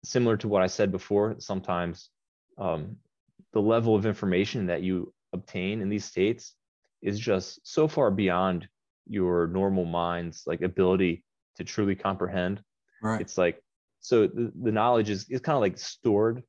similar 0.03 0.38
to 0.38 0.48
what 0.48 0.61
i 0.61 0.68
said 0.68 0.91
before 0.91 1.36
sometimes 1.40 2.10
um 2.57 2.95
the 3.53 3.61
level 3.61 3.95
of 3.95 4.06
information 4.06 4.65
that 4.68 4.82
you 4.82 5.14
obtain 5.34 5.82
in 5.82 5.90
these 5.90 6.06
states 6.06 6.56
is 7.02 7.19
just 7.19 7.60
so 7.64 7.88
far 7.88 8.11
beyond 8.11 8.68
your 9.07 9.48
normal 9.48 9.86
mind's 9.86 10.44
like 10.45 10.61
ability 10.61 11.23
to 11.56 11.64
truly 11.64 11.95
comprehend 11.95 12.61
Right. 13.02 13.22
it's 13.22 13.38
like 13.38 13.61
so 13.99 14.28
the, 14.28 14.52
the 14.64 14.72
knowledge 14.72 15.10
is, 15.10 15.28
is 15.30 15.41
kind 15.41 15.56
of 15.56 15.61
like 15.61 15.78
stored 15.78 16.44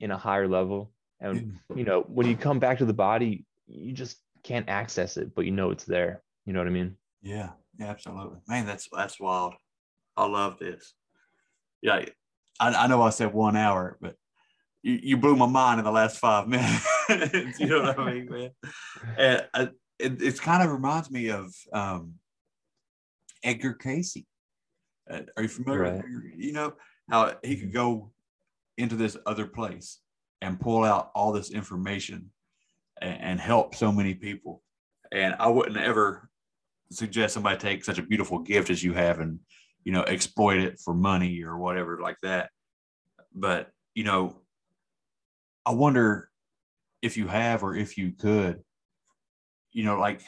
in 0.00 0.10
a 0.10 0.16
higher 0.16 0.46
level 0.48 0.92
and 1.20 1.58
you 1.74 1.84
know 1.84 2.02
when 2.08 2.26
you 2.26 2.36
come 2.36 2.58
back 2.58 2.78
to 2.78 2.84
the 2.84 2.92
body 2.92 3.44
you 3.66 3.92
just 3.92 4.18
can't 4.42 4.68
access 4.68 5.16
it 5.16 5.34
but 5.34 5.44
you 5.44 5.50
know 5.50 5.70
it's 5.70 5.84
there 5.84 6.22
you 6.44 6.52
know 6.52 6.60
what 6.60 6.68
i 6.68 6.70
mean 6.70 6.96
Yeah, 7.22 7.50
yeah, 7.78 7.86
absolutely. 7.86 8.38
Man, 8.46 8.66
that's 8.66 8.88
that's 8.92 9.18
wild. 9.18 9.54
I 10.16 10.26
love 10.26 10.58
this. 10.58 10.94
Yeah, 11.82 12.04
I, 12.60 12.70
I 12.70 12.86
know 12.86 13.02
I 13.02 13.10
said 13.10 13.32
one 13.32 13.56
hour, 13.56 13.96
but 14.00 14.16
you, 14.82 14.98
you 15.02 15.16
blew 15.16 15.36
my 15.36 15.46
mind 15.46 15.78
in 15.78 15.84
the 15.84 15.92
last 15.92 16.18
five 16.18 16.48
minutes. 16.48 17.58
you 17.58 17.66
know 17.66 17.82
what 17.82 17.98
I 17.98 18.12
mean, 18.12 18.28
man? 18.30 18.50
And 19.18 19.46
I, 19.54 19.62
it 19.98 20.22
it's 20.22 20.40
kind 20.40 20.62
of 20.62 20.70
reminds 20.70 21.10
me 21.10 21.30
of 21.30 21.54
um, 21.72 22.14
Edgar 23.42 23.74
Cayce. 23.74 24.18
Uh, 25.10 25.20
are 25.36 25.42
you 25.42 25.48
familiar? 25.48 25.82
Right. 25.82 25.92
with 25.94 26.04
Edgar? 26.04 26.22
You 26.36 26.52
know 26.52 26.74
how 27.10 27.34
he 27.42 27.56
could 27.56 27.72
go 27.72 28.12
into 28.78 28.96
this 28.96 29.16
other 29.26 29.46
place 29.46 30.00
and 30.42 30.60
pull 30.60 30.84
out 30.84 31.10
all 31.14 31.32
this 31.32 31.50
information 31.50 32.30
and, 33.00 33.20
and 33.20 33.40
help 33.40 33.74
so 33.74 33.90
many 33.90 34.14
people. 34.14 34.62
And 35.12 35.34
I 35.38 35.48
wouldn't 35.48 35.76
ever 35.76 36.28
suggest 36.90 37.34
somebody 37.34 37.56
take 37.56 37.84
such 37.84 37.98
a 37.98 38.02
beautiful 38.02 38.38
gift 38.38 38.70
as 38.70 38.82
you 38.82 38.92
have 38.92 39.20
and 39.20 39.40
you 39.86 39.92
know 39.92 40.02
exploit 40.02 40.58
it 40.58 40.78
for 40.78 40.92
money 40.92 41.42
or 41.42 41.56
whatever 41.56 41.98
like 42.02 42.18
that 42.22 42.50
but 43.34 43.70
you 43.94 44.04
know 44.04 44.36
i 45.64 45.70
wonder 45.70 46.28
if 47.00 47.16
you 47.16 47.26
have 47.26 47.62
or 47.62 47.74
if 47.74 47.96
you 47.96 48.12
could 48.12 48.62
you 49.76 49.84
know, 49.84 49.98
like 49.98 50.22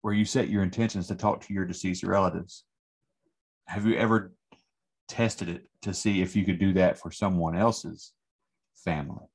where 0.00 0.14
you 0.14 0.24
set 0.24 0.48
your 0.48 0.62
intentions 0.62 1.08
to 1.08 1.14
talk 1.14 1.42
to 1.42 1.52
your 1.52 1.66
deceased 1.66 2.02
relatives. 2.02 2.64
Have 3.66 3.84
you 3.84 3.96
ever 3.96 4.32
tested 5.08 5.50
it 5.50 5.68
to 5.82 5.92
see 5.92 6.22
if 6.22 6.34
you 6.34 6.46
could 6.46 6.58
do 6.58 6.72
that 6.72 6.98
for 6.98 7.10
someone 7.10 7.54
else's 7.54 8.12
family? 8.82 9.26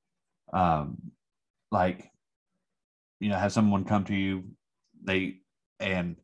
Um, 0.52 0.98
like, 1.72 2.10
you 3.20 3.30
know, 3.30 3.38
have 3.38 3.54
someone 3.54 3.86
come 3.86 4.06
to 4.06 4.16
you, 4.16 4.46
they 5.04 5.42
and 5.80 6.16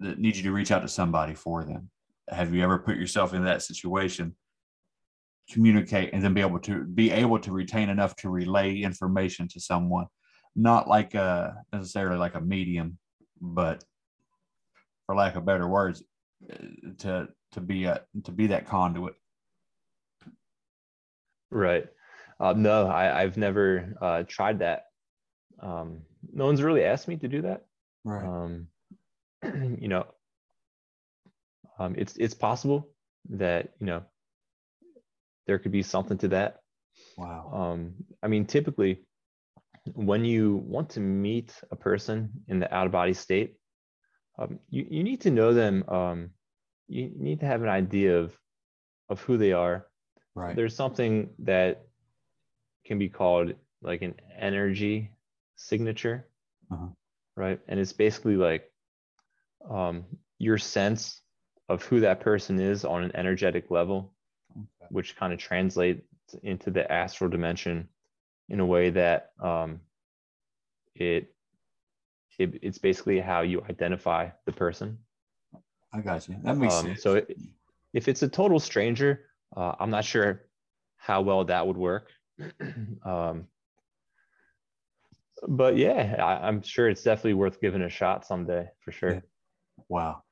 that 0.00 0.18
need 0.18 0.36
you 0.36 0.42
to 0.42 0.52
reach 0.52 0.70
out 0.70 0.82
to 0.82 0.88
somebody 0.88 1.34
for 1.34 1.64
them. 1.64 1.90
Have 2.28 2.54
you 2.54 2.62
ever 2.62 2.78
put 2.78 2.96
yourself 2.96 3.34
in 3.34 3.44
that 3.44 3.62
situation? 3.62 4.34
Communicate 5.50 6.10
and 6.12 6.22
then 6.22 6.34
be 6.34 6.40
able 6.40 6.60
to 6.60 6.84
be 6.84 7.10
able 7.10 7.38
to 7.40 7.52
retain 7.52 7.88
enough 7.88 8.14
to 8.16 8.30
relay 8.30 8.78
information 8.78 9.48
to 9.48 9.60
someone, 9.60 10.06
not 10.54 10.88
like 10.88 11.14
a 11.14 11.56
necessarily 11.72 12.18
like 12.18 12.34
a 12.34 12.40
medium, 12.40 12.98
but 13.40 13.84
for 15.06 15.16
lack 15.16 15.36
of 15.36 15.44
better 15.44 15.66
words, 15.66 16.04
to 16.98 17.28
to 17.52 17.60
be 17.60 17.84
a 17.84 18.02
to 18.24 18.32
be 18.32 18.48
that 18.48 18.66
conduit. 18.66 19.14
Right. 21.50 21.86
Uh, 22.38 22.54
no, 22.56 22.86
I, 22.86 23.20
I've 23.22 23.36
never 23.36 23.94
uh, 24.00 24.22
tried 24.22 24.60
that. 24.60 24.84
Um, 25.60 26.02
no 26.32 26.46
one's 26.46 26.62
really 26.62 26.84
asked 26.84 27.08
me 27.08 27.16
to 27.16 27.28
do 27.28 27.42
that. 27.42 27.66
Right. 28.04 28.24
Um, 28.24 28.68
you 29.78 29.88
know, 29.88 30.06
um, 31.78 31.94
it's 31.96 32.16
it's 32.16 32.34
possible 32.34 32.88
that 33.30 33.70
you 33.80 33.86
know 33.86 34.02
there 35.46 35.58
could 35.58 35.72
be 35.72 35.82
something 35.82 36.18
to 36.18 36.28
that. 36.28 36.60
Wow. 37.16 37.50
Um, 37.52 37.94
I 38.22 38.28
mean, 38.28 38.46
typically, 38.46 39.04
when 39.94 40.24
you 40.24 40.56
want 40.56 40.90
to 40.90 41.00
meet 41.00 41.54
a 41.70 41.76
person 41.76 42.30
in 42.48 42.60
the 42.60 42.72
out 42.74 42.86
of 42.86 42.92
body 42.92 43.14
state, 43.14 43.56
um, 44.38 44.58
you 44.68 44.86
you 44.90 45.02
need 45.02 45.20
to 45.22 45.30
know 45.30 45.54
them. 45.54 45.84
Um, 45.88 46.30
you 46.88 47.10
need 47.16 47.40
to 47.40 47.46
have 47.46 47.62
an 47.62 47.68
idea 47.68 48.18
of 48.18 48.36
of 49.08 49.20
who 49.22 49.36
they 49.38 49.52
are. 49.52 49.86
Right. 50.34 50.54
There's 50.56 50.74
something 50.76 51.30
that 51.40 51.86
can 52.86 52.98
be 52.98 53.08
called 53.08 53.54
like 53.82 54.02
an 54.02 54.14
energy 54.38 55.12
signature, 55.56 56.28
Uh-huh. 56.70 56.88
right? 57.36 57.60
And 57.68 57.80
it's 57.80 57.92
basically 57.92 58.36
like 58.36 58.69
um, 59.68 60.04
your 60.38 60.58
sense 60.58 61.20
of 61.68 61.82
who 61.84 62.00
that 62.00 62.20
person 62.20 62.60
is 62.60 62.84
on 62.84 63.04
an 63.04 63.14
energetic 63.14 63.70
level, 63.70 64.12
Okay. 64.52 64.88
which 64.90 65.16
kind 65.16 65.32
of 65.32 65.38
translates 65.38 66.02
into 66.42 66.70
the 66.70 66.90
astral 66.90 67.30
dimension 67.30 67.88
in 68.48 68.60
a 68.60 68.66
way 68.66 68.90
that 68.90 69.30
um, 69.40 69.80
it, 70.94 71.34
it 72.38 72.58
it's 72.62 72.78
basically 72.78 73.20
how 73.20 73.42
you 73.42 73.62
identify 73.68 74.28
the 74.46 74.52
person. 74.52 74.98
I 75.92 76.00
got 76.00 76.28
you. 76.28 76.36
That 76.42 76.56
makes 76.56 76.74
Um, 76.74 76.86
sense. 76.86 77.02
so 77.02 77.14
it, 77.14 77.36
if 77.92 78.08
it's 78.08 78.22
a 78.22 78.28
total 78.28 78.60
stranger, 78.60 79.26
uh, 79.56 79.74
I'm 79.78 79.90
not 79.90 80.04
sure 80.04 80.46
how 80.96 81.22
well 81.22 81.44
that 81.44 81.66
would 81.66 81.76
work. 81.76 82.10
um, 83.04 83.46
but 85.48 85.76
yeah, 85.76 86.16
I, 86.18 86.46
I'm 86.46 86.62
sure 86.62 86.88
it's 86.88 87.02
definitely 87.02 87.34
worth 87.34 87.60
giving 87.60 87.82
a 87.82 87.88
shot 87.88 88.26
someday 88.26 88.68
for 88.80 88.92
sure. 88.92 89.14
Yeah. 89.14 89.20
Wow. 89.90 90.22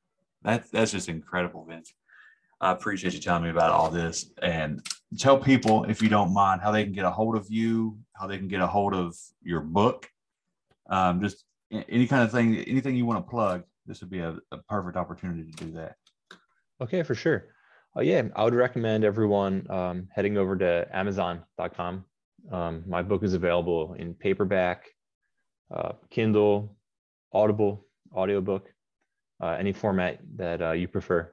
That's 0.41 0.69
that's 0.71 0.91
just 0.91 1.09
incredible, 1.09 1.65
Vince. 1.65 1.93
I 2.61 2.71
appreciate 2.71 3.13
you 3.13 3.19
telling 3.19 3.43
me 3.43 3.49
about 3.49 3.71
all 3.71 3.89
this 3.89 4.31
and 4.41 4.81
tell 5.17 5.37
people, 5.37 5.83
if 5.85 6.01
you 6.01 6.09
don't 6.09 6.33
mind, 6.33 6.61
how 6.61 6.71
they 6.71 6.83
can 6.83 6.93
get 6.93 7.05
a 7.05 7.11
hold 7.11 7.35
of 7.35 7.47
you, 7.49 7.97
how 8.13 8.25
they 8.25 8.37
can 8.37 8.47
get 8.47 8.61
a 8.61 8.67
hold 8.67 8.93
of 8.93 9.15
your 9.41 9.61
book. 9.61 10.09
Um, 10.89 11.21
just 11.21 11.45
any 11.71 12.07
kind 12.07 12.23
of 12.23 12.31
thing, 12.31 12.57
anything 12.57 12.95
you 12.95 13.05
want 13.05 13.25
to 13.25 13.29
plug, 13.29 13.63
this 13.85 14.01
would 14.01 14.09
be 14.09 14.19
a, 14.19 14.37
a 14.51 14.57
perfect 14.69 14.97
opportunity 14.97 15.51
to 15.51 15.65
do 15.65 15.71
that. 15.73 15.95
Okay, 16.81 17.03
for 17.03 17.15
sure. 17.15 17.47
Uh, 17.95 18.01
yeah, 18.01 18.23
I 18.35 18.43
would 18.43 18.55
recommend 18.55 19.03
everyone 19.03 19.65
um, 19.69 20.07
heading 20.13 20.37
over 20.37 20.55
to 20.57 20.87
Amazon.com. 20.93 22.05
Um, 22.51 22.83
my 22.87 23.01
book 23.01 23.23
is 23.23 23.33
available 23.33 23.93
in 23.93 24.13
paperback, 24.13 24.85
uh, 25.73 25.93
Kindle, 26.09 26.75
Audible, 27.33 27.85
audiobook, 28.13 28.69
uh, 29.41 29.55
any 29.59 29.73
format 29.73 30.19
that 30.35 30.61
uh, 30.61 30.71
you 30.71 30.87
prefer. 30.87 31.31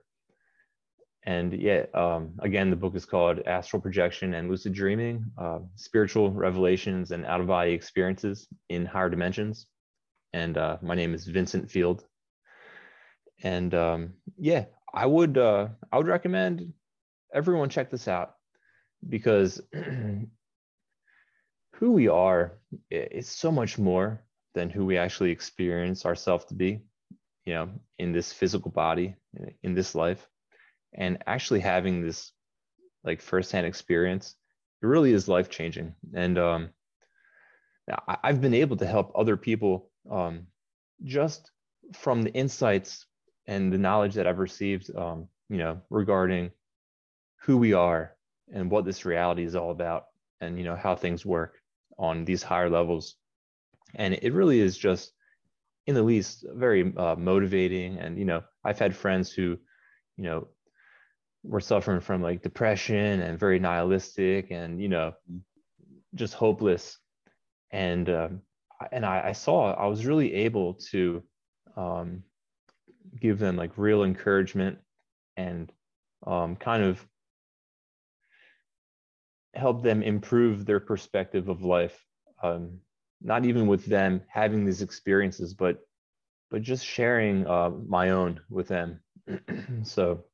And 1.25 1.53
yeah, 1.53 1.87
um, 1.93 2.35
again, 2.39 2.71
the 2.71 2.77
book 2.77 2.95
is 2.95 3.05
called 3.05 3.41
Astral 3.47 3.83
Projection 3.83 4.35
and 4.35 4.49
Lucid 4.49 4.73
Dreaming 4.73 5.25
uh, 5.37 5.59
Spiritual 5.75 6.31
Revelations 6.31 7.11
and 7.11 7.27
Out 7.27 7.41
of 7.41 7.49
Body 7.49 7.73
Experiences 7.73 8.47
in 8.69 8.87
Higher 8.87 9.11
Dimensions. 9.11 9.67
And 10.33 10.57
uh, 10.57 10.77
my 10.83 10.95
name 10.95 11.15
is 11.15 11.27
Vincent 11.27 11.69
Field. 11.69 12.05
And 13.43 13.75
um, 13.75 14.13
yeah, 14.39 14.67
I 14.95 15.05
would 15.05 15.37
uh, 15.37 15.69
I 15.93 15.99
would 15.99 16.07
recommend 16.07 16.73
everyone 17.35 17.69
check 17.69 17.91
this 17.91 18.09
out 18.09 18.37
because 19.09 19.61
who 21.75 21.93
we 21.93 22.09
are 22.09 22.59
is 22.91 23.29
so 23.29 23.51
much 23.51 23.79
more 23.79 24.23
than 24.55 24.71
who 24.71 24.87
we 24.87 24.97
actually 24.97 25.31
experience 25.31 26.07
ourselves 26.07 26.47
to 26.47 26.55
be, 26.55 26.81
you 27.47 27.55
know, 27.55 27.71
in 27.99 28.13
this 28.13 28.33
physical 28.33 28.71
body, 28.71 29.15
in 29.63 29.75
this 29.75 29.95
life, 29.95 30.29
and 30.93 31.23
actually 31.27 31.61
having 31.61 32.03
this 32.03 32.33
like 33.05 33.23
firsthand 33.23 33.67
experience, 33.67 34.35
it 34.83 34.87
really 34.87 35.13
is 35.13 35.29
life 35.29 35.49
changing. 35.49 35.95
And 36.15 36.39
um, 36.39 36.71
I've 38.25 38.41
been 38.41 38.55
able 38.55 38.77
to 38.79 38.87
help 38.87 39.13
other 39.15 39.37
people 39.37 39.91
um, 40.11 40.49
just 41.05 41.51
from 41.95 42.23
the 42.23 42.33
insights 42.33 43.07
and 43.47 43.73
the 43.73 43.79
knowledge 43.79 44.15
that 44.15 44.27
I've 44.27 44.41
received, 44.41 44.91
um, 44.97 45.29
you 45.49 45.59
know, 45.59 45.81
regarding 45.89 46.51
who 47.43 47.59
we 47.59 47.73
are 47.75 48.17
and 48.53 48.71
what 48.71 48.85
this 48.85 49.05
reality 49.05 49.45
is 49.45 49.55
all 49.55 49.71
about, 49.71 50.07
and 50.41 50.59
you 50.59 50.65
know 50.65 50.77
how 50.77 50.97
things 50.97 51.25
work 51.25 51.61
on 51.97 52.25
these 52.25 52.43
higher 52.43 52.69
levels. 52.69 53.15
And 53.95 54.19
it 54.21 54.33
really 54.33 54.59
is 54.61 54.77
just, 54.77 55.13
in 55.87 55.95
the 55.95 56.03
least, 56.03 56.45
very 56.53 56.93
uh, 56.97 57.17
motivating. 57.17 57.99
And 57.99 58.19
you 58.19 58.25
know, 58.25 58.43
I've 58.65 58.79
had 58.79 58.95
friends 58.95 59.33
who, 59.33 59.57
you 60.17 60.25
know, 60.25 60.49
were 61.43 61.61
suffering 61.61 62.01
from 62.01 62.23
like 62.23 62.43
depression 62.43 63.21
and 63.21 63.39
very 63.39 63.59
nihilistic, 63.59 64.51
and 64.51 64.81
you 64.81 64.89
know, 64.89 65.13
just 66.15 66.35
hopeless. 66.35 66.99
And 67.71 68.09
um, 68.09 68.43
and 68.93 69.07
I, 69.07 69.29
I 69.29 69.33
saw 69.33 69.73
I 69.75 69.87
was 69.87 70.07
really 70.07 70.35
able 70.35 70.75
to 70.91 71.23
um, 71.77 72.23
give 73.21 73.39
them 73.39 73.57
like 73.57 73.73
real 73.77 74.05
encouragement 74.05 74.79
and 75.37 75.73
um, 76.27 76.57
kind 76.57 76.83
of 76.83 77.07
help 79.55 79.83
them 79.83 80.03
improve 80.03 80.67
their 80.67 80.81
perspective 80.81 81.49
of 81.49 81.63
life 81.63 82.05
um, 82.43 82.79
not 83.23 83.45
even 83.45 83.67
with 83.67 83.85
them 83.87 84.23
having 84.29 84.65
these 84.65 84.83
experiences 84.83 85.55
but 85.55 85.87
but 86.51 86.63
just 86.63 86.85
sharing 86.85 87.47
uh, 87.47 87.71
my 87.89 88.11
own 88.11 88.41
with 88.49 88.69
them 88.69 89.01
so 89.83 90.25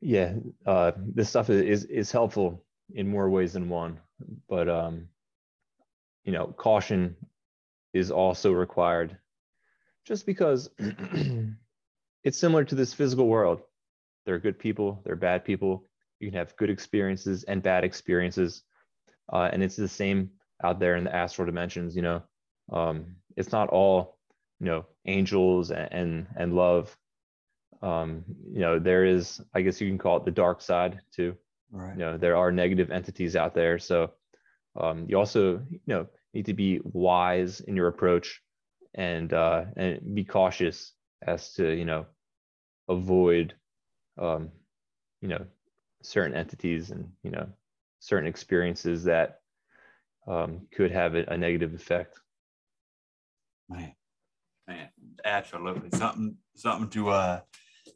yeah 0.00 0.34
uh, 0.66 0.92
this 0.96 1.28
stuff 1.28 1.50
is 1.50 1.84
is 1.84 2.10
helpful 2.12 2.64
in 2.94 3.08
more 3.08 3.30
ways 3.30 3.54
than 3.54 3.68
one 3.68 3.98
but 4.48 4.68
um 4.68 5.08
you 6.24 6.32
know 6.32 6.46
caution 6.48 7.16
is 7.94 8.10
also 8.10 8.52
required 8.52 9.16
just 10.04 10.26
because 10.26 10.68
it's 12.24 12.38
similar 12.38 12.64
to 12.64 12.74
this 12.74 12.94
physical 12.94 13.28
world. 13.28 13.62
There 14.24 14.34
are 14.34 14.40
good 14.40 14.58
people, 14.58 15.00
there 15.04 15.12
are 15.14 15.16
bad 15.16 15.44
people. 15.44 15.84
You 16.20 16.30
can 16.30 16.38
have 16.38 16.56
good 16.56 16.70
experiences 16.70 17.44
and 17.44 17.62
bad 17.62 17.84
experiences. 17.84 18.62
Uh, 19.32 19.48
and 19.52 19.62
it's 19.62 19.76
the 19.76 19.88
same 19.88 20.30
out 20.62 20.78
there 20.80 20.96
in 20.96 21.04
the 21.04 21.14
astral 21.14 21.46
dimensions, 21.46 21.96
you 21.96 22.02
know. 22.02 22.22
Um, 22.72 23.16
it's 23.36 23.52
not 23.52 23.68
all, 23.70 24.18
you 24.60 24.66
know, 24.66 24.86
angels 25.06 25.70
and 25.70 25.88
and, 25.92 26.26
and 26.36 26.54
love. 26.54 26.96
Um, 27.82 28.24
you 28.52 28.60
know, 28.60 28.78
there 28.78 29.04
is, 29.04 29.40
I 29.54 29.62
guess 29.62 29.80
you 29.80 29.88
can 29.88 29.98
call 29.98 30.18
it 30.18 30.24
the 30.24 30.30
dark 30.30 30.60
side 30.60 31.00
too. 31.12 31.36
Right. 31.72 31.94
You 31.94 31.98
know, 31.98 32.16
there 32.16 32.36
are 32.36 32.52
negative 32.52 32.90
entities 32.90 33.34
out 33.34 33.54
there. 33.54 33.78
So 33.78 34.12
um, 34.78 35.06
you 35.08 35.18
also, 35.18 35.62
you 35.70 35.80
know, 35.86 36.06
need 36.34 36.46
to 36.46 36.54
be 36.54 36.80
wise 36.84 37.60
in 37.60 37.76
your 37.76 37.88
approach 37.88 38.40
and 38.94 39.32
uh, 39.32 39.64
and 39.76 40.14
be 40.14 40.24
cautious 40.24 40.92
as 41.26 41.52
to 41.54 41.72
you 41.72 41.84
know 41.84 42.06
avoid 42.88 43.54
um, 44.18 44.50
you 45.20 45.28
know 45.28 45.44
certain 46.02 46.36
entities 46.36 46.90
and 46.90 47.10
you 47.22 47.30
know 47.30 47.46
certain 48.00 48.28
experiences 48.28 49.04
that 49.04 49.40
um, 50.26 50.66
could 50.74 50.90
have 50.90 51.14
a, 51.14 51.24
a 51.28 51.36
negative 51.36 51.74
effect. 51.74 52.18
Man, 53.68 53.94
man, 54.68 54.88
absolutely 55.24 55.90
something 55.96 56.36
something 56.54 56.88
to 56.90 57.10
uh 57.10 57.40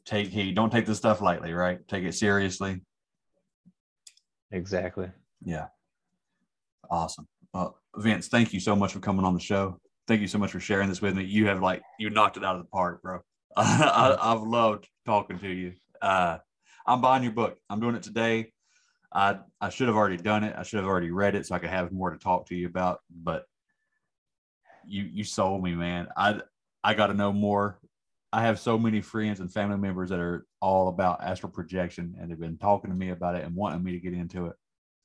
take 0.05 0.29
heed. 0.29 0.55
Don't 0.55 0.71
take 0.71 0.85
this 0.85 0.97
stuff 0.97 1.21
lightly, 1.21 1.53
right? 1.53 1.85
Take 1.87 2.03
it 2.03 2.13
seriously. 2.13 2.81
Exactly. 4.51 5.11
Yeah. 5.43 5.67
Awesome. 6.89 7.27
Well, 7.53 7.79
Vince, 7.95 8.27
thank 8.27 8.53
you 8.53 8.59
so 8.59 8.75
much 8.75 8.93
for 8.93 8.99
coming 8.99 9.25
on 9.25 9.33
the 9.33 9.39
show. 9.39 9.79
thank 10.07 10.21
you 10.21 10.27
so 10.27 10.37
much 10.37 10.51
for 10.51 10.59
sharing 10.59 10.87
this 10.89 11.01
with 11.01 11.15
me. 11.15 11.25
You 11.25 11.47
have 11.47 11.61
like 11.61 11.81
you 11.99 12.09
knocked 12.09 12.37
it 12.37 12.45
out 12.45 12.55
of 12.55 12.61
the 12.61 12.69
park, 12.69 13.01
bro. 13.01 13.19
I, 13.57 14.17
I've 14.19 14.41
loved 14.41 14.87
talking 15.05 15.39
to 15.39 15.49
you. 15.49 15.73
Uh, 16.01 16.37
I'm 16.85 17.01
buying 17.01 17.23
your 17.23 17.33
book. 17.33 17.57
I'm 17.69 17.79
doing 17.79 17.95
it 17.95 18.03
today. 18.03 18.53
I 19.13 19.39
I 19.61 19.69
should 19.69 19.87
have 19.87 19.95
already 19.95 20.17
done 20.17 20.43
it. 20.43 20.55
I 20.57 20.63
should 20.63 20.77
have 20.77 20.87
already 20.87 21.11
read 21.11 21.35
it 21.35 21.45
so 21.45 21.55
I 21.55 21.59
could 21.59 21.69
have 21.69 21.91
more 21.91 22.11
to 22.11 22.17
talk 22.17 22.47
to 22.47 22.55
you 22.55 22.67
about. 22.67 22.99
But 23.09 23.45
you 24.85 25.03
you 25.03 25.23
sold 25.23 25.63
me, 25.63 25.75
man. 25.75 26.07
I 26.15 26.41
I 26.83 26.93
got 26.93 27.07
to 27.07 27.13
know 27.13 27.31
more. 27.33 27.79
I 28.33 28.41
have 28.41 28.59
so 28.59 28.77
many 28.77 29.01
friends 29.01 29.39
and 29.39 29.51
family 29.51 29.77
members 29.77 30.09
that 30.09 30.19
are 30.19 30.45
all 30.61 30.89
about 30.89 31.23
astral 31.23 31.51
projection, 31.51 32.15
and 32.19 32.29
they've 32.29 32.39
been 32.39 32.57
talking 32.57 32.89
to 32.89 32.95
me 32.95 33.09
about 33.09 33.35
it 33.35 33.45
and 33.45 33.55
wanting 33.55 33.83
me 33.83 33.93
to 33.93 33.99
get 33.99 34.13
into 34.13 34.47
it. 34.47 34.55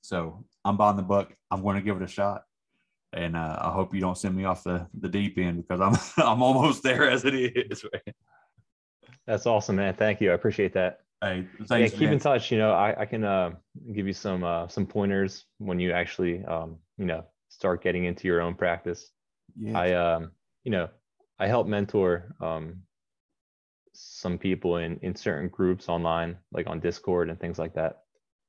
So 0.02 0.44
I'm 0.64 0.76
buying 0.76 0.96
the 0.96 1.02
book. 1.02 1.32
I'm 1.50 1.62
going 1.62 1.76
to 1.76 1.82
give 1.82 1.96
it 1.96 2.02
a 2.02 2.08
shot, 2.08 2.42
and 3.12 3.36
uh, 3.36 3.58
I 3.60 3.70
hope 3.70 3.94
you 3.94 4.00
don't 4.00 4.18
send 4.18 4.36
me 4.36 4.44
off 4.44 4.64
the 4.64 4.88
the 4.98 5.08
deep 5.08 5.38
end 5.38 5.64
because 5.66 5.80
I'm 5.80 6.24
I'm 6.26 6.42
almost 6.42 6.82
there 6.82 7.08
as 7.08 7.24
it 7.24 7.34
is. 7.34 7.84
That's 9.26 9.46
awesome, 9.46 9.76
man. 9.76 9.94
Thank 9.94 10.20
you. 10.20 10.32
I 10.32 10.34
appreciate 10.34 10.72
that. 10.74 11.01
Hey, 11.22 11.46
Yeah, 11.70 11.88
keep 11.88 12.00
man. 12.00 12.12
in 12.14 12.18
touch. 12.18 12.50
You 12.50 12.58
know, 12.58 12.72
I, 12.72 13.02
I 13.02 13.06
can 13.06 13.22
uh, 13.24 13.52
give 13.94 14.06
you 14.06 14.12
some 14.12 14.42
uh, 14.42 14.66
some 14.68 14.86
pointers 14.86 15.44
when 15.58 15.78
you 15.78 15.92
actually 15.92 16.44
um, 16.44 16.78
you 16.98 17.06
know 17.06 17.24
start 17.48 17.82
getting 17.82 18.04
into 18.04 18.26
your 18.26 18.40
own 18.40 18.54
practice. 18.54 19.10
I 19.76 19.92
um, 19.92 20.32
you 20.64 20.72
know 20.72 20.88
I 21.38 21.46
help 21.46 21.66
mentor 21.68 22.34
um, 22.40 22.82
some 23.92 24.38
people 24.38 24.78
in 24.78 24.98
in 25.02 25.14
certain 25.14 25.48
groups 25.48 25.88
online, 25.88 26.38
like 26.50 26.66
on 26.66 26.80
Discord 26.80 27.30
and 27.30 27.38
things 27.38 27.58
like 27.58 27.74
that. 27.74 28.02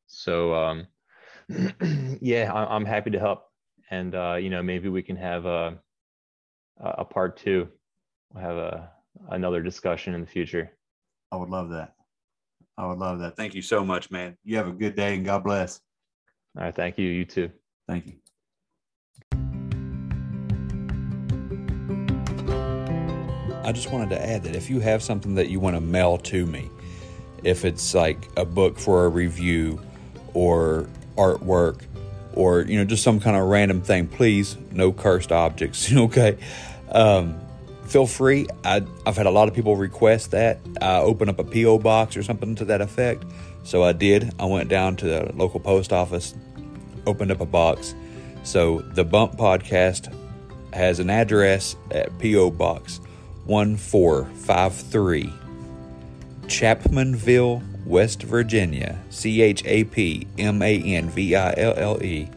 So 0.07 0.55
um, 0.55 0.87
yeah, 2.21 2.51
I, 2.51 2.75
I'm 2.75 2.85
happy 2.85 3.11
to 3.11 3.19
help, 3.19 3.43
and 3.91 4.15
uh, 4.15 4.35
you 4.35 4.49
know 4.49 4.63
maybe 4.63 4.89
we 4.89 5.03
can 5.03 5.17
have 5.17 5.45
a 5.45 5.77
a 6.77 6.89
a 6.99 7.05
part 7.05 7.37
two. 7.37 7.67
We'll 8.33 8.43
have 8.43 8.57
a 8.57 8.91
another 9.29 9.61
discussion 9.61 10.15
in 10.15 10.21
the 10.21 10.27
future. 10.27 10.71
I 11.31 11.35
would 11.35 11.49
love 11.49 11.69
that. 11.69 11.93
I 12.77 12.87
would 12.87 12.97
love 12.97 13.19
that. 13.19 13.37
Thank 13.37 13.53
you 13.53 13.61
so 13.61 13.85
much, 13.85 14.09
man. 14.09 14.37
You 14.43 14.57
have 14.57 14.67
a 14.67 14.71
good 14.71 14.95
day 14.95 15.15
and 15.15 15.25
God 15.25 15.43
bless. 15.43 15.79
All 16.57 16.63
right, 16.63 16.75
thank 16.75 16.97
you. 16.97 17.07
You 17.07 17.25
too. 17.25 17.51
Thank 17.87 18.07
you. 18.07 18.13
I 23.65 23.71
just 23.71 23.91
wanted 23.91 24.09
to 24.09 24.21
add 24.21 24.43
that 24.43 24.55
if 24.55 24.69
you 24.69 24.79
have 24.81 25.01
something 25.01 25.35
that 25.35 25.49
you 25.49 25.59
want 25.59 25.75
to 25.75 25.81
mail 25.81 26.17
to 26.17 26.45
me, 26.45 26.69
if 27.43 27.63
it's 27.63 27.93
like 27.93 28.29
a 28.35 28.45
book 28.45 28.77
for 28.77 29.05
a 29.05 29.09
review 29.09 29.79
or 30.33 30.89
artwork 31.17 31.81
or 32.33 32.61
you 32.61 32.77
know 32.77 32.83
just 32.83 33.03
some 33.03 33.19
kind 33.19 33.37
of 33.37 33.47
random 33.47 33.81
thing, 33.81 34.07
please 34.07 34.57
no 34.71 34.91
cursed 34.91 35.31
objects, 35.31 35.93
okay? 35.95 36.37
Um, 36.89 37.39
feel 37.85 38.07
free. 38.07 38.47
I, 38.63 38.85
I've 39.05 39.17
had 39.17 39.25
a 39.25 39.31
lot 39.31 39.47
of 39.47 39.53
people 39.53 39.75
request 39.75 40.31
that 40.31 40.59
I 40.81 40.97
open 40.97 41.29
up 41.29 41.39
a 41.39 41.43
PO 41.43 41.79
box 41.79 42.17
or 42.17 42.23
something 42.23 42.55
to 42.55 42.65
that 42.65 42.81
effect, 42.81 43.23
so 43.63 43.83
I 43.83 43.93
did. 43.93 44.33
I 44.39 44.45
went 44.45 44.69
down 44.69 44.95
to 44.97 45.05
the 45.05 45.31
local 45.35 45.59
post 45.59 45.93
office, 45.93 46.33
opened 47.05 47.31
up 47.31 47.41
a 47.41 47.45
box. 47.45 47.95
So 48.43 48.79
the 48.79 49.03
Bump 49.03 49.37
Podcast 49.37 50.13
has 50.73 50.99
an 50.99 51.09
address 51.09 51.75
at 51.91 52.17
PO 52.19 52.51
Box 52.51 52.99
1453, 53.45 55.33
Chapmanville, 56.43 57.85
West 57.85 58.23
Virginia. 58.23 58.99
C 59.09 59.41
H 59.41 59.63
A 59.65 59.83
P 59.85 60.27
M 60.37 60.61
A 60.61 60.81
N 60.81 61.09
V 61.09 61.35
I 61.35 61.53
L 61.57 61.73
L 61.77 62.03
E, 62.03 62.29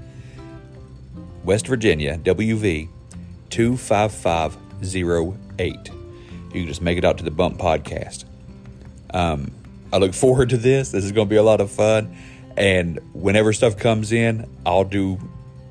West 1.44 1.66
Virginia, 1.66 2.18
WV 2.18 2.88
25508. 4.80 5.90
You 6.54 6.62
can 6.62 6.66
just 6.66 6.82
make 6.82 6.98
it 6.98 7.04
out 7.04 7.18
to 7.18 7.24
the 7.24 7.30
Bump 7.30 7.58
Podcast. 7.58 8.24
Um, 9.12 9.50
I 9.92 9.98
look 9.98 10.14
forward 10.14 10.50
to 10.50 10.56
this. 10.56 10.90
This 10.90 11.04
is 11.04 11.12
going 11.12 11.28
to 11.28 11.30
be 11.30 11.36
a 11.36 11.42
lot 11.42 11.60
of 11.60 11.70
fun. 11.70 12.16
And 12.56 13.00
whenever 13.12 13.52
stuff 13.52 13.76
comes 13.76 14.12
in, 14.12 14.48
I'll 14.64 14.84
do 14.84 15.18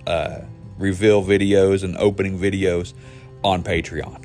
uh, 0.06 0.42
reveal 0.78 1.24
videos 1.24 1.84
and 1.84 1.98
opening 1.98 2.38
videos 2.38 2.94
on 3.44 3.64
Patreon. 3.64 4.24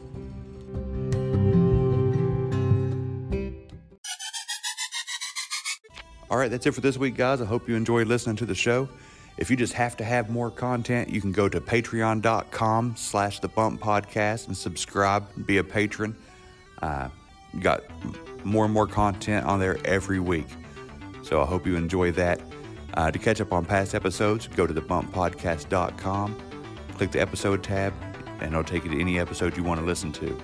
All 6.30 6.36
right, 6.36 6.50
that's 6.50 6.64
it 6.64 6.72
for 6.72 6.80
this 6.80 6.96
week, 6.96 7.16
guys. 7.16 7.40
I 7.40 7.44
hope 7.44 7.68
you 7.68 7.74
enjoyed 7.74 8.06
listening 8.06 8.36
to 8.36 8.46
the 8.46 8.54
show. 8.54 8.88
If 9.40 9.50
you 9.50 9.56
just 9.56 9.72
have 9.72 9.96
to 9.96 10.04
have 10.04 10.28
more 10.28 10.50
content, 10.50 11.08
you 11.08 11.20
can 11.20 11.32
go 11.32 11.48
to 11.48 11.60
patreon.com 11.60 12.94
slash 12.96 13.40
the 13.40 13.48
bump 13.48 13.80
podcast 13.80 14.46
and 14.46 14.56
subscribe, 14.56 15.24
be 15.46 15.56
a 15.56 15.64
patron. 15.64 16.14
Uh, 16.82 17.08
got 17.58 17.82
more 18.44 18.66
and 18.66 18.74
more 18.74 18.86
content 18.86 19.46
on 19.46 19.58
there 19.58 19.78
every 19.86 20.20
week. 20.20 20.46
So 21.22 21.40
I 21.40 21.46
hope 21.46 21.66
you 21.66 21.76
enjoy 21.76 22.12
that. 22.12 22.40
Uh, 22.94 23.10
to 23.10 23.18
catch 23.18 23.40
up 23.40 23.52
on 23.52 23.64
past 23.64 23.94
episodes, 23.94 24.46
go 24.48 24.66
to 24.66 24.74
thebumppodcast.com, 24.74 26.36
click 26.96 27.10
the 27.12 27.20
episode 27.20 27.62
tab, 27.62 27.94
and 28.40 28.52
it'll 28.52 28.64
take 28.64 28.84
you 28.84 28.90
to 28.90 29.00
any 29.00 29.18
episode 29.18 29.56
you 29.56 29.62
want 29.62 29.80
to 29.80 29.86
listen 29.86 30.12
to. 30.12 30.38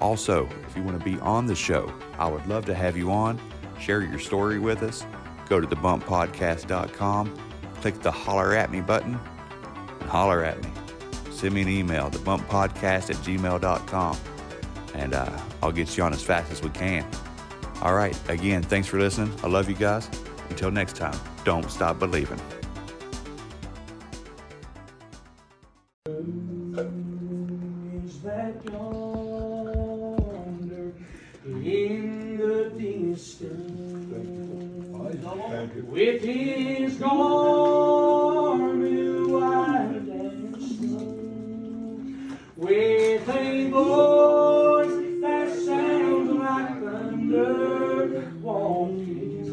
Also, 0.00 0.48
if 0.68 0.76
you 0.76 0.82
want 0.82 0.98
to 0.98 1.04
be 1.04 1.18
on 1.20 1.46
the 1.46 1.54
show, 1.54 1.92
I 2.18 2.28
would 2.28 2.46
love 2.46 2.64
to 2.66 2.74
have 2.74 2.96
you 2.96 3.10
on. 3.10 3.40
Share 3.80 4.02
your 4.02 4.18
story 4.18 4.58
with 4.58 4.82
us. 4.82 5.04
Go 5.48 5.60
to 5.60 5.66
thebumppodcast.com, 5.66 7.43
click 7.84 8.00
the 8.00 8.10
holler 8.10 8.54
at 8.54 8.70
me 8.70 8.80
button, 8.80 9.20
and 10.00 10.08
holler 10.08 10.42
at 10.42 10.56
me. 10.64 10.70
Send 11.30 11.52
me 11.52 11.60
an 11.60 11.68
email, 11.68 12.08
thebumppodcast 12.10 13.10
at 13.10 13.16
gmail.com, 13.16 14.16
and 14.94 15.12
uh, 15.12 15.38
I'll 15.62 15.70
get 15.70 15.94
you 15.94 16.02
on 16.02 16.14
as 16.14 16.22
fast 16.22 16.50
as 16.50 16.62
we 16.62 16.70
can. 16.70 17.06
All 17.82 17.92
right, 17.92 18.18
again, 18.30 18.62
thanks 18.62 18.88
for 18.88 18.98
listening. 18.98 19.30
I 19.42 19.48
love 19.48 19.68
you 19.68 19.74
guys. 19.74 20.08
Until 20.48 20.70
next 20.70 20.96
time, 20.96 21.18
don't 21.44 21.70
stop 21.70 21.98
believing. 21.98 22.40
With 35.24 36.22
his 36.22 36.96
garment 36.96 37.24
as 40.12 40.76
snow 40.76 41.98
with 42.56 43.28
a 43.28 43.70
voice 43.70 45.20
that 45.22 45.48
sounds 45.64 46.30
like 46.30 46.82
thunder 46.82 48.32
walking 48.42 49.50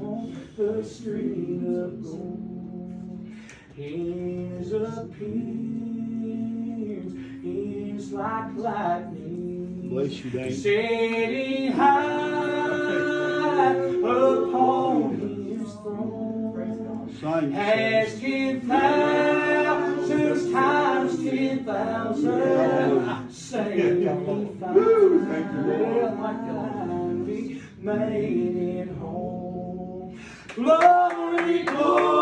on 0.00 0.36
the 0.56 0.84
street 0.84 1.62
of 1.66 2.02
gold 2.04 2.46
his 3.74 4.72
appearance 4.72 5.66
is 7.44 8.12
like 8.12 8.56
lightning. 8.56 9.88
Bless 9.90 10.24
you, 10.24 10.30
Dave. 10.30 10.56
Setting 10.56 11.72
high 11.72 12.25
Has 17.36 18.18
ten 18.18 18.60
thousands 18.62 20.52
times 20.52 21.22
ten 21.22 21.64
thousand 21.64 23.30
sanctified, 23.30 24.86
made 27.82 28.56
it 28.56 28.88
home. 28.96 30.18
Glory, 30.54 31.62
glory, 31.64 32.15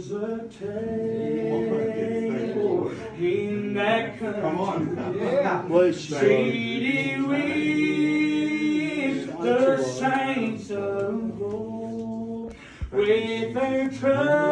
There's 0.00 0.12
a 0.12 0.48
table 0.48 1.70
in 3.18 3.74
that 3.74 4.18
country. 4.18 4.40
Come 4.40 4.58
yeah. 5.20 5.62
With 5.66 6.08
the 9.40 9.82
saints 9.82 10.70
of 10.70 11.42
old, 11.42 12.54
with 12.90 13.52
their 13.52 13.90
troubles 13.90 14.49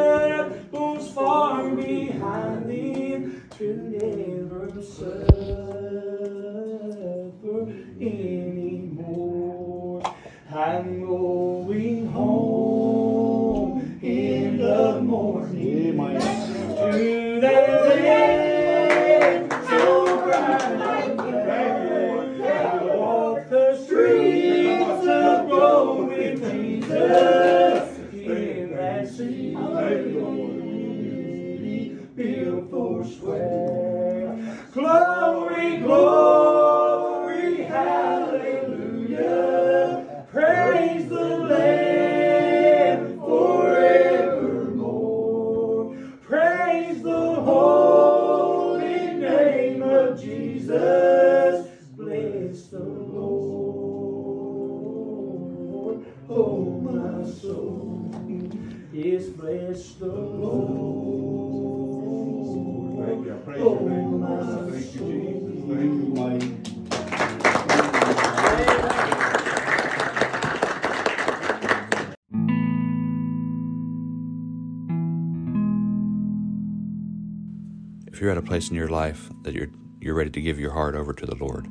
in 78.70 78.77
your 78.77 78.89
life 78.89 79.31
that 79.43 79.55
you're 79.55 79.69
you're 80.01 80.15
ready 80.15 80.31
to 80.31 80.40
give 80.40 80.61
your 80.61 80.73
heart 80.73 80.95
over 80.95 81.12
to 81.12 81.27
the 81.27 81.35
Lord, 81.35 81.66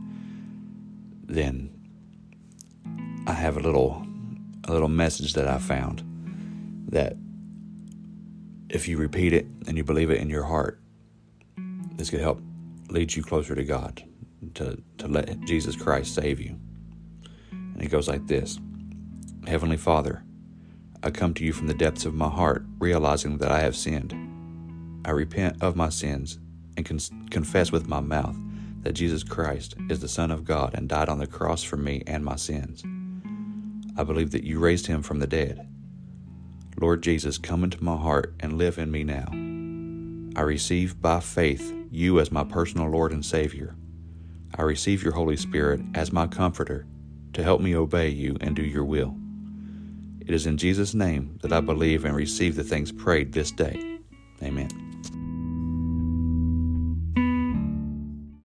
then 1.23 1.73
I 3.25 3.33
have 3.33 3.57
a 3.57 3.59
little 3.59 4.05
a 4.65 4.71
little 4.71 4.89
message 4.89 5.33
that 5.33 5.47
I 5.47 5.59
found 5.59 6.03
that 6.89 7.15
if 8.69 8.87
you 8.87 8.97
repeat 8.97 9.33
it 9.33 9.45
and 9.67 9.77
you 9.77 9.83
believe 9.83 10.09
it 10.09 10.19
in 10.19 10.29
your 10.29 10.43
heart, 10.43 10.79
this 11.95 12.09
could 12.09 12.19
help 12.19 12.41
lead 12.89 13.15
you 13.15 13.23
closer 13.23 13.55
to 13.55 13.63
God, 13.63 14.03
to, 14.55 14.81
to 14.97 15.07
let 15.07 15.39
Jesus 15.41 15.75
Christ 15.75 16.15
save 16.15 16.39
you. 16.39 16.57
And 17.51 17.81
it 17.81 17.89
goes 17.89 18.07
like 18.07 18.27
this 18.27 18.59
Heavenly 19.45 19.77
Father, 19.77 20.23
I 21.01 21.11
come 21.11 21.33
to 21.35 21.45
you 21.45 21.53
from 21.53 21.67
the 21.67 21.73
depths 21.73 22.05
of 22.05 22.13
my 22.13 22.29
heart, 22.29 22.65
realizing 22.79 23.37
that 23.37 23.51
I 23.51 23.61
have 23.61 23.75
sinned. 23.75 24.13
I 25.05 25.11
repent 25.11 25.61
of 25.61 25.75
my 25.77 25.89
sins 25.89 26.39
and 26.77 26.85
con- 26.85 27.27
confess 27.29 27.71
with 27.71 27.87
my 27.87 27.99
mouth 27.99 28.37
that 28.83 28.93
Jesus 28.93 29.23
Christ 29.23 29.75
is 29.89 29.99
the 29.99 30.07
Son 30.07 30.31
of 30.31 30.45
God 30.45 30.73
and 30.73 30.87
died 30.87 31.09
on 31.09 31.19
the 31.19 31.27
cross 31.27 31.63
for 31.63 31.75
me 31.75 32.03
and 32.07 32.23
my 32.23 32.37
sins. 32.37 32.83
I 33.97 34.03
believe 34.03 34.31
that 34.31 34.43
you 34.43 34.59
raised 34.59 34.87
him 34.87 35.01
from 35.01 35.19
the 35.19 35.27
dead. 35.27 35.67
Lord 36.79 37.01
Jesus, 37.01 37.37
come 37.37 37.63
into 37.63 37.83
my 37.83 37.97
heart 37.97 38.35
and 38.39 38.57
live 38.57 38.77
in 38.77 38.91
me 38.91 39.03
now. 39.03 39.27
I 40.39 40.43
receive 40.43 41.01
by 41.01 41.19
faith 41.19 41.73
you 41.89 42.19
as 42.19 42.31
my 42.31 42.43
personal 42.43 42.89
Lord 42.89 43.11
and 43.11 43.25
Savior. 43.25 43.75
I 44.55 44.61
receive 44.61 45.03
your 45.03 45.13
Holy 45.13 45.35
Spirit 45.35 45.81
as 45.95 46.13
my 46.13 46.27
comforter 46.27 46.85
to 47.33 47.43
help 47.43 47.59
me 47.59 47.75
obey 47.75 48.09
you 48.09 48.37
and 48.39 48.55
do 48.55 48.63
your 48.63 48.85
will. 48.85 49.17
It 50.21 50.33
is 50.33 50.45
in 50.45 50.57
Jesus' 50.57 50.93
name 50.93 51.39
that 51.41 51.53
I 51.53 51.61
believe 51.61 52.05
and 52.05 52.15
receive 52.15 52.55
the 52.55 52.63
things 52.63 52.91
prayed 52.91 53.33
this 53.33 53.51
day. 53.51 53.99
Amen. 54.43 54.86